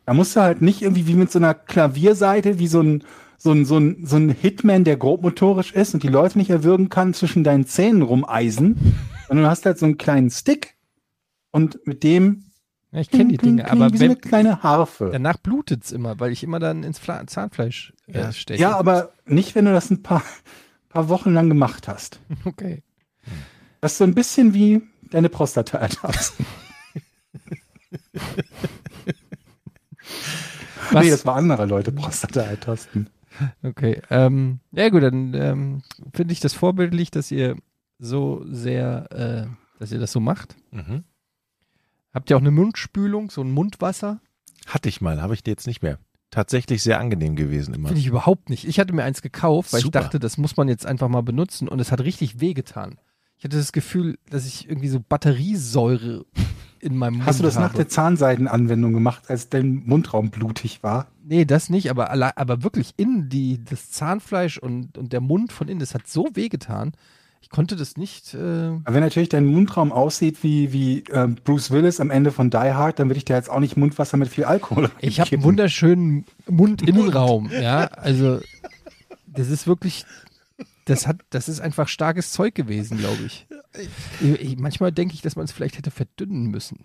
[0.05, 3.03] Da musst du halt nicht irgendwie wie mit so einer Klavierseite, wie so ein,
[3.39, 6.89] so ein, so ein, so ein Hitman, der grobmotorisch ist und die Leute nicht erwürgen
[6.89, 8.97] kann, zwischen deinen Zähnen rumeisen,
[9.29, 10.75] sondern du hast halt so einen kleinen Stick
[11.51, 12.45] und mit dem
[12.93, 15.11] Ja, ich kenne die Dinge, kling, aber wie so eine kleine Harfe.
[15.13, 18.33] danach blutet's immer, weil ich immer dann ins Fla Zahnfleisch äh, Ja.
[18.33, 18.61] steche.
[18.63, 20.23] Ja, aber nicht, wenn du das ein paar,
[20.89, 22.21] paar Wochen lang gemacht hast.
[22.45, 22.83] Okay.
[23.83, 24.81] Das ist so ein bisschen wie
[25.11, 26.47] deine Prostata-Ertasten.
[30.91, 31.05] Was?
[31.05, 33.11] Nee, das war andere Leute Prostata-Ertasten.
[33.63, 34.01] Okay.
[34.11, 35.83] Ähm, ja gut, dann ähm,
[36.13, 37.57] finde ich das vorbildlich, dass ihr
[37.99, 39.11] so sehr,
[39.49, 40.57] äh, dass ihr das so macht.
[40.71, 41.05] Mhm.
[42.13, 44.21] Habt ihr auch eine Mundspülung, so ein Mundwasser?
[44.67, 45.99] Hatte ich mal, habe ich dir jetzt nicht mehr.
[46.31, 47.89] Tatsächlich sehr angenehm gewesen immer.
[47.89, 48.67] Finde ich überhaupt nicht.
[48.67, 49.99] Ich hatte mir eins gekauft, weil Super.
[49.99, 52.99] ich dachte, das muss man jetzt einfach mal benutzen und es hat richtig wehgetan.
[53.39, 56.25] Ich hatte das Gefühl, dass ich irgendwie so Batteriesäure
[56.81, 57.77] in meinem Mund Hast du das nach habe.
[57.77, 61.09] der Zahnseidenanwendung gemacht, als dein Mundraum blutig war?
[61.29, 65.67] Nee, das nicht, aber, aber wirklich in die, das Zahnfleisch und, und der Mund von
[65.69, 66.93] innen, das hat so wehgetan.
[67.41, 68.35] Ich konnte das nicht.
[68.35, 72.51] Äh, Aber wenn natürlich dein Mundraum aussieht wie, wie äh, Bruce Willis am Ende von
[72.51, 75.33] Die Hard, dann würde ich dir jetzt auch nicht Mundwasser mit viel Alkohol ich habe
[75.33, 77.87] einen wunderschönen Mundinnenraum, ja.
[77.87, 78.41] Also,
[79.27, 80.05] das ist wirklich.
[80.87, 83.47] Das hat, das ist einfach starkes Zeug gewesen, glaube ich.
[84.41, 86.85] Ich- Manchmal denke ich, dass man es vielleicht hätte verdünnen müssen.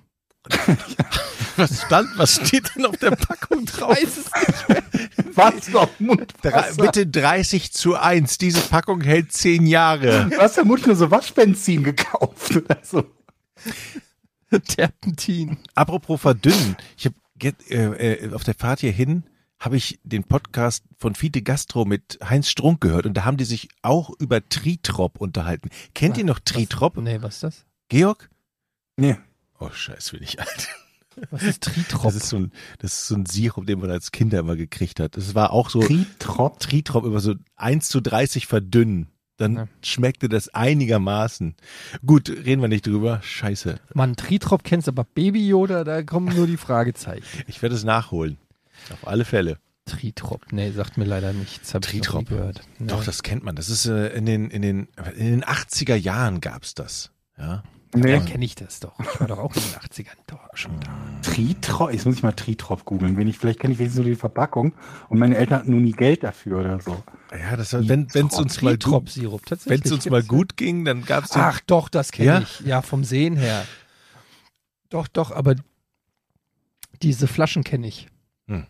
[1.57, 3.91] Was stand, was steht denn auf der Packung drauf?
[3.91, 4.83] Weiß es nicht.
[5.35, 6.33] Was noch Mund?
[6.41, 8.37] Drei, bitte 30 zu 1.
[8.37, 10.29] Diese Packung hält 10 Jahre.
[10.29, 13.03] Du hast vermutlich nur so Waschbenzin gekauft oder so.
[14.67, 15.57] Terpentin.
[15.75, 16.77] Apropos verdünnen.
[16.97, 17.15] Ich habe
[17.69, 19.23] äh, äh, auf der Fahrt hierhin
[19.59, 23.45] habe ich den Podcast von Fiete Gastro mit Heinz Strunk gehört und da haben die
[23.45, 25.69] sich auch über Tritrop unterhalten.
[25.93, 26.97] Kennt ihr noch Tritrop?
[26.97, 27.65] Nee, was ist das?
[27.87, 28.31] Georg?
[28.97, 29.17] Nee.
[29.61, 30.67] Oh, scheiße, bin ich alt.
[31.29, 32.03] Was ist Tritrop?
[32.03, 34.99] Das ist so ein, das ist so ein Sirup, den man als Kinder immer gekriegt
[34.99, 35.17] hat.
[35.17, 36.59] Das war auch so Tritrop.
[36.59, 39.07] Tritrop über so 1 zu 30 verdünnen.
[39.37, 39.67] Dann Ja.
[39.83, 41.55] schmeckte das einigermaßen.
[42.05, 43.19] Gut, reden wir nicht drüber.
[43.23, 43.79] Scheiße.
[43.93, 47.23] Mann, Tritrop kennst aber Baby Yoda, da kommen nur die Fragezeichen.
[47.47, 48.37] Ich werde es nachholen.
[48.91, 49.57] Auf alle Fälle.
[49.85, 51.73] Tritrop, nee, sagt mir leider nichts.
[51.73, 52.29] Hab ich Tritrop.
[52.29, 52.61] gehört.
[52.79, 52.87] Nee.
[52.87, 53.55] Doch, das kennt man.
[53.55, 54.87] Das ist äh, in den, in den,
[55.17, 57.11] in den 80er Jahren gab's das.
[57.37, 57.63] Ja.
[57.93, 58.19] Ja, Nee.
[58.25, 58.97] kenne ich das doch.
[58.99, 60.89] Ich war doch auch in den 80ern da, schon da.
[61.23, 61.91] Tritrop.
[61.91, 63.17] Jetzt muss ich mal Tritrop googeln.
[63.17, 64.73] Wenn ich, vielleicht kenne ich wenigstens nur die Verpackung
[65.09, 67.03] und meine Eltern hatten nur nie Geld dafür oder so.
[67.37, 69.81] Ja, das war, wenn wenn's uns mal gut, Tritrop-Sirup, tatsächlich.
[69.83, 72.39] wenn's uns mal gut ging, dann gab's den, Ach doch, das kenne Ja?
[72.41, 72.59] ich.
[72.61, 73.65] Ja, vom Sehen her.
[74.89, 75.55] Doch, doch, aber
[77.01, 78.07] diese Flaschen kenne ich.
[78.47, 78.67] Hm.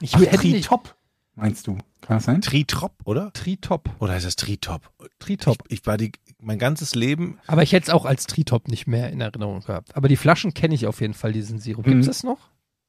[0.00, 0.94] Ich Ach, Tritop,
[1.34, 1.76] meinst du?
[2.00, 2.40] Kann das sein?
[2.40, 3.32] Tritrop, oder?
[3.32, 3.90] Tritop.
[4.00, 4.90] Oder heißt das Tritop?
[5.18, 5.62] Tritop.
[5.68, 6.12] Ich, ich war die,
[6.42, 9.96] mein ganzes Leben, Aber ich hätte es auch als Tritop nicht mehr in Erinnerung gehabt.
[9.96, 11.84] Aber die Flaschen kenne ich auf jeden Fall, diesen Sirup.
[11.84, 12.10] Gibt es Mhm.
[12.10, 12.38] das noch?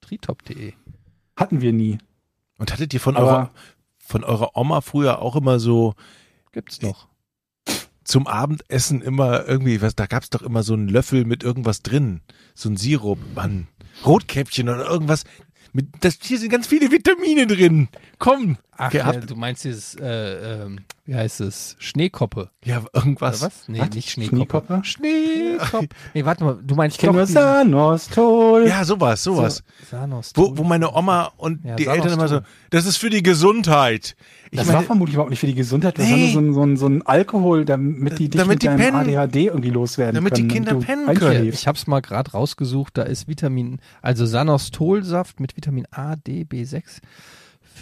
[0.02, 0.74] Tritop.de.
[1.38, 1.98] Hatten wir nie.
[2.60, 3.52] und hattet ihr von Aber- eurer,
[3.98, 5.96] von eurer Oma früher auch immer so
[6.52, 7.08] Gibt's noch.
[8.04, 12.22] zum Abendessen immer irgendwie, was, da gab's doch immer so einen Löffel mit irgendwas drin.
[12.54, 13.68] So ein Sirup, Mann.
[14.06, 15.24] Rotkäppchen oder irgendwas.
[15.74, 17.88] Mit, das, hier sind ganz viele Vitamine drin.
[18.20, 18.58] Komm.
[18.78, 19.16] Ach, Gehabt.
[19.16, 21.76] ja, du meinst dieses, äh, ähm, wie heißt es?
[21.80, 22.50] Schneekoppe.
[22.64, 23.42] Ja, irgendwas.
[23.42, 23.68] Oder was?
[23.68, 23.90] Nee, Was?
[23.92, 24.82] nicht Schneekoppe.
[24.84, 24.84] Schneekoppe?
[24.86, 25.88] Schneekoppe.
[26.14, 28.68] Nee, warte mal, du meinst Ich kenne nur Sanostol.
[28.68, 29.64] Ja, sowas, sowas.
[29.90, 30.32] So, Sanos.
[30.36, 33.22] Wo, wo meine Oma und Ja, die Sanos Eltern immer so, das ist für die
[33.24, 34.16] Gesundheit.
[34.52, 35.98] Ich das meine, war vermutlich überhaupt nicht für die Gesundheit.
[35.98, 36.12] Das Nee.
[36.12, 38.68] war nur so ein, so, ein, so ein Alkohol, damit die dich Damit mit die
[38.68, 39.18] deinem pennen.
[39.18, 40.52] ADHD irgendwie loswerden Damit die können.
[40.54, 41.28] Kinder und du pennen können.
[41.32, 41.62] Einschläfst.
[41.62, 47.00] ich hab's mal gerade rausgesucht, da ist Vitamin, also Sanostolsaft mit Vitamin A, D, B6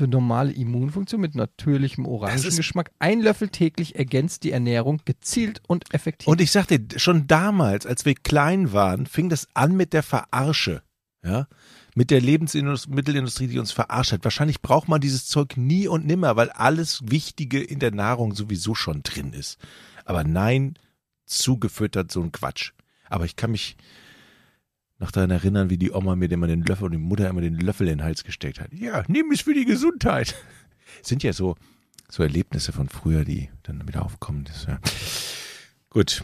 [0.01, 2.89] für normale Immunfunktion mit natürlichem Orangengeschmack.
[2.97, 6.27] Ein Löffel täglich ergänzt die Ernährung gezielt und effektiv.
[6.27, 10.81] und ich sagte, schon damals, als wir klein waren, fing das an mit der Verarsche.
[11.23, 11.47] Ja?
[11.93, 14.23] Mit der Lebensmittelindustrie, die uns verarscht hat.
[14.23, 18.73] Wahrscheinlich braucht man dieses Zeug nie und nimmer, weil alles Wichtige in der Nahrung sowieso
[18.73, 19.59] schon drin ist.
[20.05, 20.79] Aber nein,
[21.27, 22.71] zugefüttert so ein Quatsch.
[23.07, 23.77] Aber ich kann mich
[25.01, 27.57] noch daran erinnern, wie die Oma mir immer den Löffel und die Mutter immer den
[27.57, 28.71] Löffel in den Hals gesteckt hat.
[28.71, 30.35] Ja, nimm es für die Gesundheit.
[31.01, 31.55] Sind ja so,
[32.07, 34.43] so Erlebnisse von früher, die dann wieder aufkommen.
[34.45, 34.79] Das, ja.
[35.89, 36.23] Gut.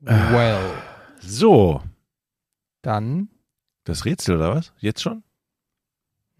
[0.00, 0.60] well,
[1.20, 1.82] So,
[2.82, 3.28] dann,
[3.82, 4.72] das Rätsel oder was?
[4.78, 5.24] Jetzt schon?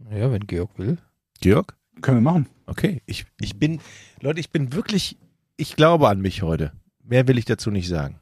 [0.09, 0.99] ja, wenn Georg will.
[1.41, 1.77] Georg?
[2.01, 2.47] Können wir machen.
[2.67, 3.81] Okay, ich, ich bin,
[4.21, 5.19] Leute, ich bin wirklich,
[5.57, 6.73] ich glaube an mich heute.
[7.03, 8.21] Mehr will ich dazu nicht sagen.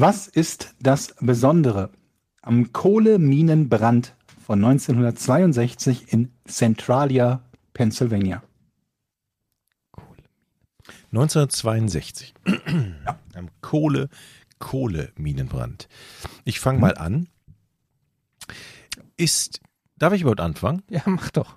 [0.00, 1.90] Was ist das Besondere
[2.42, 4.14] am Kohleminenbrand
[4.46, 7.42] von 1962 in Centralia,
[7.72, 8.44] Pennsylvania?
[11.10, 12.32] 1962.
[13.34, 14.08] Am Kohle,
[14.60, 15.88] Kohleminenbrand.
[16.44, 17.28] Ich fange mal an.
[19.16, 19.60] Ist,
[19.96, 20.84] darf ich überhaupt anfangen?
[20.90, 21.56] Ja, mach doch.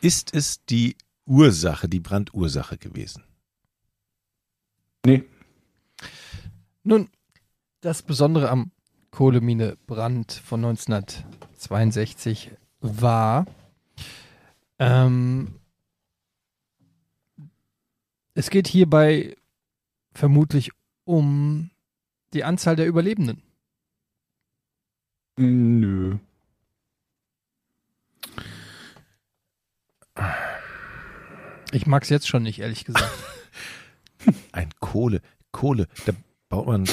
[0.00, 3.22] Ist es die Ursache, die Brandursache gewesen?
[5.06, 5.24] Nee,
[6.82, 7.10] Nun,
[7.82, 8.70] das Besondere am
[9.10, 13.46] Kohlemine-Brand von 1962 war,
[14.78, 15.60] ähm,
[18.34, 19.36] es geht hierbei
[20.12, 20.70] vermutlich
[21.04, 21.70] um
[22.32, 23.42] die Anzahl der Überlebenden.
[25.36, 26.18] nö.
[31.72, 33.10] Ich mag es jetzt schon nicht, ehrlich gesagt.
[34.52, 35.22] Ein Kohle,
[35.52, 36.12] Kohle, da
[36.50, 36.86] baut man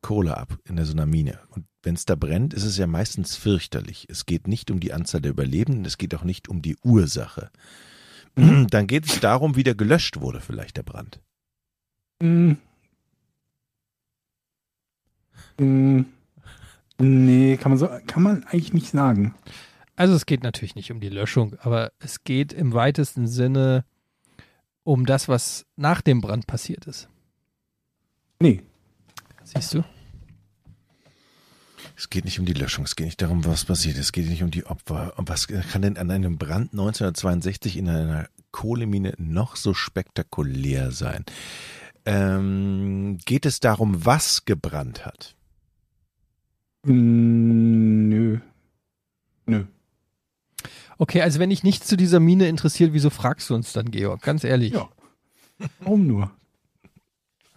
[0.00, 1.40] Kohle ab in so einer Mine.
[1.50, 4.06] Und wenn es da brennt, ist es ja meistens fürchterlich.
[4.08, 7.50] Es geht nicht um die Anzahl der Überlebenden, es geht auch nicht um die Ursache.
[8.36, 11.20] Dann geht es darum, wie der gelöscht wurde, vielleicht der Brand.
[12.22, 12.56] Hm.
[15.58, 16.06] Hm.
[17.00, 19.34] Nee, kann man so, kann man eigentlich nicht sagen.
[19.96, 23.84] Also es geht natürlich nicht um die Löschung, aber es geht im weitesten Sinne
[24.84, 27.08] um das, was nach dem Brand passiert ist.
[28.40, 28.62] Nee.
[29.54, 29.84] Siehst du?
[31.96, 34.42] Es geht nicht um die Löschung, es geht nicht darum, was passiert, es geht nicht
[34.42, 35.14] um die Opfer.
[35.16, 41.24] Und was kann denn an einem Brand 1962 in einer Kohlemine noch so spektakulär sein?
[42.04, 45.34] Ähm, geht es darum, was gebrannt hat?
[46.84, 48.38] Nö.
[49.46, 49.64] Nö.
[50.98, 54.22] Okay, also wenn dich nichts zu dieser Mine interessiert, wieso fragst du uns dann, Georg?
[54.22, 54.74] Ganz ehrlich.
[54.74, 54.88] Ja.
[55.80, 56.37] Warum nur?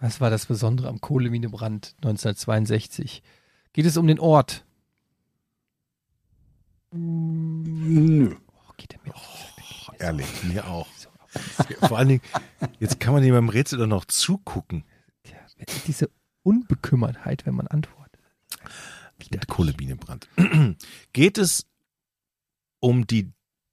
[0.02, 3.22] Was war das Besondere am Kohleminebrand 1962?
[3.72, 4.66] Geht es um den Ort?
[6.90, 8.34] Nö.
[8.48, 9.52] Oh, geht der mir auf.
[10.00, 10.88] Ehrlich, mir auch.
[11.86, 12.22] Vor allen Dingen,
[12.80, 14.84] jetzt kann man dem beim Rätsel doch noch zugucken.
[15.24, 15.36] Ja,
[15.86, 16.10] diese
[16.42, 18.20] Unbekümmertheit, wenn man antwortet.
[19.30, 20.28] Mit Kohlebienenbrand.
[21.12, 21.64] Geht es
[22.80, 23.30] um die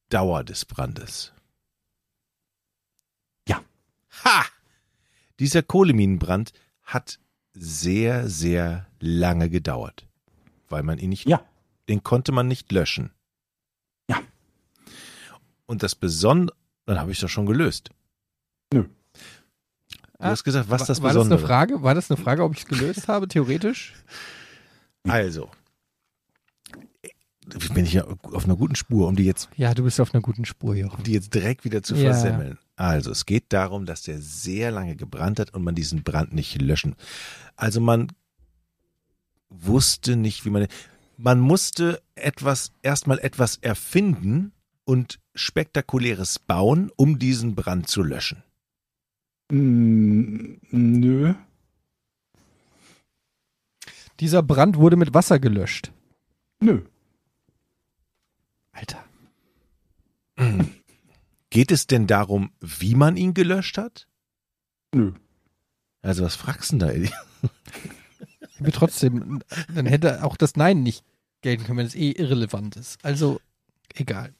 [0.09, 1.33] Dauer des Brandes?
[3.47, 3.63] Ja.
[4.23, 4.45] Ha!
[5.39, 6.51] Dieser Kohleminenbrand
[6.83, 7.19] hat
[7.53, 10.05] sehr, sehr lange gedauert,
[10.67, 11.41] weil man ihn nicht, Ja.
[11.87, 13.11] den konnte man nicht löschen.
[14.09, 14.19] Ja.
[15.65, 17.89] Und das Besondere, dann habe ich doch schon gelöst.
[18.73, 18.85] Nö.
[20.19, 21.47] Du hast gesagt, was war, das war das eine Besondere?
[21.47, 21.81] Frage?
[21.83, 23.93] War das eine Frage, ob ich es gelöst habe, theoretisch?
[25.07, 25.49] Also,
[27.73, 30.21] bin ich ja auf einer guten Spur, um die jetzt, Ja, du bist auf einer
[30.21, 30.97] guten Spur, Jochen.
[30.97, 32.11] um die jetzt direkt wieder zu Ja.
[32.13, 32.57] versemmeln.
[32.75, 36.61] Also, es geht darum, dass der sehr lange gebrannt hat und man diesen Brand nicht
[36.61, 36.95] löschen.
[37.55, 38.11] Also man
[39.49, 40.67] wusste nicht, wie man,
[41.17, 44.53] man musste etwas, erstmal etwas erfinden
[44.85, 48.43] und spektakuläres bauen, um diesen Brand zu löschen.
[49.51, 51.33] Mm, Nö.
[54.19, 55.91] Dieser Brand wurde mit Wasser gelöscht.
[56.61, 56.81] Nö.
[58.79, 59.03] Alter.
[61.49, 64.07] Geht es denn darum, wie man ihn gelöscht hat?
[64.93, 65.11] Nö.
[66.01, 67.11] Also was fragst du denn da, Eddie?
[68.59, 69.41] Aber trotzdem,
[69.73, 71.03] dann hätte auch das Nein nicht
[71.41, 73.03] gelten können, wenn es eh irrelevant ist.
[73.03, 73.41] Also,
[73.95, 74.33] egal.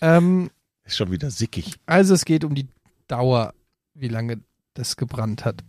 [0.00, 0.50] Ähm,
[0.84, 1.76] Ist schon wieder sickig.
[1.86, 2.68] also es geht um die
[3.08, 3.54] Dauer,
[3.94, 4.40] wie lange
[4.74, 5.64] das gebrannt hat.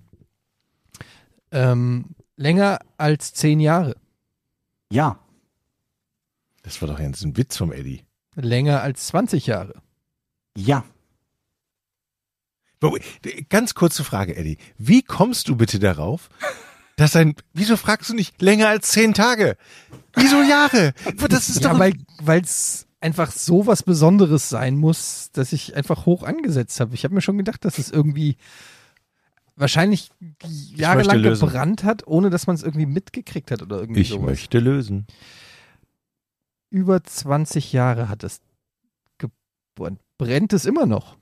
[1.52, 3.96] Ähm, länger als zehn Jahre.
[4.92, 5.20] Ja.
[6.68, 8.04] Das war doch jetzt ein Witz vom Eddie.
[8.36, 9.82] Länger als 20 Jahre.
[10.58, 10.84] Ja.
[13.48, 14.58] Ganz kurze Frage, Eddie.
[14.78, 16.28] Wie kommst du bitte darauf,
[16.98, 19.56] dass ein, wieso fragst du nicht länger als zehn Tage?
[20.16, 20.94] Wieso Jahre?
[21.30, 26.06] Das ist Ja, doch, weil es einfach so was Besonderes sein muss, dass ich einfach
[26.06, 26.96] hoch angesetzt habe.
[26.96, 28.36] Ich habe mir schon gedacht, dass es irgendwie
[29.56, 30.10] wahrscheinlich
[30.76, 34.26] jahrelang gebrannt hat, ohne dass man es irgendwie mitgekriegt hat oder irgendwie ich sowas.
[34.26, 35.08] möchte lösen.
[36.70, 38.42] Über 20 Jahre hat es
[39.18, 40.02] gebrannt.
[40.18, 41.17] Brennt es immer noch?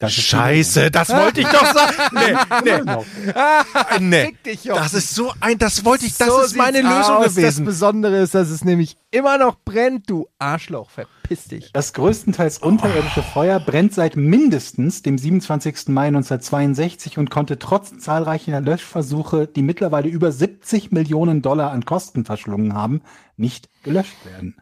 [0.00, 1.94] Das Scheiße, das wollte ich doch sagen.
[2.12, 2.34] Nee,
[2.64, 4.36] nee, Ah, nee.
[4.66, 7.24] Das ist so ein, das wollte ich, das So ist meine Lösung aus.
[7.36, 7.64] gewesen.
[7.64, 10.90] Das Besondere ist, dass es nämlich immer noch brennt, du Arschloch.
[10.90, 11.70] Verpiss dich.
[11.72, 15.88] Das größtenteils unterirdische Feuer brennt seit mindestens dem 27.
[15.88, 22.24] Mai 1962 und konnte trotz zahlreicher Löschversuche, die mittlerweile über 70 Millionen Dollar an Kosten
[22.24, 23.00] verschlungen haben,
[23.36, 24.56] nicht gelöscht werden.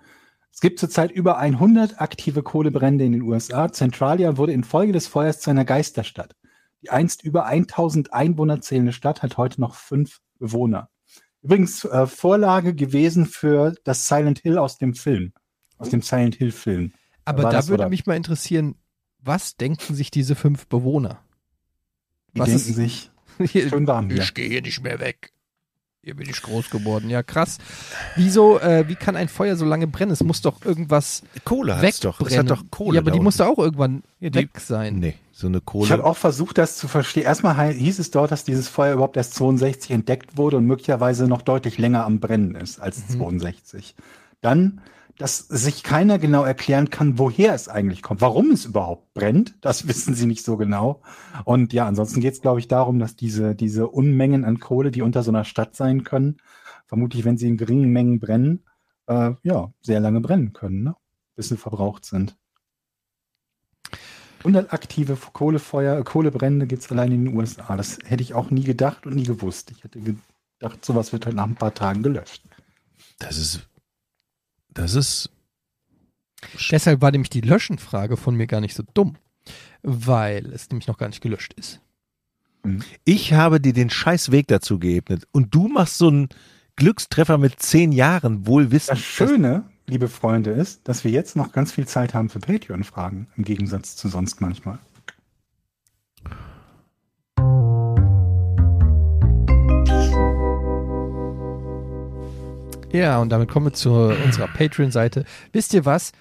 [0.53, 3.73] Es gibt zurzeit über 100 aktive Kohlebrände in den USA.
[3.73, 6.37] Centralia wurde infolge des Feuers zu einer Geisterstadt.
[6.83, 10.91] Die einst über 1000 Einwohner zählende Stadt hat heute noch fünf Bewohner.
[11.43, 15.33] Übrigens äh, Vorlage gewesen für das Silent Hill aus dem Film,
[15.79, 16.93] aus dem Silent Hill Film.
[17.25, 17.89] Aber War da würde oder?
[17.91, 18.77] mich mal interessieren,
[19.21, 21.21] was denken sich diese fünf Bewohner?
[22.35, 23.11] Die Was denken ist- sich,
[23.71, 24.23] schön warm hier.
[24.23, 25.33] ich gehe hier nicht mehr weg.
[26.05, 27.09] Hier bin ich groß geworden.
[27.11, 27.59] Ja, krass.
[28.17, 30.11] Wieso, äh, wie kann ein Feuer so lange brennen?
[30.11, 32.21] Es muss doch irgendwas Kohle hat's doch.
[32.21, 32.97] Es hat doch Kohle.
[32.97, 34.97] ja, aber die da muss doch auch irgendwann Ja, die- weg sein.
[34.99, 35.91] Nee, so eine Ich Kohle.
[35.91, 37.23] habe auch versucht, das zu verstehen.
[37.23, 41.43] Erstmal hieß es dort, dass dieses Feuer überhaupt erst 62 entdeckt wurde und möglicherweise noch
[41.43, 43.19] deutlich länger am Brennen ist als Mhm.
[43.19, 43.95] 62.
[44.41, 44.81] Dann,
[45.19, 49.55] dass sich keiner genau erklären kann, woher es eigentlich kommt, warum es überhaupt brennt.
[49.61, 51.03] Das wissen sie nicht so genau.
[51.45, 55.03] Und ja, ansonsten geht es, glaube ich, darum, dass diese, diese Unmengen an Kohle, die
[55.03, 56.39] unter so einer Stadt sein können,
[56.87, 58.65] vermutlich, wenn sie in geringen Mengen brennen,
[59.07, 60.97] äh, ja, sehr lange brennen können, ne?
[61.37, 62.37] bis sie verbraucht sind.
[64.39, 67.77] 100 aktive Kohlefeuer, Kohlebrände gibt es allein in den USA.
[67.77, 69.71] Das hätte ich auch nie gedacht und nie gewusst.
[69.71, 72.43] Ich hätte gedacht, sowas wird halt nach ein paar Tagen gelöscht.
[73.21, 73.69] Das ist,
[74.75, 75.31] das ist,
[76.71, 79.17] Deshalb war nämlich die Löschenfrage von mir gar nicht so dumm,
[79.83, 81.81] weil es nämlich noch gar nicht gelöscht ist.
[83.05, 86.29] ich habe dir den scheiß Weg dazu geebnet und du machst so einen
[86.77, 88.91] Glückstreffer mit zehn Jahren, wohl wissen.
[88.91, 93.29] Das Schöne, liebe Freunde, ist, dass wir jetzt noch ganz viel Zeit haben für Patreon-Fragen,
[93.37, 94.79] im Gegensatz zu sonst manchmal.
[102.93, 105.25] Ja, und damit kommen wir zu unserer Patreon-Seite.
[105.53, 106.13] Wisst ihr was?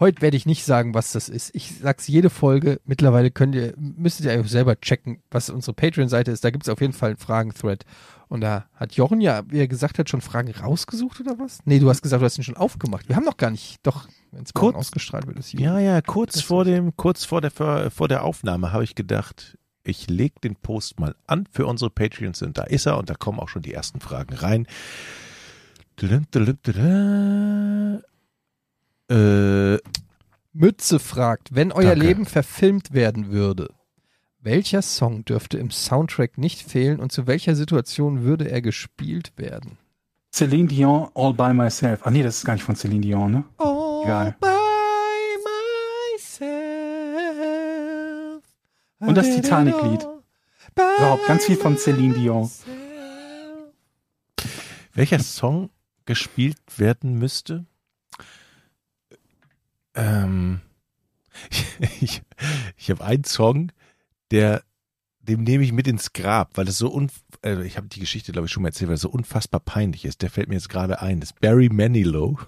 [0.00, 1.54] Heute werde ich nicht sagen, was das ist.
[1.54, 2.80] Ich sag's jede Folge.
[2.84, 6.44] Mittlerweile könnt ihr, müsstet ihr euch selber checken, was unsere Patreon-Seite ist.
[6.44, 7.84] Da gibt's auf jeden Fall einen Fragen-Thread.
[8.28, 11.60] Und da hat Jochen ja, wie er gesagt hat, schon Fragen rausgesucht oder was?
[11.66, 13.08] Nee, du hast gesagt, du hast ihn schon aufgemacht.
[13.08, 16.40] Wir haben noch gar nicht, doch, wenn es Kurz- ausgestrahlt wird, ist Ja, ja, kurz
[16.40, 17.50] vor dem, kurz vor der,
[17.90, 22.40] vor der Aufnahme habe ich gedacht, ich leg den Post mal an für unsere Patreons
[22.42, 24.66] und da ist er und da kommen auch schon die ersten Fragen rein.
[29.08, 29.78] Äh,
[30.52, 32.06] Mütze fragt, wenn euer Danke.
[32.06, 33.68] Leben verfilmt werden würde,
[34.40, 39.78] welcher Song dürfte im Soundtrack nicht fehlen und zu welcher Situation würde er gespielt werden?
[40.34, 42.00] Celine Dion, All by Myself.
[42.04, 43.44] Ach nee, das ist gar nicht von Celine Dion, ne?
[43.58, 44.36] All Egal.
[44.40, 44.48] by
[46.16, 48.42] myself.
[48.98, 50.06] Und das Titanic-Lied.
[50.74, 52.50] Überhaupt ganz viel von Celine Dion.
[54.94, 55.70] welcher Song
[56.06, 57.66] gespielt werden müsste?
[59.94, 60.60] Ähm,
[62.00, 62.22] ich
[62.76, 63.72] ich habe einen Song,
[64.30, 64.62] der
[65.20, 67.10] dem nehme ich mit ins Grab, weil es so un
[67.44, 70.04] äh, ich habe die Geschichte glaube ich schon mal erzählt, weil es so unfassbar peinlich
[70.04, 70.22] ist.
[70.22, 71.20] Der fällt mir jetzt gerade ein.
[71.20, 72.38] Das ist Barry Manilow.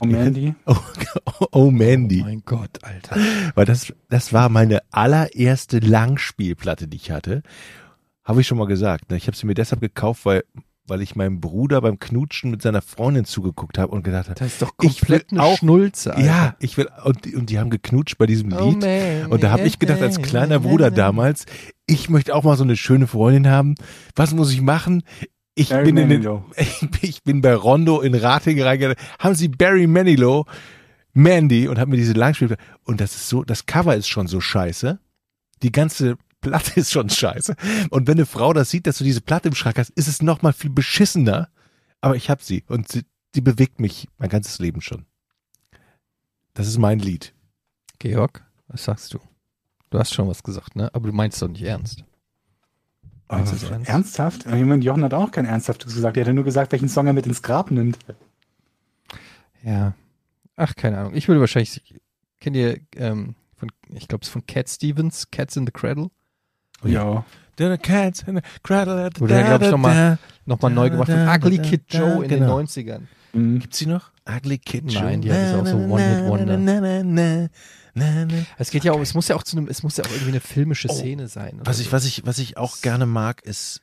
[0.00, 0.54] Oh, Mandy.
[0.66, 2.20] Oh, oh Mandy.
[2.20, 3.16] Oh mein Gott, Alter.
[3.54, 7.42] Weil das, das war meine allererste Langspielplatte, die ich hatte.
[8.24, 9.10] Habe ich schon mal gesagt.
[9.10, 9.16] Ne?
[9.16, 10.44] Ich habe sie mir deshalb gekauft, weil,
[10.86, 14.48] weil ich meinem Bruder beim Knutschen mit seiner Freundin zugeguckt habe und gedacht habe, Das
[14.48, 16.26] ist doch Ich komplett will eine auch- Schnulze, Alter.
[16.26, 18.80] ja, ich will, und, die- und die haben geknutscht bei diesem Oh Lied.
[18.80, 19.32] man.
[19.32, 21.46] Und da habe ich gedacht, als kleiner Bruder damals,
[21.86, 23.74] ich möchte auch mal so eine schöne Freundin haben.
[24.16, 25.02] Was muss ich machen?
[25.54, 26.44] Ich Barry bin in den, Manilow.
[27.02, 30.46] ich bin bei Rondo in Ratingen reingegangen, haben sie Barry Manilow,
[31.12, 34.40] Mandy und haben mir diese Langspiel und das ist so, das Cover ist schon so
[34.40, 34.98] scheiße.
[35.62, 37.56] Die ganze Platte ist schon scheiße.
[37.88, 40.20] Und wenn eine Frau das sieht, dass du diese Platte im Schrank hast, ist es
[40.20, 41.48] noch mal viel beschissener.
[42.02, 45.06] Aber ich habe sie und sie, die bewegt mich mein ganzes Leben schon.
[46.52, 47.32] Das ist mein Lied.
[47.98, 49.18] Georg, was sagst du?
[49.90, 50.90] Du hast schon was gesagt, ne?
[50.94, 52.04] Aber du meinst doch nicht ernst.
[53.28, 53.88] Meinst du Aber das ernst?
[53.88, 54.46] ernsthaft?
[54.46, 56.16] Ich meine, Jochen hat auch kein Ernsthaftes gesagt.
[56.16, 57.98] Er hat ja nur gesagt, welchen Song er mit ins Grab nimmt.
[59.62, 59.94] Ja.
[60.56, 61.14] Ach, keine Ahnung.
[61.14, 61.82] Ich würde wahrscheinlich,
[62.40, 66.10] kennt ihr, ähm, von, ich glaube, es ist von Cat Stevens, Cats in the Cradle.
[66.84, 67.24] Ja.
[67.58, 70.90] The cats in the cradle at the Wurde ja, glaub ich, noch mal- Nochmal neu
[70.90, 72.58] gemacht von Ugly Kid Joe in genau.
[72.58, 73.02] den 90ern.
[73.32, 73.60] Mhm.
[73.60, 74.10] Gibt's die noch?
[74.28, 75.32] Ugly Kid Nein, Joe.
[75.32, 77.48] die hat auch so One-Hit-Wonder.
[78.58, 80.30] Es geht ja auch, es muss ja auch zu einem, es muss ja auch irgendwie
[80.30, 81.60] eine filmische Oh, Szene sein.
[81.64, 83.80] Was ich, was ich, was ich auch gerne mag, ist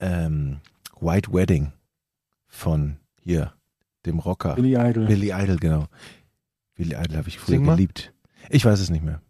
[0.00, 0.60] ähm,
[1.00, 1.72] White Wedding
[2.46, 3.52] von hier,
[4.06, 4.54] dem Rocker.
[4.54, 5.06] Billy Idol.
[5.06, 5.86] Billy Idol, genau.
[6.76, 8.12] Billy Idol habe ich früher geliebt.
[8.50, 9.20] Ich weiß es nicht mehr.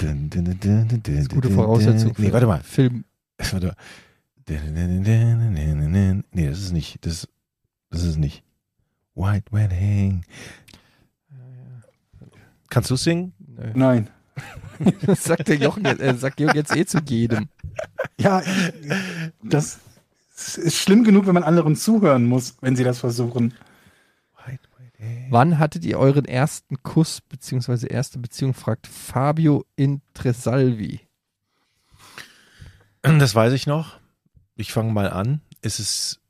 [0.00, 2.24] Dun, dun, dun, dun, dun, dun, Das ist gute dun, Voraussetzung dun.
[2.24, 2.62] Nee, warte mal.
[2.62, 3.04] Film.
[3.38, 3.76] Warte mal.
[4.46, 6.24] Dun, dun, dun, dun, dun, dun, dun.
[6.32, 7.04] Nee, das ist nicht.
[7.04, 7.28] Das,
[7.90, 8.42] das ist nicht.
[9.14, 10.24] White Wedding.
[12.70, 13.34] Kannst du singen?
[13.74, 14.08] Nein.
[15.04, 17.48] Das sagt der Jochen äh, sagt Georg jetzt eh zu jedem.
[18.18, 18.42] Ja,
[19.42, 19.80] das
[20.34, 23.52] ist schlimm genug, wenn man anderen zuhören muss, wenn sie das versuchen.
[25.30, 28.52] Wann hattet ihr euren ersten Kuss beziehungsweise erste Beziehung?
[28.52, 31.00] Fragt Fabio Intresalvi.
[33.02, 33.98] Das weiß ich noch.
[34.56, 35.40] Ich fange mal an.
[35.62, 36.20] Es ist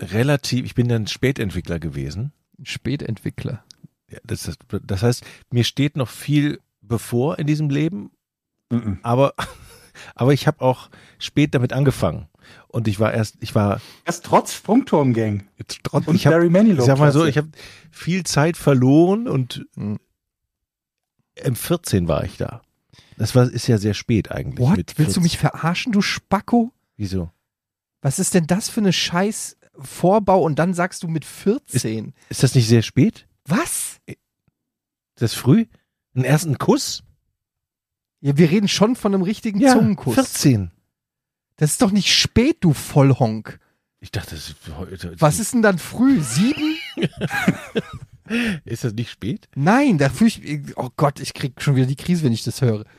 [0.00, 2.32] relativ, ich bin dann Spätentwickler gewesen.
[2.62, 3.62] Spätentwickler.
[4.10, 8.10] Ja, das, ist- das heißt, mir steht noch viel bevor in diesem Leben,
[8.70, 8.98] Mhm.
[9.02, 9.34] aber,
[10.16, 12.28] aber ich habe auch spät damit angefangen.
[12.68, 15.44] Und ich war erst, ich war Erst trotz Sprungturmgang
[15.82, 16.80] trotz, und ich habe Barry Manilow.
[16.80, 17.48] Ich sag mal so, ich habe
[17.90, 19.98] viel Zeit verloren und Hm.
[21.36, 22.62] im 14 war ich da.
[23.18, 24.66] Das war, ist ja sehr spät eigentlich.
[24.66, 24.76] What?
[24.76, 25.22] Willst du 14.
[25.22, 26.72] mich verarschen, du Spacko?
[26.96, 27.30] Wieso?
[28.02, 32.14] Was ist denn das für eine scheiß Vorbau und dann sagst du mit 14?
[32.28, 33.26] Ist das nicht sehr spät?
[33.46, 33.98] Was?
[34.06, 34.16] Ist
[35.16, 35.66] das früh?
[36.14, 37.02] Einen ersten Kuss?
[38.20, 40.14] Ja, wir reden schon von einem richtigen Zungenkuss.
[40.14, 40.70] 14.
[41.56, 43.58] Das ist doch nicht spät, du Vollhonk.
[44.00, 45.14] Ich dachte, das ist heute.
[45.18, 46.20] Was ist denn dann früh?
[46.20, 46.76] Sieben?
[48.64, 49.48] Ist das nicht spät?
[49.54, 52.60] Nein, da fühle ich, oh Gott, ich krieg schon wieder die Krise, wenn ich das
[52.60, 52.84] höre.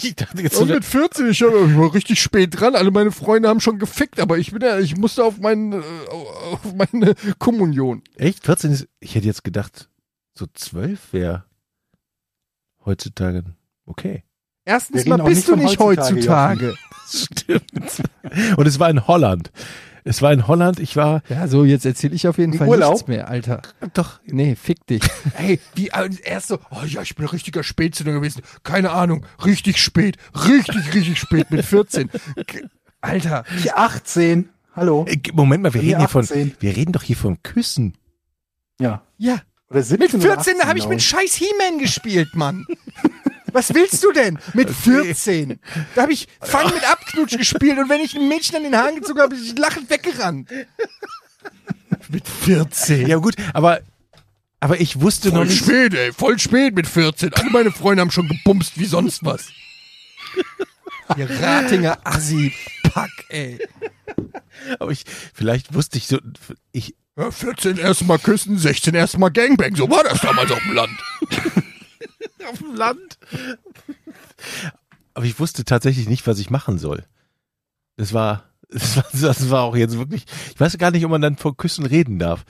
[0.00, 2.74] Ich dachte jetzt Und mit 14, ich war richtig spät dran.
[2.74, 5.82] Alle meine Freunde haben schon gefickt, aber ich bin ja, ich musste auf, mein, äh,
[6.10, 8.02] auf meine Kommunion.
[8.16, 8.42] Echt?
[8.44, 8.88] 14 ist.
[9.00, 9.90] Ich hätte jetzt gedacht,
[10.32, 11.44] so 12 wäre
[12.86, 13.44] heutzutage
[13.84, 14.24] okay.
[14.64, 16.74] Erstens mal bist nicht du nicht heutzutage, heutzutage.
[17.32, 18.02] Stimmt.
[18.56, 19.50] Und es war in Holland.
[20.04, 21.22] Es war in Holland, ich war.
[21.28, 22.92] Ja, so, jetzt erzähle ich auf jeden Fall Urlaub?
[22.94, 23.62] nichts mehr, Alter.
[23.94, 24.18] Doch.
[24.26, 25.02] Nee, fick dich.
[25.38, 28.42] Ey, wie, äh, erst so, oh ja, ich bin richtiger Spätzünder gewesen.
[28.64, 30.16] Keine Ahnung, richtig spät,
[30.48, 32.08] richtig, richtig spät mit 14.
[32.08, 32.60] K-
[33.00, 34.48] Alter, Ich 18.
[34.74, 35.04] Hallo.
[35.08, 36.56] Äh, Moment mal, wir reden hier von, 18.
[36.58, 37.94] wir reden doch hier vom Küssen.
[38.80, 39.02] Ja.
[39.18, 39.40] Ja,
[39.70, 42.66] Oder 17 mit oder 14 18, habe ich mit scheiß He-Man gespielt, Mann.
[43.52, 44.38] Was willst du denn?
[44.54, 45.58] Mit 14.
[45.94, 48.96] Da habe ich Fang mit Abknutsch gespielt und wenn ich ein Mädchen an den Haaren
[48.96, 50.50] gezogen habe, bin ich lachend weggerannt.
[52.08, 53.06] mit 14.
[53.06, 53.80] Ja gut, aber,
[54.60, 55.64] aber ich wusste noch Voll nicht.
[55.64, 56.12] spät, ey.
[56.12, 57.32] Voll spät mit 14.
[57.34, 59.48] Alle meine Freunde haben schon gebumst wie sonst was.
[61.16, 63.58] Ihr Ratinger Assi-Pack, ey.
[64.78, 66.18] Aber ich, vielleicht wusste ich so,
[66.72, 69.76] ich, Ja, 14 erstmal küssen, 16 erstmal Gangbang.
[69.76, 70.98] So war das damals auf dem Land.
[72.50, 73.18] auf dem Land.
[75.14, 77.04] Aber ich wusste tatsächlich nicht, was ich machen soll.
[77.96, 81.22] Das war, das war, das war auch jetzt wirklich, ich weiß gar nicht, ob man
[81.22, 82.44] dann von Küssen reden darf.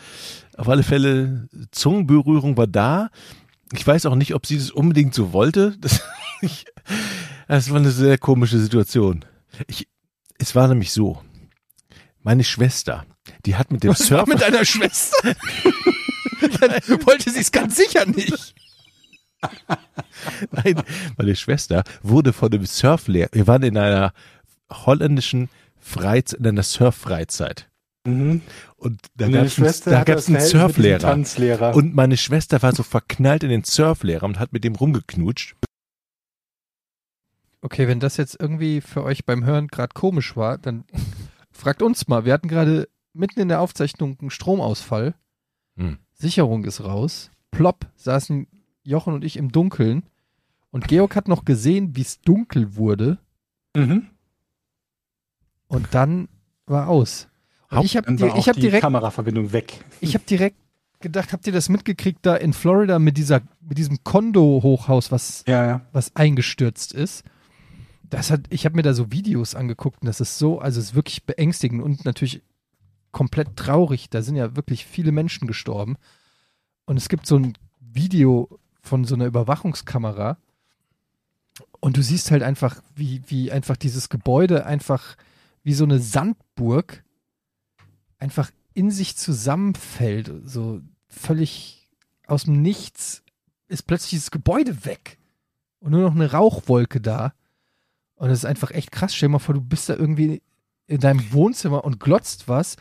[0.56, 3.10] Auf alle Fälle, Zungenberührung war da.
[3.72, 5.76] Ich weiß auch nicht, ob sie das unbedingt so wollte.
[5.80, 6.00] Das,
[6.40, 6.66] ich,
[7.46, 9.24] das war eine sehr komische Situation.
[9.68, 9.86] Ich,
[10.38, 11.22] es war nämlich so.
[12.24, 13.06] Meine Schwester,
[13.46, 15.34] die hat mit dem Surfer, mit deiner Schwester?
[16.60, 18.54] Dann wollte sie es ganz sicher nicht.
[20.50, 20.82] Nein,
[21.16, 24.12] meine Schwester wurde von dem Surflehrer, wir waren in einer
[24.70, 27.68] holländischen Freizeit, in einer Surffreizeit.
[28.04, 28.42] Mhm.
[28.76, 29.86] Und da gab es
[30.26, 30.98] einen, einen Surflehrer.
[30.98, 31.74] Tanzlehrer.
[31.74, 35.56] Und meine Schwester war so verknallt in den Surflehrer und hat mit dem rumgeknutscht.
[37.60, 40.84] Okay, wenn das jetzt irgendwie für euch beim Hören gerade komisch war, dann
[41.52, 42.24] fragt uns mal.
[42.24, 45.14] Wir hatten gerade mitten in der Aufzeichnung einen Stromausfall.
[45.76, 45.98] Hm.
[46.12, 47.30] Sicherung ist raus.
[47.52, 48.48] Plopp saßen
[48.84, 50.04] Jochen und ich im Dunkeln.
[50.70, 53.18] Und Georg hat noch gesehen, wie es dunkel wurde.
[53.76, 54.08] mhm.
[55.68, 56.28] Und dann
[56.66, 57.28] war aus.
[57.70, 59.82] Und ich habe hab die direkt, Kameraverbindung weg.
[60.00, 60.56] ich hab direkt
[61.00, 65.66] gedacht, habt ihr das mitgekriegt da in Florida mit dieser, mit diesem Kondo-Hochhaus, was Ja,
[65.66, 65.80] ja.
[65.92, 67.24] was eingestürzt ist.
[68.04, 70.88] Das hat, ich habe mir da so Videos angeguckt und das ist so, also es
[70.90, 72.42] ist wirklich beängstigend und natürlich
[73.10, 74.10] komplett traurig.
[74.10, 75.96] Da sind ja wirklich viele Menschen gestorben.
[76.84, 80.36] Und es gibt so ein Video von so einer Überwachungskamera
[81.80, 85.16] und du siehst halt einfach, wie, wie einfach dieses Gebäude einfach
[85.64, 87.02] wie so eine Sandburg
[88.18, 90.30] einfach in sich zusammenfällt.
[90.44, 91.88] So völlig
[92.26, 93.22] aus dem Nichts
[93.68, 95.18] ist plötzlich dieses Gebäude weg
[95.80, 97.34] und nur noch eine Rauchwolke da.
[98.14, 99.14] Und das ist einfach echt krass.
[99.14, 100.42] Stell dir mal vor, du bist da irgendwie
[100.86, 102.76] in deinem Wohnzimmer und glotzt was.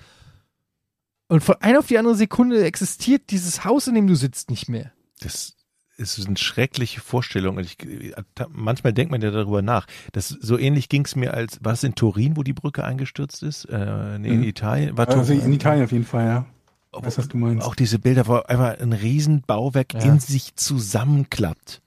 [1.27, 4.69] Und von einer auf die andere Sekunde existiert dieses Haus, in dem du sitzt, nicht
[4.69, 4.91] mehr.
[5.21, 5.55] Das
[6.01, 7.57] ist eine schreckliche Vorstellung.
[7.57, 7.77] Und Ich,
[8.49, 9.85] manchmal denkt man ja darüber nach.
[10.11, 13.43] Das, so ähnlich ging es mir als, war es in Turin, wo die Brücke eingestürzt
[13.43, 13.65] ist?
[13.65, 14.43] Äh, nee, in Mhm.
[14.43, 14.97] Italien.
[14.97, 16.45] War Also in Italien auf jeden Fall, ja.
[16.91, 17.65] Auch- weiß, was du meinst.
[17.65, 20.01] Auch diese Bilder, wo einfach ein Riesenbauwerk Ja.
[20.01, 21.81] in sich zusammenklappt.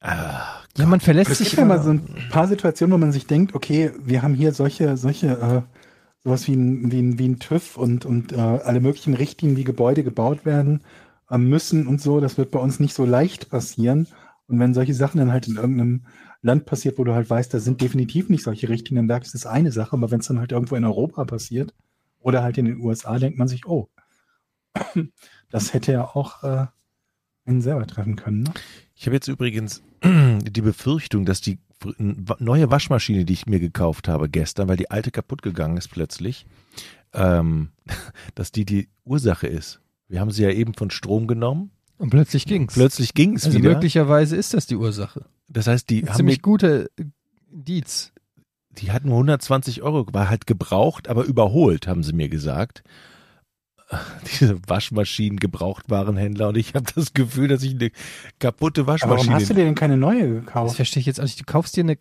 [0.00, 3.10] Ah, Ja, man verlässt Es sich gibt ja mal so ein paar Situationen, wo man
[3.12, 5.62] sich denkt, okay, wir haben hier solche, solche, äh,
[6.22, 9.64] sowas wie ein, wie ein, wie ein TÜV und, und äh, alle möglichen Richtlinien, wie
[9.64, 10.84] Gebäude gebaut werden äh,
[11.36, 12.20] müssen und so.
[12.20, 14.06] Das wird bei uns nicht so leicht passieren.
[14.46, 16.06] Und wenn solche Sachen dann halt in irgendeinem
[16.40, 19.44] Land passiert, wo du halt weißt, da sind definitiv nicht solche Richtlinien, dann ist das
[19.44, 19.92] eine Sache.
[19.92, 21.74] Aber wenn es dann halt irgendwo in Europa passiert
[22.20, 23.90] oder halt in den USA, denkt man sich, oh,
[25.50, 26.66] das hätte ja auch äh,
[27.44, 28.42] einen selber treffen können.
[28.44, 28.54] Ne?
[28.94, 31.58] Ich habe jetzt übrigens die Befürchtung, dass die
[32.38, 36.46] neue Waschmaschine, die ich mir gekauft habe gestern, weil die alte kaputt gegangen ist plötzlich,
[37.12, 37.70] ähm,
[38.34, 39.80] dass die die Ursache ist.
[40.08, 41.70] Wir haben sie ja eben von Strom genommen.
[41.98, 42.74] und plötzlich ging's.
[42.74, 43.70] Plötzlich ging es also wieder.
[43.74, 45.26] möglicherweise ist das die Ursache.
[45.48, 46.90] Das heißt, die haben Ziemlich gute
[47.52, 48.12] Indiz.
[48.78, 52.82] die hatten 120 Euro, war halt gebraucht, aber überholt, haben sie mir gesagt.
[54.30, 57.90] Diese Waschmaschinen, Gebrauchtwarenhändler und ich habe das Gefühl, dass ich eine
[58.38, 59.34] kaputte Aber warum Waschmaschine.
[59.34, 60.76] hast du dir denn keine neue Das gekauft?
[60.76, 61.40] verstehe ich jetzt auch nicht.
[61.40, 61.98] Du kaufst dir eine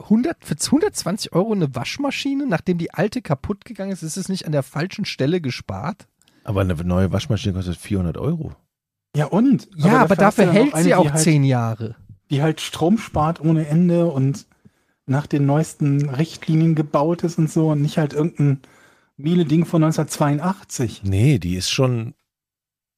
[0.00, 4.02] 100, für 120 Euro eine Waschmaschine, nachdem die alte kaputt gegangen ist.
[4.02, 6.06] Ist es nicht an der falschen Stelle gespart?
[6.48, 8.54] Aber eine neue Waschmaschine kostet 400 Euro.
[9.14, 9.68] Ja, und?
[9.76, 11.94] Ja, aber, hast du dafür hält eine, sie auch halt, zehn Jahre.
[12.30, 14.46] Die halt Strom spart ohne Ende und
[15.04, 18.62] nach den neuesten Richtlinien gebaut ist und so und nicht halt irgendein
[19.18, 21.02] Miele-Ding von 1982.
[21.04, 22.14] Nee, die ist schon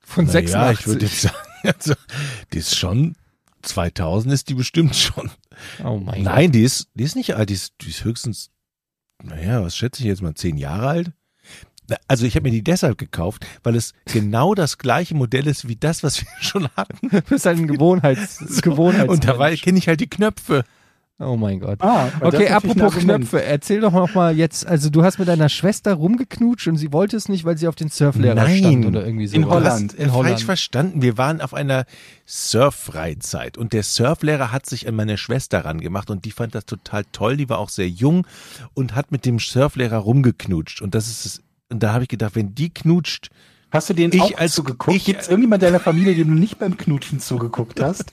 [0.05, 0.53] Von Na 86.
[0.55, 1.95] Ja, ich würde jetzt sagen, also,
[2.53, 3.17] die ist schon
[3.63, 5.29] 2000 ist die bestimmt schon.
[5.85, 8.53] oh mein Nein, die ist, die ist nicht alt, die ist, die ist höchstens,
[9.21, 11.13] naja, was schätze ich jetzt mal, zehn Jahre alt?
[12.09, 15.77] Also ich habe mir die deshalb gekauft, weil es genau das gleiche Modell ist wie
[15.77, 17.09] das, was wir schon hatten.
[17.11, 20.65] Du bist halt ein Gewohnheits, Gewohnheits Und dabei kenne ich halt die Knöpfe.
[21.23, 21.83] Oh mein Gott.
[21.83, 22.97] Ah, das Okay, ist apropos.
[22.97, 26.95] Knöpfe, erzähl doch noch mal jetzt, also du hast mit deiner Schwester rumgeknutscht und sie
[26.95, 28.57] wollte es nicht, weil sie auf den Surflehrer Nein.
[28.59, 29.37] stand oder irgendwie so.
[29.37, 29.45] In?
[29.47, 29.93] Holland.
[29.93, 30.31] In Holland.
[30.31, 31.03] Falsch verstanden.
[31.03, 31.85] Wir waren auf einer
[32.25, 37.05] Surffreizeit und der Surflehrer hat sich an meine Schwester rangemacht und die fand das total
[37.13, 37.37] toll.
[37.37, 38.27] Die war auch sehr jung
[38.75, 40.81] und hat mit dem Surflehrer rumgeknutscht.
[40.81, 41.43] Und das ist es.
[41.71, 43.29] Und da habe ich gedacht, wenn die knutscht,
[43.73, 44.97] Hast du den Ich auch als- zugeguckt?
[44.97, 48.13] ich- Gibt es irgendjemand deiner Familie, dem du nicht beim Knutschen zugeguckt hast?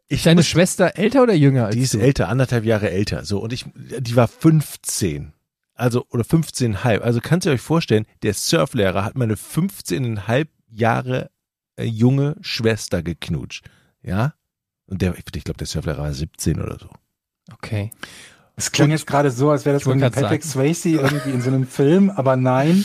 [0.08, 1.98] ich Deine muss- Schwester älter oder jünger als Die ist du?
[1.98, 3.24] älter, anderthalb Jahre älter.
[3.24, 5.32] So, und ich, die war 15.
[5.74, 6.98] Also, oder 15,5.
[7.00, 11.30] Also kannst ihr euch vorstellen, der Surflehrer hat meine 15,5 Jahre
[11.76, 13.64] äh, junge Schwester geknutscht.
[14.02, 14.34] Ja?
[14.86, 16.90] Und der, ich glaube, der Surflehrer war 17 oder so.
[17.54, 17.90] Okay.
[18.60, 21.66] Es klang jetzt gerade so, als wäre das grad Patrick Swayze irgendwie in so einem
[21.66, 22.84] Film, aber nein,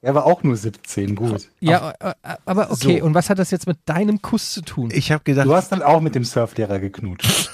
[0.00, 1.50] er war auch nur 17, gut.
[1.60, 3.04] Ja, äh, äh, aber okay, So.
[3.04, 4.88] und was hat das jetzt mit deinem Kuss zu tun?
[4.94, 7.50] Ich habe gedacht, Du hast dann auch mit dem Surflehrer geknutscht.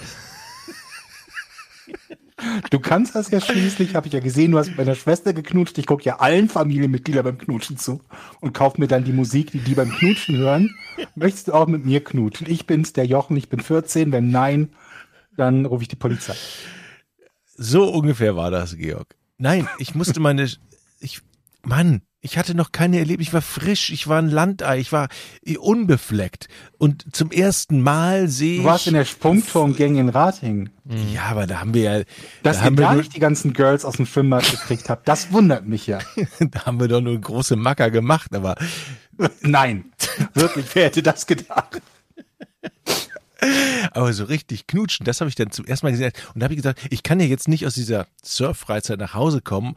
[2.70, 5.76] Du kannst das ja schließlich, habe ich ja gesehen, du hast mit meiner Schwester geknutscht.
[5.78, 8.00] Ich gucke ja allen Familienmitgliedern beim Knutschen zu
[8.40, 10.72] und kaufe mir dann die Musik, die die beim Knutschen hören.
[11.16, 12.48] Möchtest du auch mit mir knutschen?
[12.48, 14.12] Ich bin's, der Jochen, ich bin 14.
[14.12, 14.68] Wenn nein,
[15.36, 16.34] dann rufe ich die Polizei.
[17.56, 19.16] So ungefähr war das, Georg.
[19.38, 20.48] Nein, ich musste meine,
[21.00, 21.20] ich,
[21.62, 23.28] Mann, ich hatte noch keine Erlebnisse.
[23.28, 25.08] Ich war frisch, ich war ein Landei, ich war
[25.58, 26.48] unbefleckt.
[26.78, 30.70] Und zum ersten Mal sehe Du warst ich, in der Sprungturmgang in Ratingen.
[31.12, 32.04] ja, aber da haben wir ja,
[32.42, 35.66] Dass da ihr nur, nicht die ganzen Girls aus dem Schwimmbad gekriegt habt, das wundert
[35.66, 35.98] mich ja.
[36.40, 38.56] da haben wir doch nur große Macker gemacht, aber
[39.40, 39.92] Nein,
[40.34, 41.80] wirklich, wer hätte das gedacht?
[43.92, 46.12] Aber so richtig knutschen, das habe ich dann zum ersten Mal gesehen.
[46.34, 49.40] Und da habe ich gesagt, ich kann ja jetzt nicht aus dieser Surffreizeit nach Hause
[49.42, 49.74] kommen.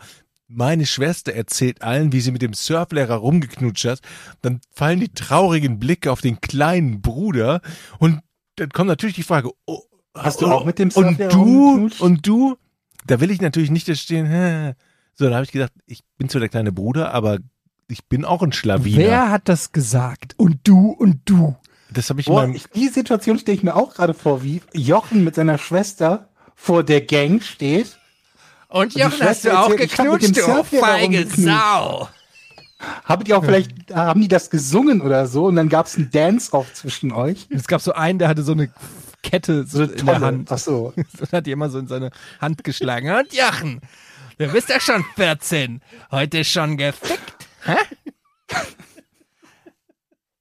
[0.47, 3.99] Meine Schwester erzählt allen, wie sie mit dem Surflehrer rumgeknutscht hat.
[4.41, 7.61] Dann fallen die traurigen Blicke auf den kleinen Bruder.
[7.99, 8.21] Und
[8.55, 9.81] dann kommt natürlich die Frage, oh,
[10.15, 11.37] Hast du oh, auch mit dem Und Surflehrer du?
[11.39, 12.01] rumgeknutscht?
[12.01, 12.57] Und du?
[13.05, 14.25] Da will ich natürlich nicht da stehen.
[14.25, 14.73] hä.
[15.13, 17.39] So, dann habe ich gesagt, ich bin zwar der kleine Bruder, aber
[17.87, 18.97] ich bin auch ein Schlawiner.
[18.97, 20.33] Wer hat das gesagt?
[20.37, 21.55] Und du und du.
[21.91, 25.23] Das habe ich Boah, ich, die Situation stelle ich mir auch gerade vor, wie Jochen
[25.23, 27.97] mit seiner Schwester vor der Gang steht.
[28.67, 31.39] Und Schwester erzählt, ich hab mit dem Surflehrer rumgeknutscht.
[31.39, 32.09] Sau.
[33.03, 36.11] Habt ihr auch vielleicht, haben die das gesungen oder so und dann gab es einen
[36.11, 37.47] Dance-Off zwischen euch?
[37.49, 38.71] Es gab so einen, der hatte so eine
[39.21, 40.51] Kette so in der Hand.
[40.51, 40.93] Ach so.
[41.19, 43.09] Und hat die immer so in seine Hand geschlagen.
[43.11, 43.81] Und Jochen,
[44.37, 45.81] du bist ja schon 14.
[46.11, 47.47] Heute schon gefickt.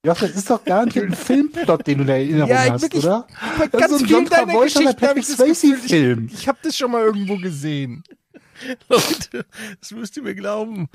[0.05, 3.05] Jochen, das ist doch garantiert ein Filmplot, den du in der Erinnerung Ja, hast, wirklich-
[3.05, 3.27] oder?
[3.59, 6.29] Bei Das ist so ein John Travolta habe Patrick Swayze-Film.
[6.33, 8.05] ich, ich habe das schon mal irgendwo gesehen.
[8.89, 9.45] Leute,
[9.81, 10.89] das müsst ihr mir glauben.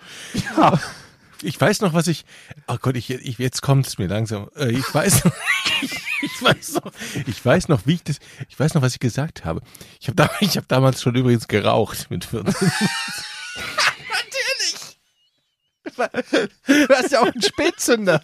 [0.57, 0.79] Ja.
[1.41, 2.23] Ich weiß noch, was ich.
[2.67, 4.49] Oh Gott, ich, ich jetzt kommt es mir langsam.
[4.55, 5.33] Äh, Ich weiß, noch,
[5.81, 6.91] ich weiß noch,
[7.27, 8.19] ich weiß noch, wie ich das.
[8.47, 9.61] Ich weiß noch, was ich gesagt habe.
[9.99, 12.53] Ich habe da, ich habe damals schon übrigens geraucht mit 14.
[16.65, 18.23] Du hast ja auch einen Spätzünder.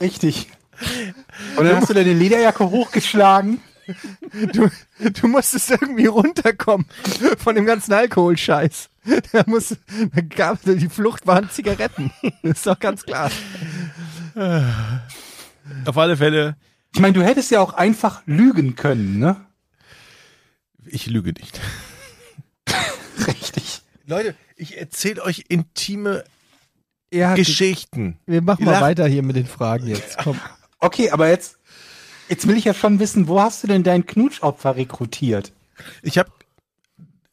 [0.00, 0.48] Richtig.
[1.56, 3.60] Und dann hast du deine Lederjacke hochgeschlagen.
[4.52, 4.70] Du,
[5.00, 6.86] du musstest irgendwie runterkommen
[7.38, 8.88] von dem ganzen Alkoholscheiß.
[9.32, 9.76] Da muss,
[10.14, 12.12] da gab, die Flucht waren Zigaretten.
[12.42, 13.30] Das ist doch ganz klar.
[15.86, 16.56] Auf alle Fälle,
[16.94, 19.44] Ich meine, du hättest ja auch einfach lügen können, ne?
[20.86, 21.60] ich lüge nicht.
[23.26, 23.82] Richtig.
[24.06, 26.24] Leute, ich erzähle euch intime
[27.10, 28.18] Geschichten.
[28.26, 28.82] wir machen mal lacht.
[28.82, 30.18] weiter hier mit den Fragen jetzt.
[30.18, 30.38] Komm.
[30.82, 31.58] Okay, aber jetzt,
[32.30, 35.52] jetzt will ich ja schon wissen, wo hast du denn dein Knutschopfer rekrutiert?
[36.00, 36.30] Ich habe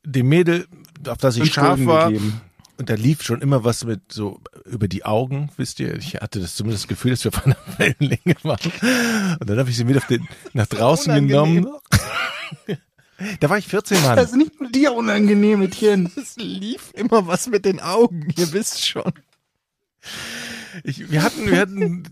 [0.03, 0.67] dem Mädel,
[1.07, 2.41] auf das ich Fünf scharf war, gegeben.
[2.77, 5.95] Und da lief schon immer was mit so über die Augen, wisst ihr?
[5.95, 9.37] Ich hatte das zumindest das Gefühl, dass wir auf einer Wellenlänge waren.
[9.39, 11.63] Und dann habe ich sie mit auf den, nach draußen Unangenehm.
[11.63, 11.81] genommen.
[13.39, 14.15] da war ich 14 Mann.
[14.17, 16.11] Das ist nicht nur dir unangenehm, Etienne.
[16.15, 19.13] Es lief immer was mit den Augen, ihr wisst schon.
[20.83, 22.03] Ich, wir hatten, wir hatten,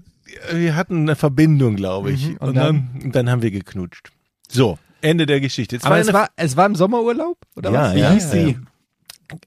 [0.52, 2.28] wir hatten eine Verbindung, glaube ich.
[2.30, 4.12] Mhm, und, und dann, und dann haben wir geknutscht.
[4.50, 5.76] So, Ende der Geschichte.
[5.76, 7.38] Jetzt Aber es eine- war, es war im Sommerurlaub?
[7.56, 7.96] Oder Ja, was?
[7.96, 8.12] Wie ja.
[8.12, 8.58] hieß sie?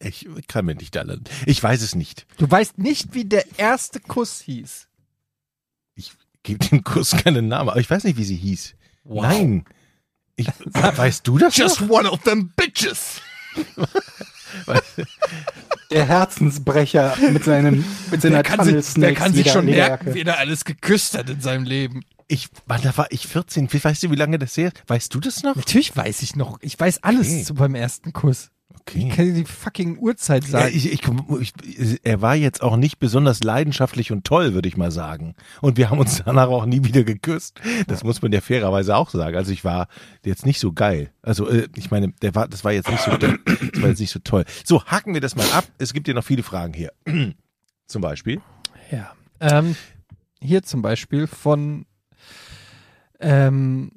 [0.01, 1.21] ich kann mir nicht alle.
[1.47, 2.27] Ich weiß es nicht.
[2.37, 4.89] Du weißt nicht, wie der erste Kuss hieß.
[5.95, 6.13] Ich
[6.43, 8.75] gebe dem Kuss keinen Namen, aber ich weiß nicht, wie sie hieß.
[9.05, 9.65] Nein.
[10.37, 11.57] Ich, weißt du das?
[11.59, 11.89] noch?
[11.91, 13.21] one of them bitches.
[15.91, 20.27] Der Herzensbrecher mit seinem, mit seiner Der kann, sich, der kann sich schon merken, wen
[20.27, 22.03] er alles geküsst hat in seinem Leben.
[22.27, 23.73] Ich, Mann, da war ich 14.
[23.73, 24.83] Wie- Weißt du, wie lange das her ist?
[24.87, 25.57] Weißt du das noch?
[25.57, 26.59] Natürlich weiß ich noch.
[26.61, 27.43] Ich weiß alles Okay.
[27.43, 28.51] so beim ersten Kuss.
[28.87, 29.09] Ich Okay.
[29.15, 30.73] kann dir die fucking Uhrzeit Ja, sagen.
[30.75, 31.03] ich, ich,
[31.41, 35.35] ich, er war jetzt auch nicht besonders leidenschaftlich und toll, würde ich mal sagen.
[35.61, 37.61] Und wir haben uns danach auch nie wieder geküsst.
[37.87, 39.37] Das muss man ja fairerweise auch sagen.
[39.37, 39.89] Also ich war
[40.25, 41.13] jetzt nicht so geil.
[41.23, 43.33] Also äh, ich meine, der war, das war jetzt nicht so, das
[43.81, 44.45] war jetzt nicht so toll.
[44.65, 45.65] So hacken wir das mal ab.
[45.79, 46.93] Es gibt ja noch viele Fragen hier.
[47.87, 48.41] Zum Beispiel.
[48.91, 49.13] Ja.
[49.41, 49.77] Ähm,
[50.41, 51.87] hier zum Beispiel von
[53.21, 53.93] ähm,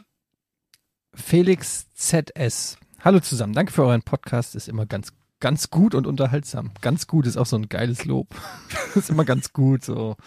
[1.14, 2.78] Felix ZS.
[3.04, 4.54] Hallo zusammen, danke für euren Podcast.
[4.54, 6.70] Ist immer ganz, ganz gut und unterhaltsam.
[6.82, 8.36] Ganz gut ist auch so ein geiles Lob.
[8.96, 10.18] ist immer ganz gut, so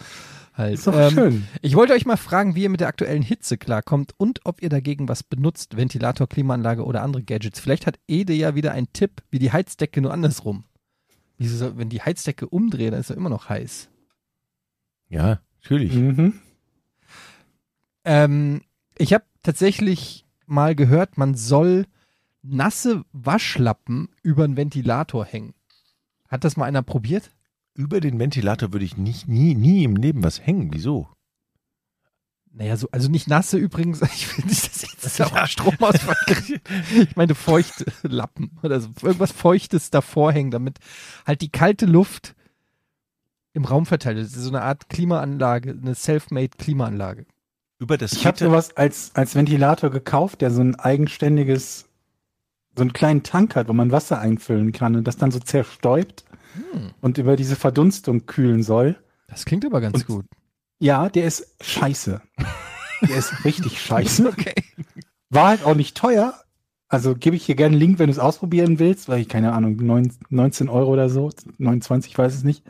[0.53, 0.73] halt.
[0.73, 1.47] Ist doch Ähm, schön.
[1.61, 4.67] Ich wollte euch mal fragen, wie ihr mit der aktuellen Hitze klarkommt und ob ihr
[4.67, 7.61] dagegen was benutzt, Ventilator, Klimaanlage oder andere Gadgets.
[7.61, 10.65] Vielleicht hat Ede ja wieder einen Tipp, wie die Heizdecke nur andersrum.
[11.37, 13.89] Wieso soll, wenn die Heizdecke umdreht, dann ist er immer noch heiß.
[15.07, 15.93] Ja, natürlich.
[15.93, 16.41] Mhm.
[18.03, 18.63] Ähm,
[18.97, 21.85] ich habe tatsächlich mal gehört, man soll
[22.47, 25.53] nasse Waschlappen über einen Ventilator hängen.
[26.27, 27.31] Hat das mal einer probiert?
[27.73, 30.73] Über den Ventilator würde ich nicht, nie, nie im Leben was hängen.
[30.73, 31.07] Wieso?
[32.51, 34.01] Naja, so, also nicht nasse übrigens.
[34.15, 36.69] Ich will nicht, dass jetzt auch ein Stromausfall kriegt.
[36.95, 38.89] Ich meine feuchte Lappen oder so.
[39.01, 40.79] Irgendwas Feuchtes davor hängen, damit
[41.25, 42.35] halt die kalte Luft
[43.51, 44.31] im Raum verteilt ist.
[44.31, 47.25] Das ist so eine Art Klimaanlage, eine self-made Klimaanlage.
[47.77, 51.84] Über das Ich habe sowas als, als Ventilator gekauft, der so ein eigenständiges,
[52.75, 56.25] so einen kleinen Tank hat, wo man Wasser einfüllen kann und das dann so zerstäubt
[56.71, 58.95] Hm, und über diese Verdunstung kühlen soll.
[59.27, 60.25] das klingt aber ganz Und- gut.
[60.79, 62.21] Ja, der ist scheiße.
[63.01, 64.27] Der ist richtig scheiße.
[64.27, 64.53] Okay.
[65.29, 66.33] War halt auch nicht teuer.
[66.87, 69.53] Also gebe ich hier gerne einen Link, wenn du es ausprobieren willst, weil ich keine
[69.53, 72.63] Ahnung, neun- 19 Euro oder so, 29, ich weiß es nicht.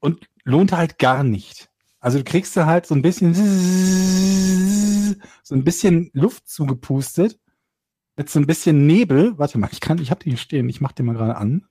[0.00, 1.68] Und lohnt halt gar nicht.
[2.00, 3.34] Also du kriegst da halt so ein bisschen
[5.42, 7.38] so ein bisschen Luft zugepustet
[8.16, 9.38] mit so ein bisschen Nebel.
[9.38, 10.68] Warte mal, ich kann, ich habe den hier stehen.
[10.68, 11.66] Ich mach den mal gerade an.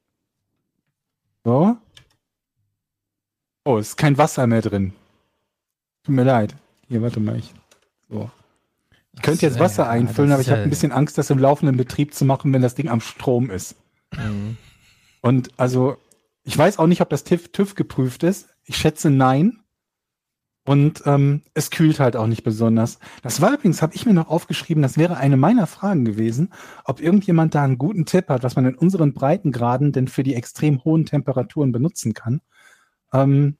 [1.43, 1.77] So.
[3.65, 4.93] Oh, es ist kein Wasser mehr drin.
[6.03, 6.55] Tut mir leid.
[6.87, 7.37] Hier, warte mal.
[7.37, 7.53] Ich,
[8.09, 8.29] so.
[9.13, 11.77] Ich könnte jetzt Wasser Ja, einfüllen, aber ich habe ein bisschen Angst, das im laufenden
[11.77, 13.75] Betrieb zu machen, wenn das Ding am Strom ist.
[14.15, 14.57] Mhm.
[15.21, 15.97] Und also,
[16.43, 18.49] ich weiß auch nicht, ob das TÜV, TÜV geprüft ist.
[18.65, 19.61] Ich schätze nein.
[20.65, 22.97] Und ähm, es kühlt halt auch nicht besonders.
[23.21, 26.51] Das war übrigens, habe ich mir noch aufgeschrieben, das wäre eine meiner Fragen gewesen,
[26.85, 30.33] ob irgendjemand da einen guten Tipp hat, was man in unseren Breitengraden denn für die
[30.33, 32.41] extrem hohen Temperaturen benutzen kann.
[33.13, 33.57] Ähm,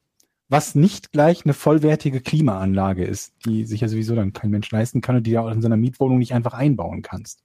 [0.50, 5.02] was nicht gleich eine vollwertige Klimaanlage ist, die sich ja sowieso dann kein Mensch leisten
[5.02, 7.44] kann und die du auch in seiner Mietwohnung nicht einfach einbauen kannst.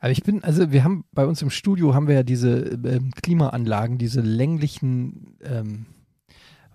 [0.00, 3.10] Aber ich bin, also wir haben bei uns im Studio haben wir ja diese ähm,
[3.12, 5.86] Klimaanlagen, diese länglichen, ähm,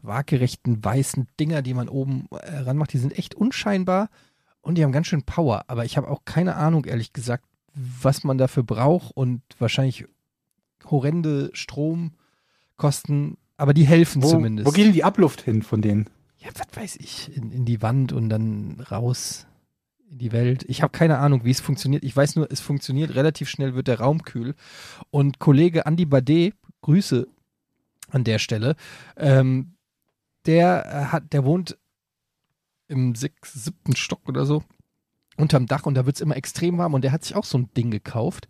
[0.03, 4.09] waagerechten weißen Dinger, die man oben äh, ranmacht, die sind echt unscheinbar
[4.61, 5.65] und die haben ganz schön Power.
[5.67, 10.05] Aber ich habe auch keine Ahnung, ehrlich gesagt, was man dafür braucht und wahrscheinlich
[10.85, 14.67] horrende Stromkosten, aber die helfen Wo, zumindest.
[14.67, 16.09] wo geht denn die Abluft hin von denen?
[16.43, 19.47] ja, was weiß ich, in, in die Wand und dann raus
[20.09, 20.65] in die Welt.
[20.67, 22.03] Ich habe keine Ahnung, wie es funktioniert.
[22.03, 24.55] Ich weiß nur, es funktioniert relativ schnell, wird der Raum kühl.
[25.09, 26.51] Und Kollege Andy Bade,
[26.81, 27.27] Grüße
[28.11, 28.75] an der Stelle,
[29.15, 29.75] ähm,
[30.45, 31.77] der äh, hat, der wohnt
[32.87, 34.63] im sechs, siebten Stock oder so
[35.37, 37.57] unterm Dach und da wird es immer extrem warm und der hat sich auch so
[37.57, 38.47] ein Ding gekauft.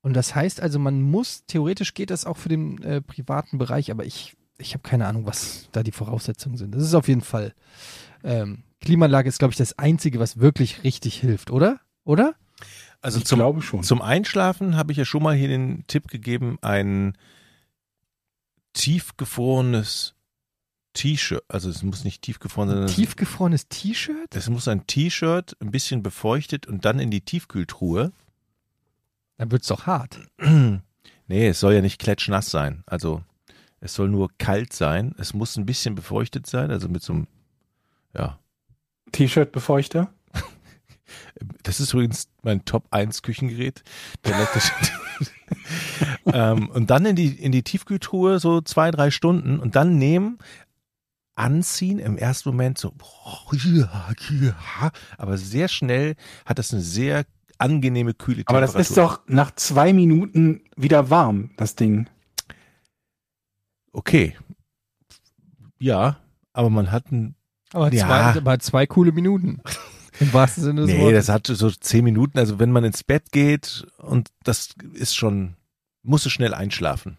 [0.00, 3.90] Und das heißt also, man muss, theoretisch geht das auch für den äh, privaten Bereich,
[3.90, 6.74] aber ich, ich habe keine Ahnung, was da die Voraussetzungen sind.
[6.74, 7.54] Das ist auf jeden Fall.
[8.22, 11.80] Ähm, Klimaanlage ist, glaube ich, das Einzige, was wirklich richtig hilft, oder?
[12.04, 12.34] Oder?
[13.02, 13.82] Also ich zum, glaube schon.
[13.82, 17.16] zum Einschlafen habe ich ja schon mal hier den Tipp gegeben, ein
[18.72, 20.15] tiefgefrorenes
[20.96, 24.34] T-Shirt, also es muss nicht tiefgefroren sein, Tiefgefrorenes T-Shirt?
[24.34, 28.12] es muss ein T-Shirt, ein bisschen befeuchtet und dann in die Tiefkühltruhe.
[29.36, 30.20] Dann wird's doch hart.
[30.40, 32.82] nee, es soll ja nicht klatschnass sein.
[32.86, 33.22] Also
[33.80, 35.14] es soll nur kalt sein.
[35.18, 37.26] Es muss ein bisschen befeuchtet sein, also mit so einem,
[38.14, 38.38] ja.
[39.12, 40.12] T-Shirt-Befeuchter?
[41.62, 43.84] Das ist übrigens mein Top 1 Küchengerät.
[46.32, 50.38] Ähm, und dann in die, in die Tiefkühltruhe so zwei, drei Stunden und dann nehmen,
[51.36, 52.92] anziehen, im ersten Moment so,
[55.18, 57.24] aber sehr schnell hat das eine sehr
[57.58, 58.78] angenehme kühle Aber Temperatur.
[58.78, 62.08] das ist doch nach zwei Minuten wieder warm, das Ding.
[63.92, 64.36] Okay.
[65.78, 66.16] Ja,
[66.52, 67.34] aber man hat ein
[67.72, 68.06] Aber, Ja.
[68.06, 69.60] zwei, aber zwei coole Minuten.
[70.20, 71.26] Im wahrsten Sinne des Nee, Wortes.
[71.26, 72.38] das hat so zehn Minuten.
[72.38, 75.56] Also wenn man ins Bett geht und das ist schon,
[76.02, 77.18] musst du schnell einschlafen.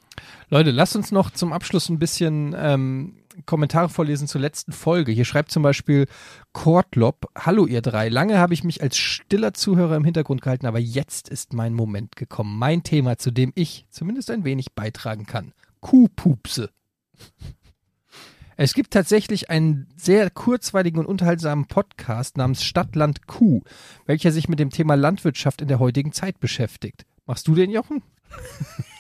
[0.49, 5.11] Leute, lasst uns noch zum Abschluss ein bisschen ähm, Kommentare vorlesen zur letzten Folge.
[5.11, 6.07] Hier schreibt zum Beispiel
[6.53, 10.79] Kortlop, Hallo ihr drei, lange habe ich mich als stiller Zuhörer im Hintergrund gehalten, aber
[10.79, 12.57] jetzt ist mein Moment gekommen.
[12.57, 15.53] Mein Thema, zu dem ich zumindest ein wenig beitragen kann.
[15.79, 16.71] Kuhpupse.
[18.59, 23.61] Es gibt tatsächlich einen sehr kurzweiligen und unterhaltsamen Podcast namens Stadtland Kuh,
[24.07, 27.05] welcher sich mit dem Thema Landwirtschaft in der heutigen Zeit beschäftigt.
[27.27, 28.01] Machst du den, Jochen?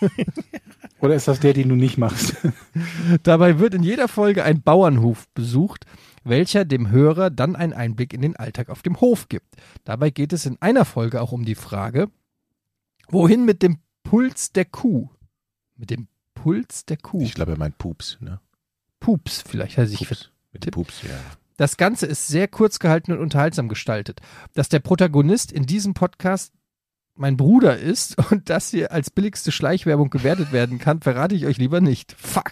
[0.99, 2.35] Oder ist das der, den du nicht machst?
[3.23, 5.85] Dabei wird in jeder Folge ein Bauernhof besucht,
[6.23, 9.55] welcher dem Hörer dann einen Einblick in den Alltag auf dem Hof gibt.
[9.83, 12.09] Dabei geht es in einer Folge auch um die Frage,
[13.09, 15.09] wohin mit dem Puls der Kuh?
[15.75, 17.21] Mit dem Puls der Kuh.
[17.21, 18.39] Ich glaube, er meint Pups, ne?
[18.99, 20.31] Pups, vielleicht er sich Pups.
[20.51, 21.09] Mit dem Pups, ja.
[21.57, 24.21] Das Ganze ist sehr kurz gehalten und unterhaltsam gestaltet.
[24.53, 26.53] Dass der Protagonist in diesem Podcast
[27.17, 31.57] mein Bruder ist und das hier als billigste Schleichwerbung gewertet werden kann, verrate ich euch
[31.57, 32.15] lieber nicht.
[32.17, 32.51] Fuck.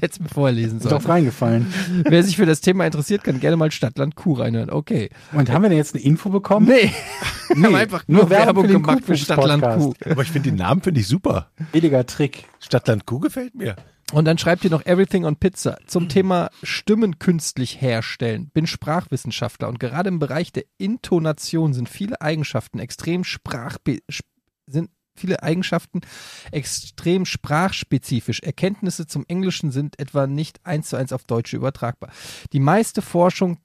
[0.00, 1.66] Es mir vorher lesen Ist drauf reingefallen.
[2.04, 4.70] Wer sich für das Thema interessiert, kann gerne mal Stadtland Kuh reinhören.
[4.70, 5.10] Okay.
[5.32, 6.66] Und haben wir denn jetzt eine Info bekommen?
[6.66, 6.90] Nee,
[7.48, 9.92] wir Nee, haben einfach nur, Werbung den gemacht für Stadtland Kuh.
[10.08, 11.50] Aber ich finde den Namen finde ich super.
[11.72, 12.44] Billiger Trick.
[12.58, 13.76] Stadtland Kuh gefällt mir.
[14.12, 18.50] Und dann schreibt ihr noch Everything on Pizza zum Thema Stimmen künstlich herstellen.
[18.50, 24.00] Bin Sprachwissenschaftler und gerade im Bereich der Intonation sind viele Eigenschaften extrem sprachbe
[24.66, 26.02] sind viele Eigenschaften
[26.52, 28.40] extrem sprachspezifisch.
[28.40, 32.10] Erkenntnisse zum Englischen sind etwa nicht eins zu eins auf Deutsche übertragbar.
[32.52, 33.58] Die meiste Forschung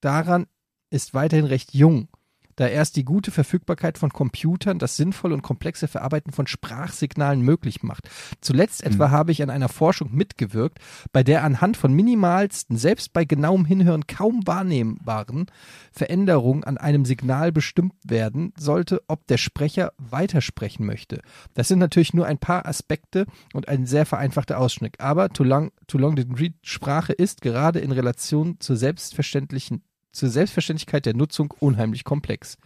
[0.00, 0.46] daran
[0.90, 2.08] ist weiterhin recht jung,
[2.56, 7.82] da erst die gute Verfügbarkeit von Computern das sinnvolle und komplexe Verarbeiten von Sprachsignalen möglich
[7.82, 8.08] macht.
[8.40, 10.78] Zuletzt etwa habe ich an einer Forschung mitgewirkt,
[11.12, 15.46] bei der anhand von minimalsten, selbst bei genauem Hinhören kaum wahrnehmbaren
[15.92, 21.20] Veränderungen an einem Signal bestimmt werden sollte, ob der Sprecher weitersprechen möchte.
[21.54, 25.00] Das sind natürlich nur ein paar Aspekte und ein sehr vereinfachter Ausschnitt.
[25.00, 30.28] Aber too long, too long didn't read, Sprache ist gerade in Relation zur selbstverständlichen zur
[30.28, 32.56] Selbstverständlichkeit der Nutzung unheimlich komplex.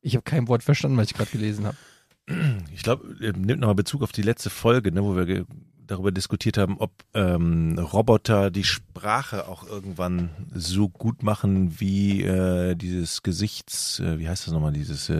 [0.00, 1.76] Ich habe kein Wort verstanden, was ich gerade gelesen habe.
[2.74, 5.46] Ich glaube, nimmt nochmal Bezug auf die letzte Folge, ne, wo wir
[5.86, 12.74] darüber diskutiert haben, ob ähm, Roboter die Sprache auch irgendwann so gut machen wie äh,
[12.74, 15.14] dieses Gesichts, äh, wie heißt das nochmal, dieses äh,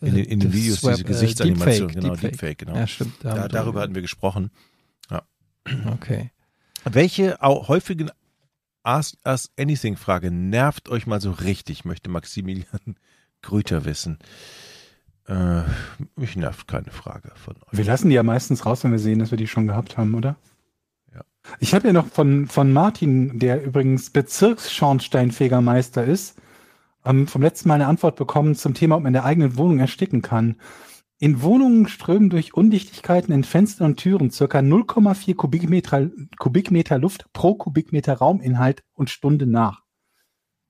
[0.00, 2.30] in, den- in den Videos, Swap, diese äh, Gesichtsanimationen, Deepfake, genau, Deepfake.
[2.32, 2.76] Deepfake, genau.
[2.76, 3.12] Ja, stimmt.
[3.22, 4.50] da da, wir darüber hatten wir gesprochen.
[5.92, 6.30] Okay.
[6.84, 8.10] Welche häufigen
[8.86, 12.96] Ask Us Anything Frage nervt euch mal so richtig, möchte Maximilian
[13.42, 14.18] Grüter wissen.
[15.26, 15.62] Äh,
[16.14, 17.78] mich nervt keine Frage von euch.
[17.78, 20.14] Wir lassen die ja meistens raus, wenn wir sehen, dass wir die schon gehabt haben,
[20.14, 20.36] oder?
[21.12, 21.22] Ja.
[21.58, 26.36] Ich habe ja noch von, von Martin, der übrigens Bezirksschornsteinfegermeister ist,
[27.04, 29.80] ähm, vom letzten Mal eine Antwort bekommen zum Thema, ob man in der eigenen Wohnung
[29.80, 30.56] ersticken kann.
[31.18, 37.54] In Wohnungen strömen durch Undichtigkeiten in Fenstern und Türen circa 0,4 Kubikmeter, Kubikmeter Luft pro
[37.54, 39.82] Kubikmeter Rauminhalt und Stunde nach.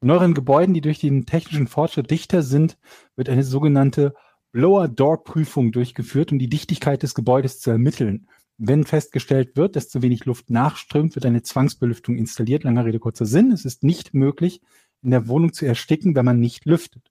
[0.01, 2.79] In neueren Gebäuden, die durch den technischen Fortschritt dichter sind,
[3.17, 4.15] wird eine sogenannte
[4.53, 8.29] Blower-Door-Prüfung durchgeführt, um die Dichtigkeit des Gebäudes zu ermitteln.
[8.57, 12.63] Wenn festgestellt wird, dass zu wenig Luft nachströmt, wird eine Zwangsbelüftung installiert.
[12.63, 13.51] Langer Rede, kurzer Sinn.
[13.51, 14.61] Es ist nicht möglich,
[15.03, 17.11] in der Wohnung zu ersticken, wenn man nicht lüftet.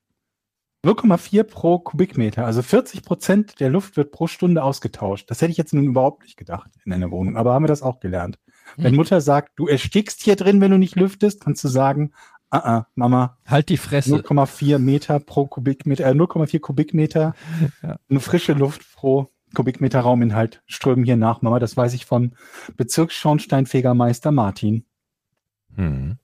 [0.86, 5.30] 0,4 pro Kubikmeter, also 40 Prozent der Luft wird pro Stunde ausgetauscht.
[5.32, 7.82] Das hätte ich jetzt nun überhaupt nicht gedacht in einer Wohnung, aber haben wir das
[7.82, 8.38] auch gelernt.
[8.78, 8.96] Wenn Hm.
[8.96, 12.12] Mutter sagt, du erstickst hier drin, wenn du nicht lüftest, kannst du sagen,
[12.50, 14.10] ah, ah, Mama, Halt die Fresse.
[14.16, 17.34] 0,4 Meter pro Kubikmeter, äh, 0,4 Kubikmeter,
[17.82, 17.98] Ja.
[18.10, 21.60] eine frische Luft pro Kubikmeter Rauminhalt strömen hier nach, Mama.
[21.60, 22.36] Das weiß ich von
[22.76, 24.86] Bezirksschornsteinfegermeister Martin.
[25.76, 26.18] Hm.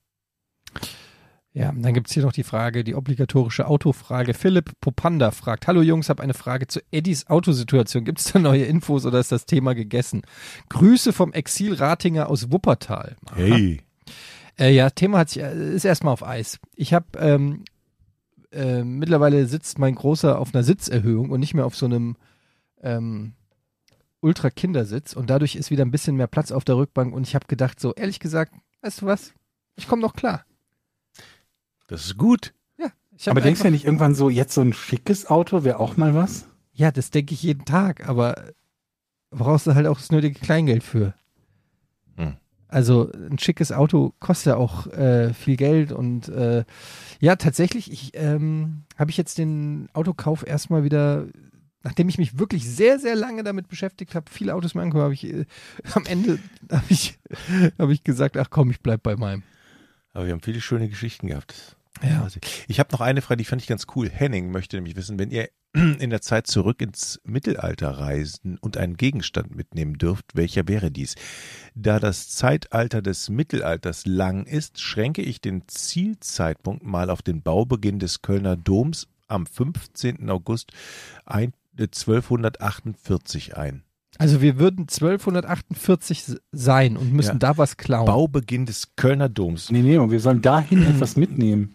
[1.54, 4.32] Ja, dann gibt's hier noch die Frage, die obligatorische Autofrage.
[4.32, 8.06] Philipp Popanda fragt, Hallo Jungs, habe eine Frage zu Eddies Autosituation.
[8.06, 10.22] Gibt's da neue Infos oder ist das Thema gegessen?
[10.70, 13.16] Grüße vom Exil Ratinger aus Wuppertal.
[13.26, 13.36] Aha.
[13.36, 13.82] Hey.
[14.58, 16.58] Äh, ja, Thema hat sich, äh, ist erstmal auf Eis.
[16.74, 17.64] Ich habe ähm,
[18.50, 22.16] äh, mittlerweile sitzt mein Großer auf einer Sitzerhöhung und nicht mehr auf so einem
[22.82, 23.34] ähm,
[24.20, 27.46] Ultra-Kindersitz und dadurch ist wieder ein bisschen mehr Platz auf der Rückbank und ich habe
[27.46, 29.34] gedacht, so ehrlich gesagt, weißt du was?
[29.74, 30.44] Ich komme noch klar.
[31.92, 32.54] Das ist gut.
[33.16, 35.78] Ich hab Aber denkst du ja nicht irgendwann so, jetzt so ein schickes Auto wäre
[35.78, 36.46] auch mal was?
[36.72, 38.52] Ja, das denke ich jeden Tag, aber
[39.30, 41.14] brauchst du halt auch das nötige Kleingeld für.
[42.16, 42.36] Hm.
[42.68, 46.64] Also ein schickes Auto kostet ja auch äh, viel Geld und äh,
[47.20, 51.26] ja, tatsächlich, ich ähm, habe ich jetzt den Autokauf erstmal wieder,
[51.82, 55.14] nachdem ich mich wirklich sehr, sehr lange damit beschäftigt habe, viele Autos mir angeguckt, habe
[55.14, 55.44] ich äh,
[55.92, 56.38] am Ende
[56.72, 57.18] habe ich,
[57.78, 59.42] hab ich gesagt, ach komm, ich bleib bei meinem.
[60.14, 61.76] Aber wir haben viele schöne Geschichten gehabt.
[62.02, 62.26] Ja.
[62.68, 64.08] Ich habe noch eine Frage, die fand ich ganz cool.
[64.10, 68.96] Henning möchte nämlich wissen, wenn ihr in der Zeit zurück ins Mittelalter reisen und einen
[68.96, 71.14] Gegenstand mitnehmen dürft, welcher wäre dies?
[71.74, 77.98] Da das Zeitalter des Mittelalters lang ist, schränke ich den Zielzeitpunkt mal auf den Baubeginn
[77.98, 80.28] des Kölner Doms am 15.
[80.28, 80.72] August
[81.24, 83.82] ein, äh, 1248 ein.
[84.18, 87.38] Also wir würden 1248 s- sein und müssen Ja.
[87.38, 88.04] da was klauen.
[88.04, 89.70] Baubeginn des Kölner Doms.
[89.70, 91.74] Nee, nee, und wir sollen dahin etwas mitnehmen.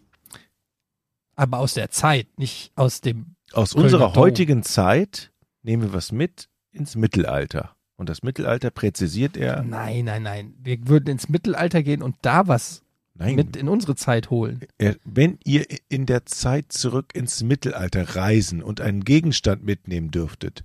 [1.38, 3.36] Aber aus der Zeit, nicht aus dem.
[3.54, 4.16] Aus Kölner unserer Dom.
[4.16, 5.32] heutigen Zeit
[5.64, 7.76] nehmen wir was mit ins Mittelalter.
[7.96, 9.64] Und das Mittelalter präzisiert er.
[9.64, 10.54] Nein, nein, nein.
[10.62, 12.84] Wir würden ins Mittelalter gehen und da was
[13.16, 14.60] Nein, mit in unsere Zeit holen.
[15.06, 20.64] wenn ihr in der Zeit zurück ins Mittelalter reisen und einen Gegenstand mitnehmen dürftet.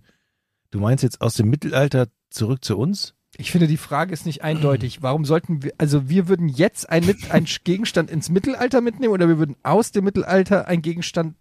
[0.70, 3.14] Du meinst jetzt aus dem Mittelalter zurück zu uns?
[3.38, 5.02] Ich finde, die Frage ist nicht eindeutig.
[5.02, 9.26] Warum sollten wir, also wir würden jetzt ein mit, einen Gegenstand ins Mittelalter mitnehmen oder
[9.28, 11.34] wir würden aus dem Mittelalter einen Gegenstand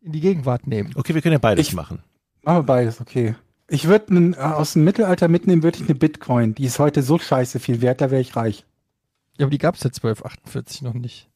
[0.00, 0.92] in die Gegenwart nehmen?
[0.94, 2.00] Okay, wir können ja beides Ich- machen.
[2.42, 3.34] Machen wir beides, okay.
[3.68, 6.54] Ich würde aus dem Mittelalter mitnehmen, würde ich eine Bitcoin.
[6.54, 8.66] Die ist heute so scheiße viel wert, da wäre ich reich.
[9.38, 11.28] Ja, aber die gab es ja 1248 noch nicht.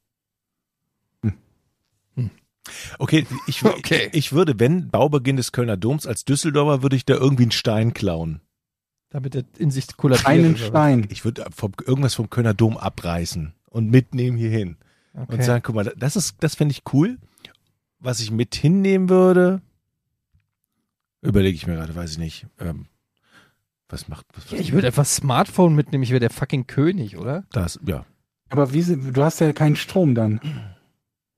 [2.98, 4.10] Okay, ich, Okay.
[4.12, 7.94] ich würde, wenn Baubeginn des Kölner Doms als Düsseldorfer, würde ich da irgendwie einen Stein
[7.94, 8.40] klauen.
[9.10, 10.26] Damit er in sich kollabiert.
[10.26, 10.66] Einen was?
[10.66, 11.06] Stein.
[11.10, 14.76] Ich würde vom, irgendwas vom Kölner Dom abreißen und mitnehmen hierhin.
[15.14, 15.34] Okay.
[15.34, 17.18] und sagen, guck mal, das ist, das fände ich cool.
[17.98, 19.60] Was ich mit hinnehmen würde,
[21.22, 22.46] überlege ich mir gerade, weiß ich nicht.
[22.60, 22.86] Ähm,
[23.88, 27.44] was macht, was, ja, ich würde einfach Smartphone mitnehmen, ich wäre der fucking König, oder?
[27.50, 28.04] das, ja.
[28.50, 30.40] Aber wie, sie- du hast ja keinen Strom dann.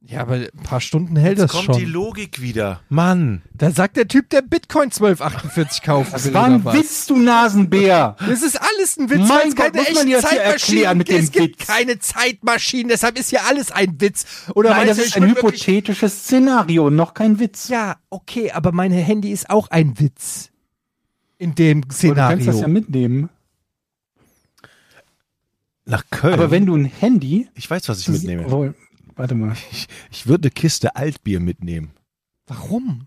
[0.02, 1.92] Ja, aber ein paar Stunden hält Jetzt das kommt die schon.
[1.92, 2.80] Logik wieder.
[2.88, 3.42] Mann.
[3.52, 6.64] Da sagt der Typ, der Bitcoin 1248 kaufen Das will war ein.
[6.64, 8.16] Witz, du Nasenbär.
[8.18, 10.38] Das ist alles ein Witz, Mein weil es Gott, keine muss man echten jetzt hier
[10.38, 10.52] Zeitmaschinen
[10.84, 11.66] erklären mit Es dem gibt Witz.
[11.68, 14.24] keine Zeitmaschinen, deshalb ist hier alles ein Witz.
[14.54, 17.68] Oder Nein, das du, ist ein hypothetisches Szenario, noch kein Witz.
[17.68, 20.48] Ja, okay, aber mein Handy ist auch ein Witz.
[21.36, 22.36] In dem Aber du Szenario.
[22.36, 23.28] kannst das ja mitnehmen.
[25.84, 26.34] Nach Köln.
[26.34, 27.48] Aber wenn du ein Handy.
[27.54, 28.44] ich weiß, was ich mitnehme.
[28.46, 28.74] Obwohl,
[29.20, 29.54] warte mal.
[29.70, 31.92] Ich, ich würde eine Kiste Altbier mitnehmen.
[32.46, 33.06] Warum?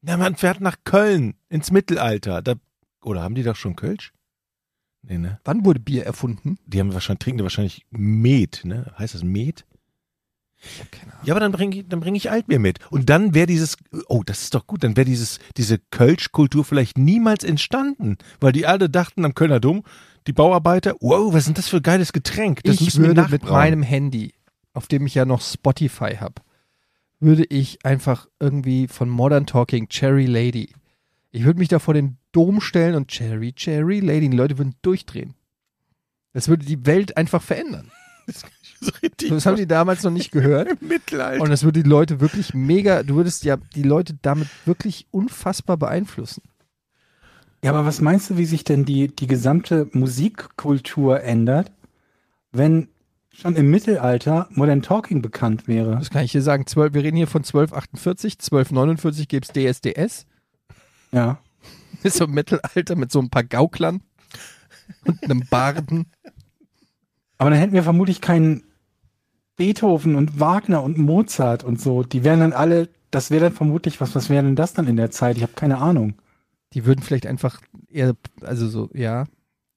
[0.00, 2.42] Na, man fährt nach Köln ins Mittelalter.
[2.42, 2.54] Da,
[3.02, 4.12] oder haben die doch schon Kölsch?
[5.02, 5.40] Nee, ne?
[5.44, 6.58] Wann wurde Bier erfunden?
[6.66, 8.92] Die haben wahrscheinlich, trinken die wahrscheinlich Met, ne?
[8.98, 9.66] Heißt das Met?
[10.58, 11.26] Ich hab keine Ahnung.
[11.26, 12.78] Ja, aber dann bringe ich, dann bring ich Altbier mit.
[12.90, 13.76] Und dann wäre dieses,
[14.08, 18.16] oh, das ist doch gut, dann wäre dieses, diese Kölsch-Kultur vielleicht niemals entstanden.
[18.40, 19.82] Weil die alle dachten am Kölner Dom,
[20.26, 22.62] die Bauarbeiter, wow, was ist denn das für ein geiles Getränk?
[22.64, 23.58] Das ich müssen wir würde mit nachbrauen.
[23.58, 24.32] meinem Handy,
[24.76, 26.42] auf dem ich ja noch Spotify habe,
[27.18, 30.70] würde ich einfach irgendwie von Modern Talking Cherry Lady.
[31.30, 34.28] Ich würde mich da vor den Dom stellen und Cherry, Cherry Lady.
[34.28, 35.34] Die Leute würden durchdrehen.
[36.34, 37.90] Das würde die Welt einfach verändern.
[38.80, 40.80] so richtig Das haben die damals noch nicht gehört.
[40.82, 41.42] Mittelalter.
[41.42, 45.78] Und das würde die Leute wirklich mega, du würdest ja die Leute damit wirklich unfassbar
[45.78, 46.42] beeinflussen.
[47.64, 51.72] Ja, aber was meinst du, wie sich denn die, die gesamte Musikkultur ändert,
[52.52, 52.88] wenn
[53.36, 55.96] schon im Mittelalter Modern Talking bekannt wäre?
[55.96, 56.66] Das kann ich dir sagen.
[56.66, 60.26] 12, wir reden hier von 1248, 1249 gibt's DSDS.
[61.12, 61.38] Ja.
[62.02, 64.00] Ist so im Mittelalter mit so ein paar Gauklern
[65.04, 66.06] und einem Barden.
[67.38, 68.62] Aber dann hätten wir vermutlich keinen
[69.56, 72.02] Beethoven und Wagner und Mozart und so.
[72.02, 74.96] Die wären dann alle, das wäre dann vermutlich, was, was wäre denn das dann in
[74.96, 75.36] der Zeit?
[75.36, 76.14] Ich habe keine Ahnung.
[76.72, 77.60] Die würden vielleicht einfach
[77.90, 79.24] eher, also so, ja.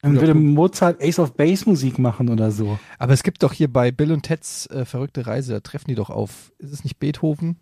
[0.01, 0.34] Dann würde.
[0.34, 2.80] Mozart Ace of Base Musik machen oder so.
[2.97, 5.95] Aber es gibt doch hier bei Bill und Teds äh, verrückte Reise, da treffen die
[5.95, 6.53] doch auf.
[6.57, 7.59] Ist es nicht Beethoven?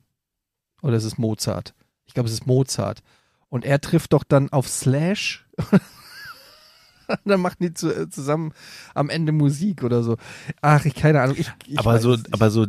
[0.84, 1.74] Oder ist es Mozart?
[2.06, 3.02] Ich glaube, es ist Mozart.
[3.50, 5.48] Und er trifft doch dann auf Slash.
[7.26, 8.54] dann machen die zu, äh, zusammen
[8.94, 10.18] am Ende Musik oder so.
[10.62, 11.38] Ach, ich keine Ahnung.
[11.40, 12.34] Ich, ich aber so, nicht.
[12.34, 12.68] aber so,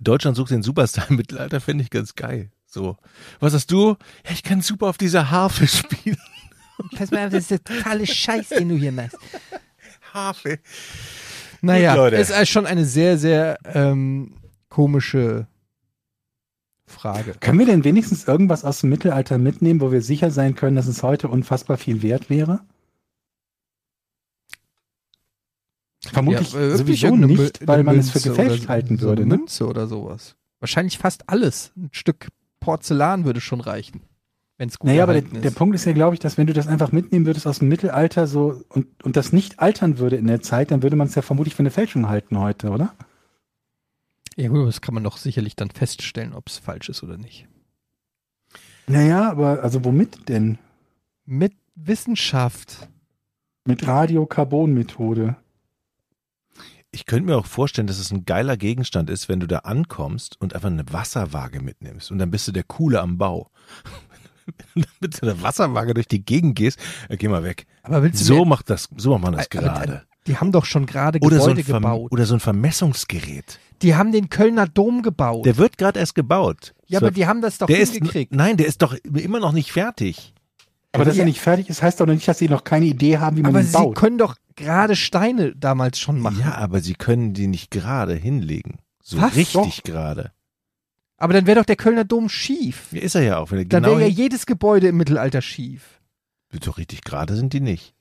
[0.00, 2.50] Deutschland sucht den Superstar im Mittelalter, finde ich ganz geil.
[2.66, 2.96] So.
[3.40, 3.96] Was hast du?
[4.24, 6.18] Ja, ich kann super auf dieser Harfe spielen.
[6.96, 9.18] Pass mal auf, das ist der totale Scheiß, den du hier machst.
[10.12, 10.58] Harfe.
[11.60, 12.16] Naja, Leute.
[12.16, 14.34] ist also schon eine sehr, sehr ähm,
[14.68, 15.46] komische
[16.86, 17.34] Frage.
[17.40, 20.86] Können wir denn wenigstens irgendwas aus dem Mittelalter mitnehmen, wo wir sicher sein können, dass
[20.86, 22.60] es heute unfassbar viel wert wäre?
[26.12, 29.22] Vermutlich Ja, äh, sowieso nicht, weil man es für gefälscht oder halten so würde.
[29.22, 29.38] Eine Ne?
[29.38, 30.36] Münze oder sowas.
[30.60, 31.72] Wahrscheinlich fast alles.
[31.76, 32.28] Ein Stück
[32.60, 34.02] Porzellan würde schon reichen.
[34.56, 35.56] Wenn es gut Naja, aber der, erhalten der ist.
[35.56, 38.26] Punkt ist ja, glaube ich, dass wenn du das einfach mitnehmen würdest aus dem Mittelalter
[38.26, 41.22] so und, und das nicht altern würde in der Zeit, dann würde man es ja
[41.22, 42.94] vermutlich für eine Fälschung halten heute, oder?
[44.36, 47.48] Ja gut, das kann man doch sicherlich dann feststellen, ob es falsch ist oder nicht.
[48.86, 50.58] Naja, aber also womit denn?
[51.24, 52.88] Mit Wissenschaft.
[53.64, 55.36] Mit Radiokarbonmethode.
[56.90, 60.40] ich könnte mir auch vorstellen, dass es ein geiler Gegenstand ist, wenn du da ankommst
[60.40, 63.50] und einfach eine Wasserwaage mitnimmst und dann bist du der Coole am Bau.
[64.74, 67.66] Wenn du mit so einer Wasserwaage durch die Gegend gehst, äh, geh mal weg.
[67.82, 70.02] Aber willst du So macht das, so macht man das Aber gerade.
[70.26, 72.12] Die haben doch schon gerade Oder so, ein Gebäude Verm- gebaut.
[72.12, 73.58] oder so ein Vermessungsgerät.
[73.82, 75.44] Die haben den Kölner Dom gebaut.
[75.44, 76.74] Der wird gerade erst gebaut.
[76.86, 78.32] ja, So- aber die haben das doch der ist, hingekriegt.
[78.34, 80.32] nein, der ist doch immer noch nicht fertig.
[80.92, 81.22] Aber dass Ja.
[81.22, 83.42] er nicht fertig ist, heißt doch noch nicht, dass sie noch keine Idee haben, wie
[83.42, 83.96] man aber ihn sie baut.
[83.96, 86.38] können doch gerade Steine damals schon machen.
[86.40, 88.78] Ja, aber sie können die nicht gerade hinlegen.
[89.02, 89.34] So Was?
[89.34, 90.30] richtig gerade.
[91.16, 92.88] Aber dann wäre doch der Kölner Dom schief.
[92.92, 93.50] Ja, ist er ja auch.
[93.50, 96.00] Wenn er Dann genau wäre ja jedes Gebäude im Mittelalter schief.
[96.62, 97.94] so richtig gerade sind die nicht.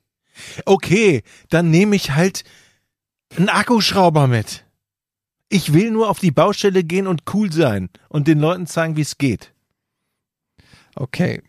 [0.66, 2.44] Okay, dann nehme ich halt
[3.38, 4.66] einen Akkuschrauber mit.
[5.50, 9.02] Ich will nur auf die Baustelle gehen und cool sein und den Leuten zeigen, wie
[9.02, 9.54] es geht.
[10.96, 11.42] Okay.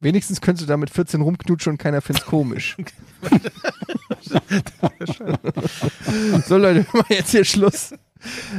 [0.00, 2.76] Wenigstens könntest du da mit 14 rumknutschen und keiner find's komisch.
[6.46, 7.94] so Leute, wir machen jetzt hier Schluss.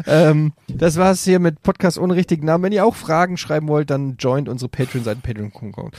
[0.08, 2.64] Ähm, das war's hier mit Podcast ohne richtigen Namen.
[2.64, 5.92] Wenn ihr auch Fragen schreiben wollt, dann joint unsere Patreon-Seite patreon.com.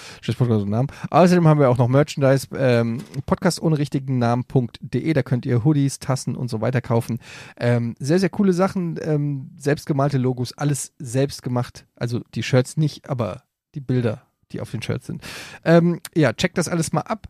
[1.11, 5.13] Außerdem haben wir auch noch Merchandise, ähm, Podcast ohne richtigen Namen.de.
[5.13, 7.19] Da könnt ihr Hoodies, Tassen und so weiter kaufen.
[7.59, 11.87] Ähm, sehr, sehr coole Sachen, ähm, selbstgemalte Logos, alles selbst gemacht.
[11.97, 13.43] Also die Shirts nicht, aber
[13.75, 14.23] die Bilder,
[14.53, 15.23] die auf den Shirts sind.
[15.65, 17.29] Ähm, ja, checkt das alles mal ab.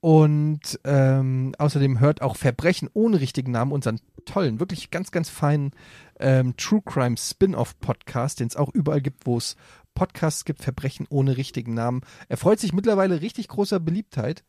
[0.00, 5.72] Und ähm, außerdem hört auch Verbrechen ohne richtigen Namen, unseren tollen, wirklich ganz, ganz feinen
[6.18, 9.56] ähm, True Crime Spin-off Podcast, den es auch überall gibt, wo es
[9.94, 12.00] Podcasts gibt, Verbrechen ohne richtigen Namen.
[12.28, 14.42] Er freut sich mittlerweile richtig großer Beliebtheit.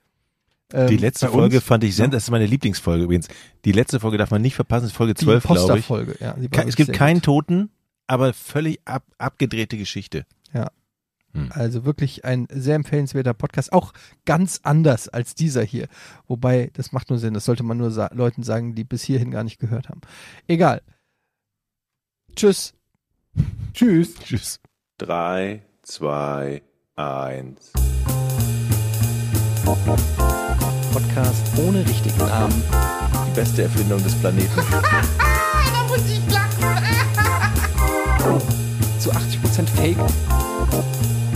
[0.73, 1.27] Ähm, Die letzte?
[1.27, 3.27] Folge fand ich das ist meine Lieblingsfolge übrigens.
[3.65, 5.87] Die letzte Folge darf man nicht verpassen, ist Folge die 12, glaube ich.
[5.87, 6.35] Posterfolge, ja.
[6.65, 7.21] Es gibt keinen.
[7.21, 7.71] Toten,
[8.07, 10.25] aber völlig ab, abgedrehte Geschichte.
[11.51, 13.93] Also wirklich ein sehr empfehlenswerter Podcast, auch
[14.25, 15.87] ganz anders als dieser hier.
[16.27, 19.31] Wobei, das macht nur Sinn, das sollte man nur sa Leuten sagen, die bis hierhin
[19.31, 20.01] gar nicht gehört haben.
[20.47, 20.81] Egal.
[22.35, 22.73] Tschüss.
[23.73, 24.15] Tschüss.
[24.15, 24.59] Tschüss.
[24.97, 26.61] Drei, zwei,
[26.95, 27.71] eins.
[30.91, 32.63] Podcast ohne richtigen Namen.
[33.27, 34.49] Die beste Erfindung des Planeten.
[35.73, 36.61] Da muss ich lachen.
[38.99, 39.97] Zu 80% Fake.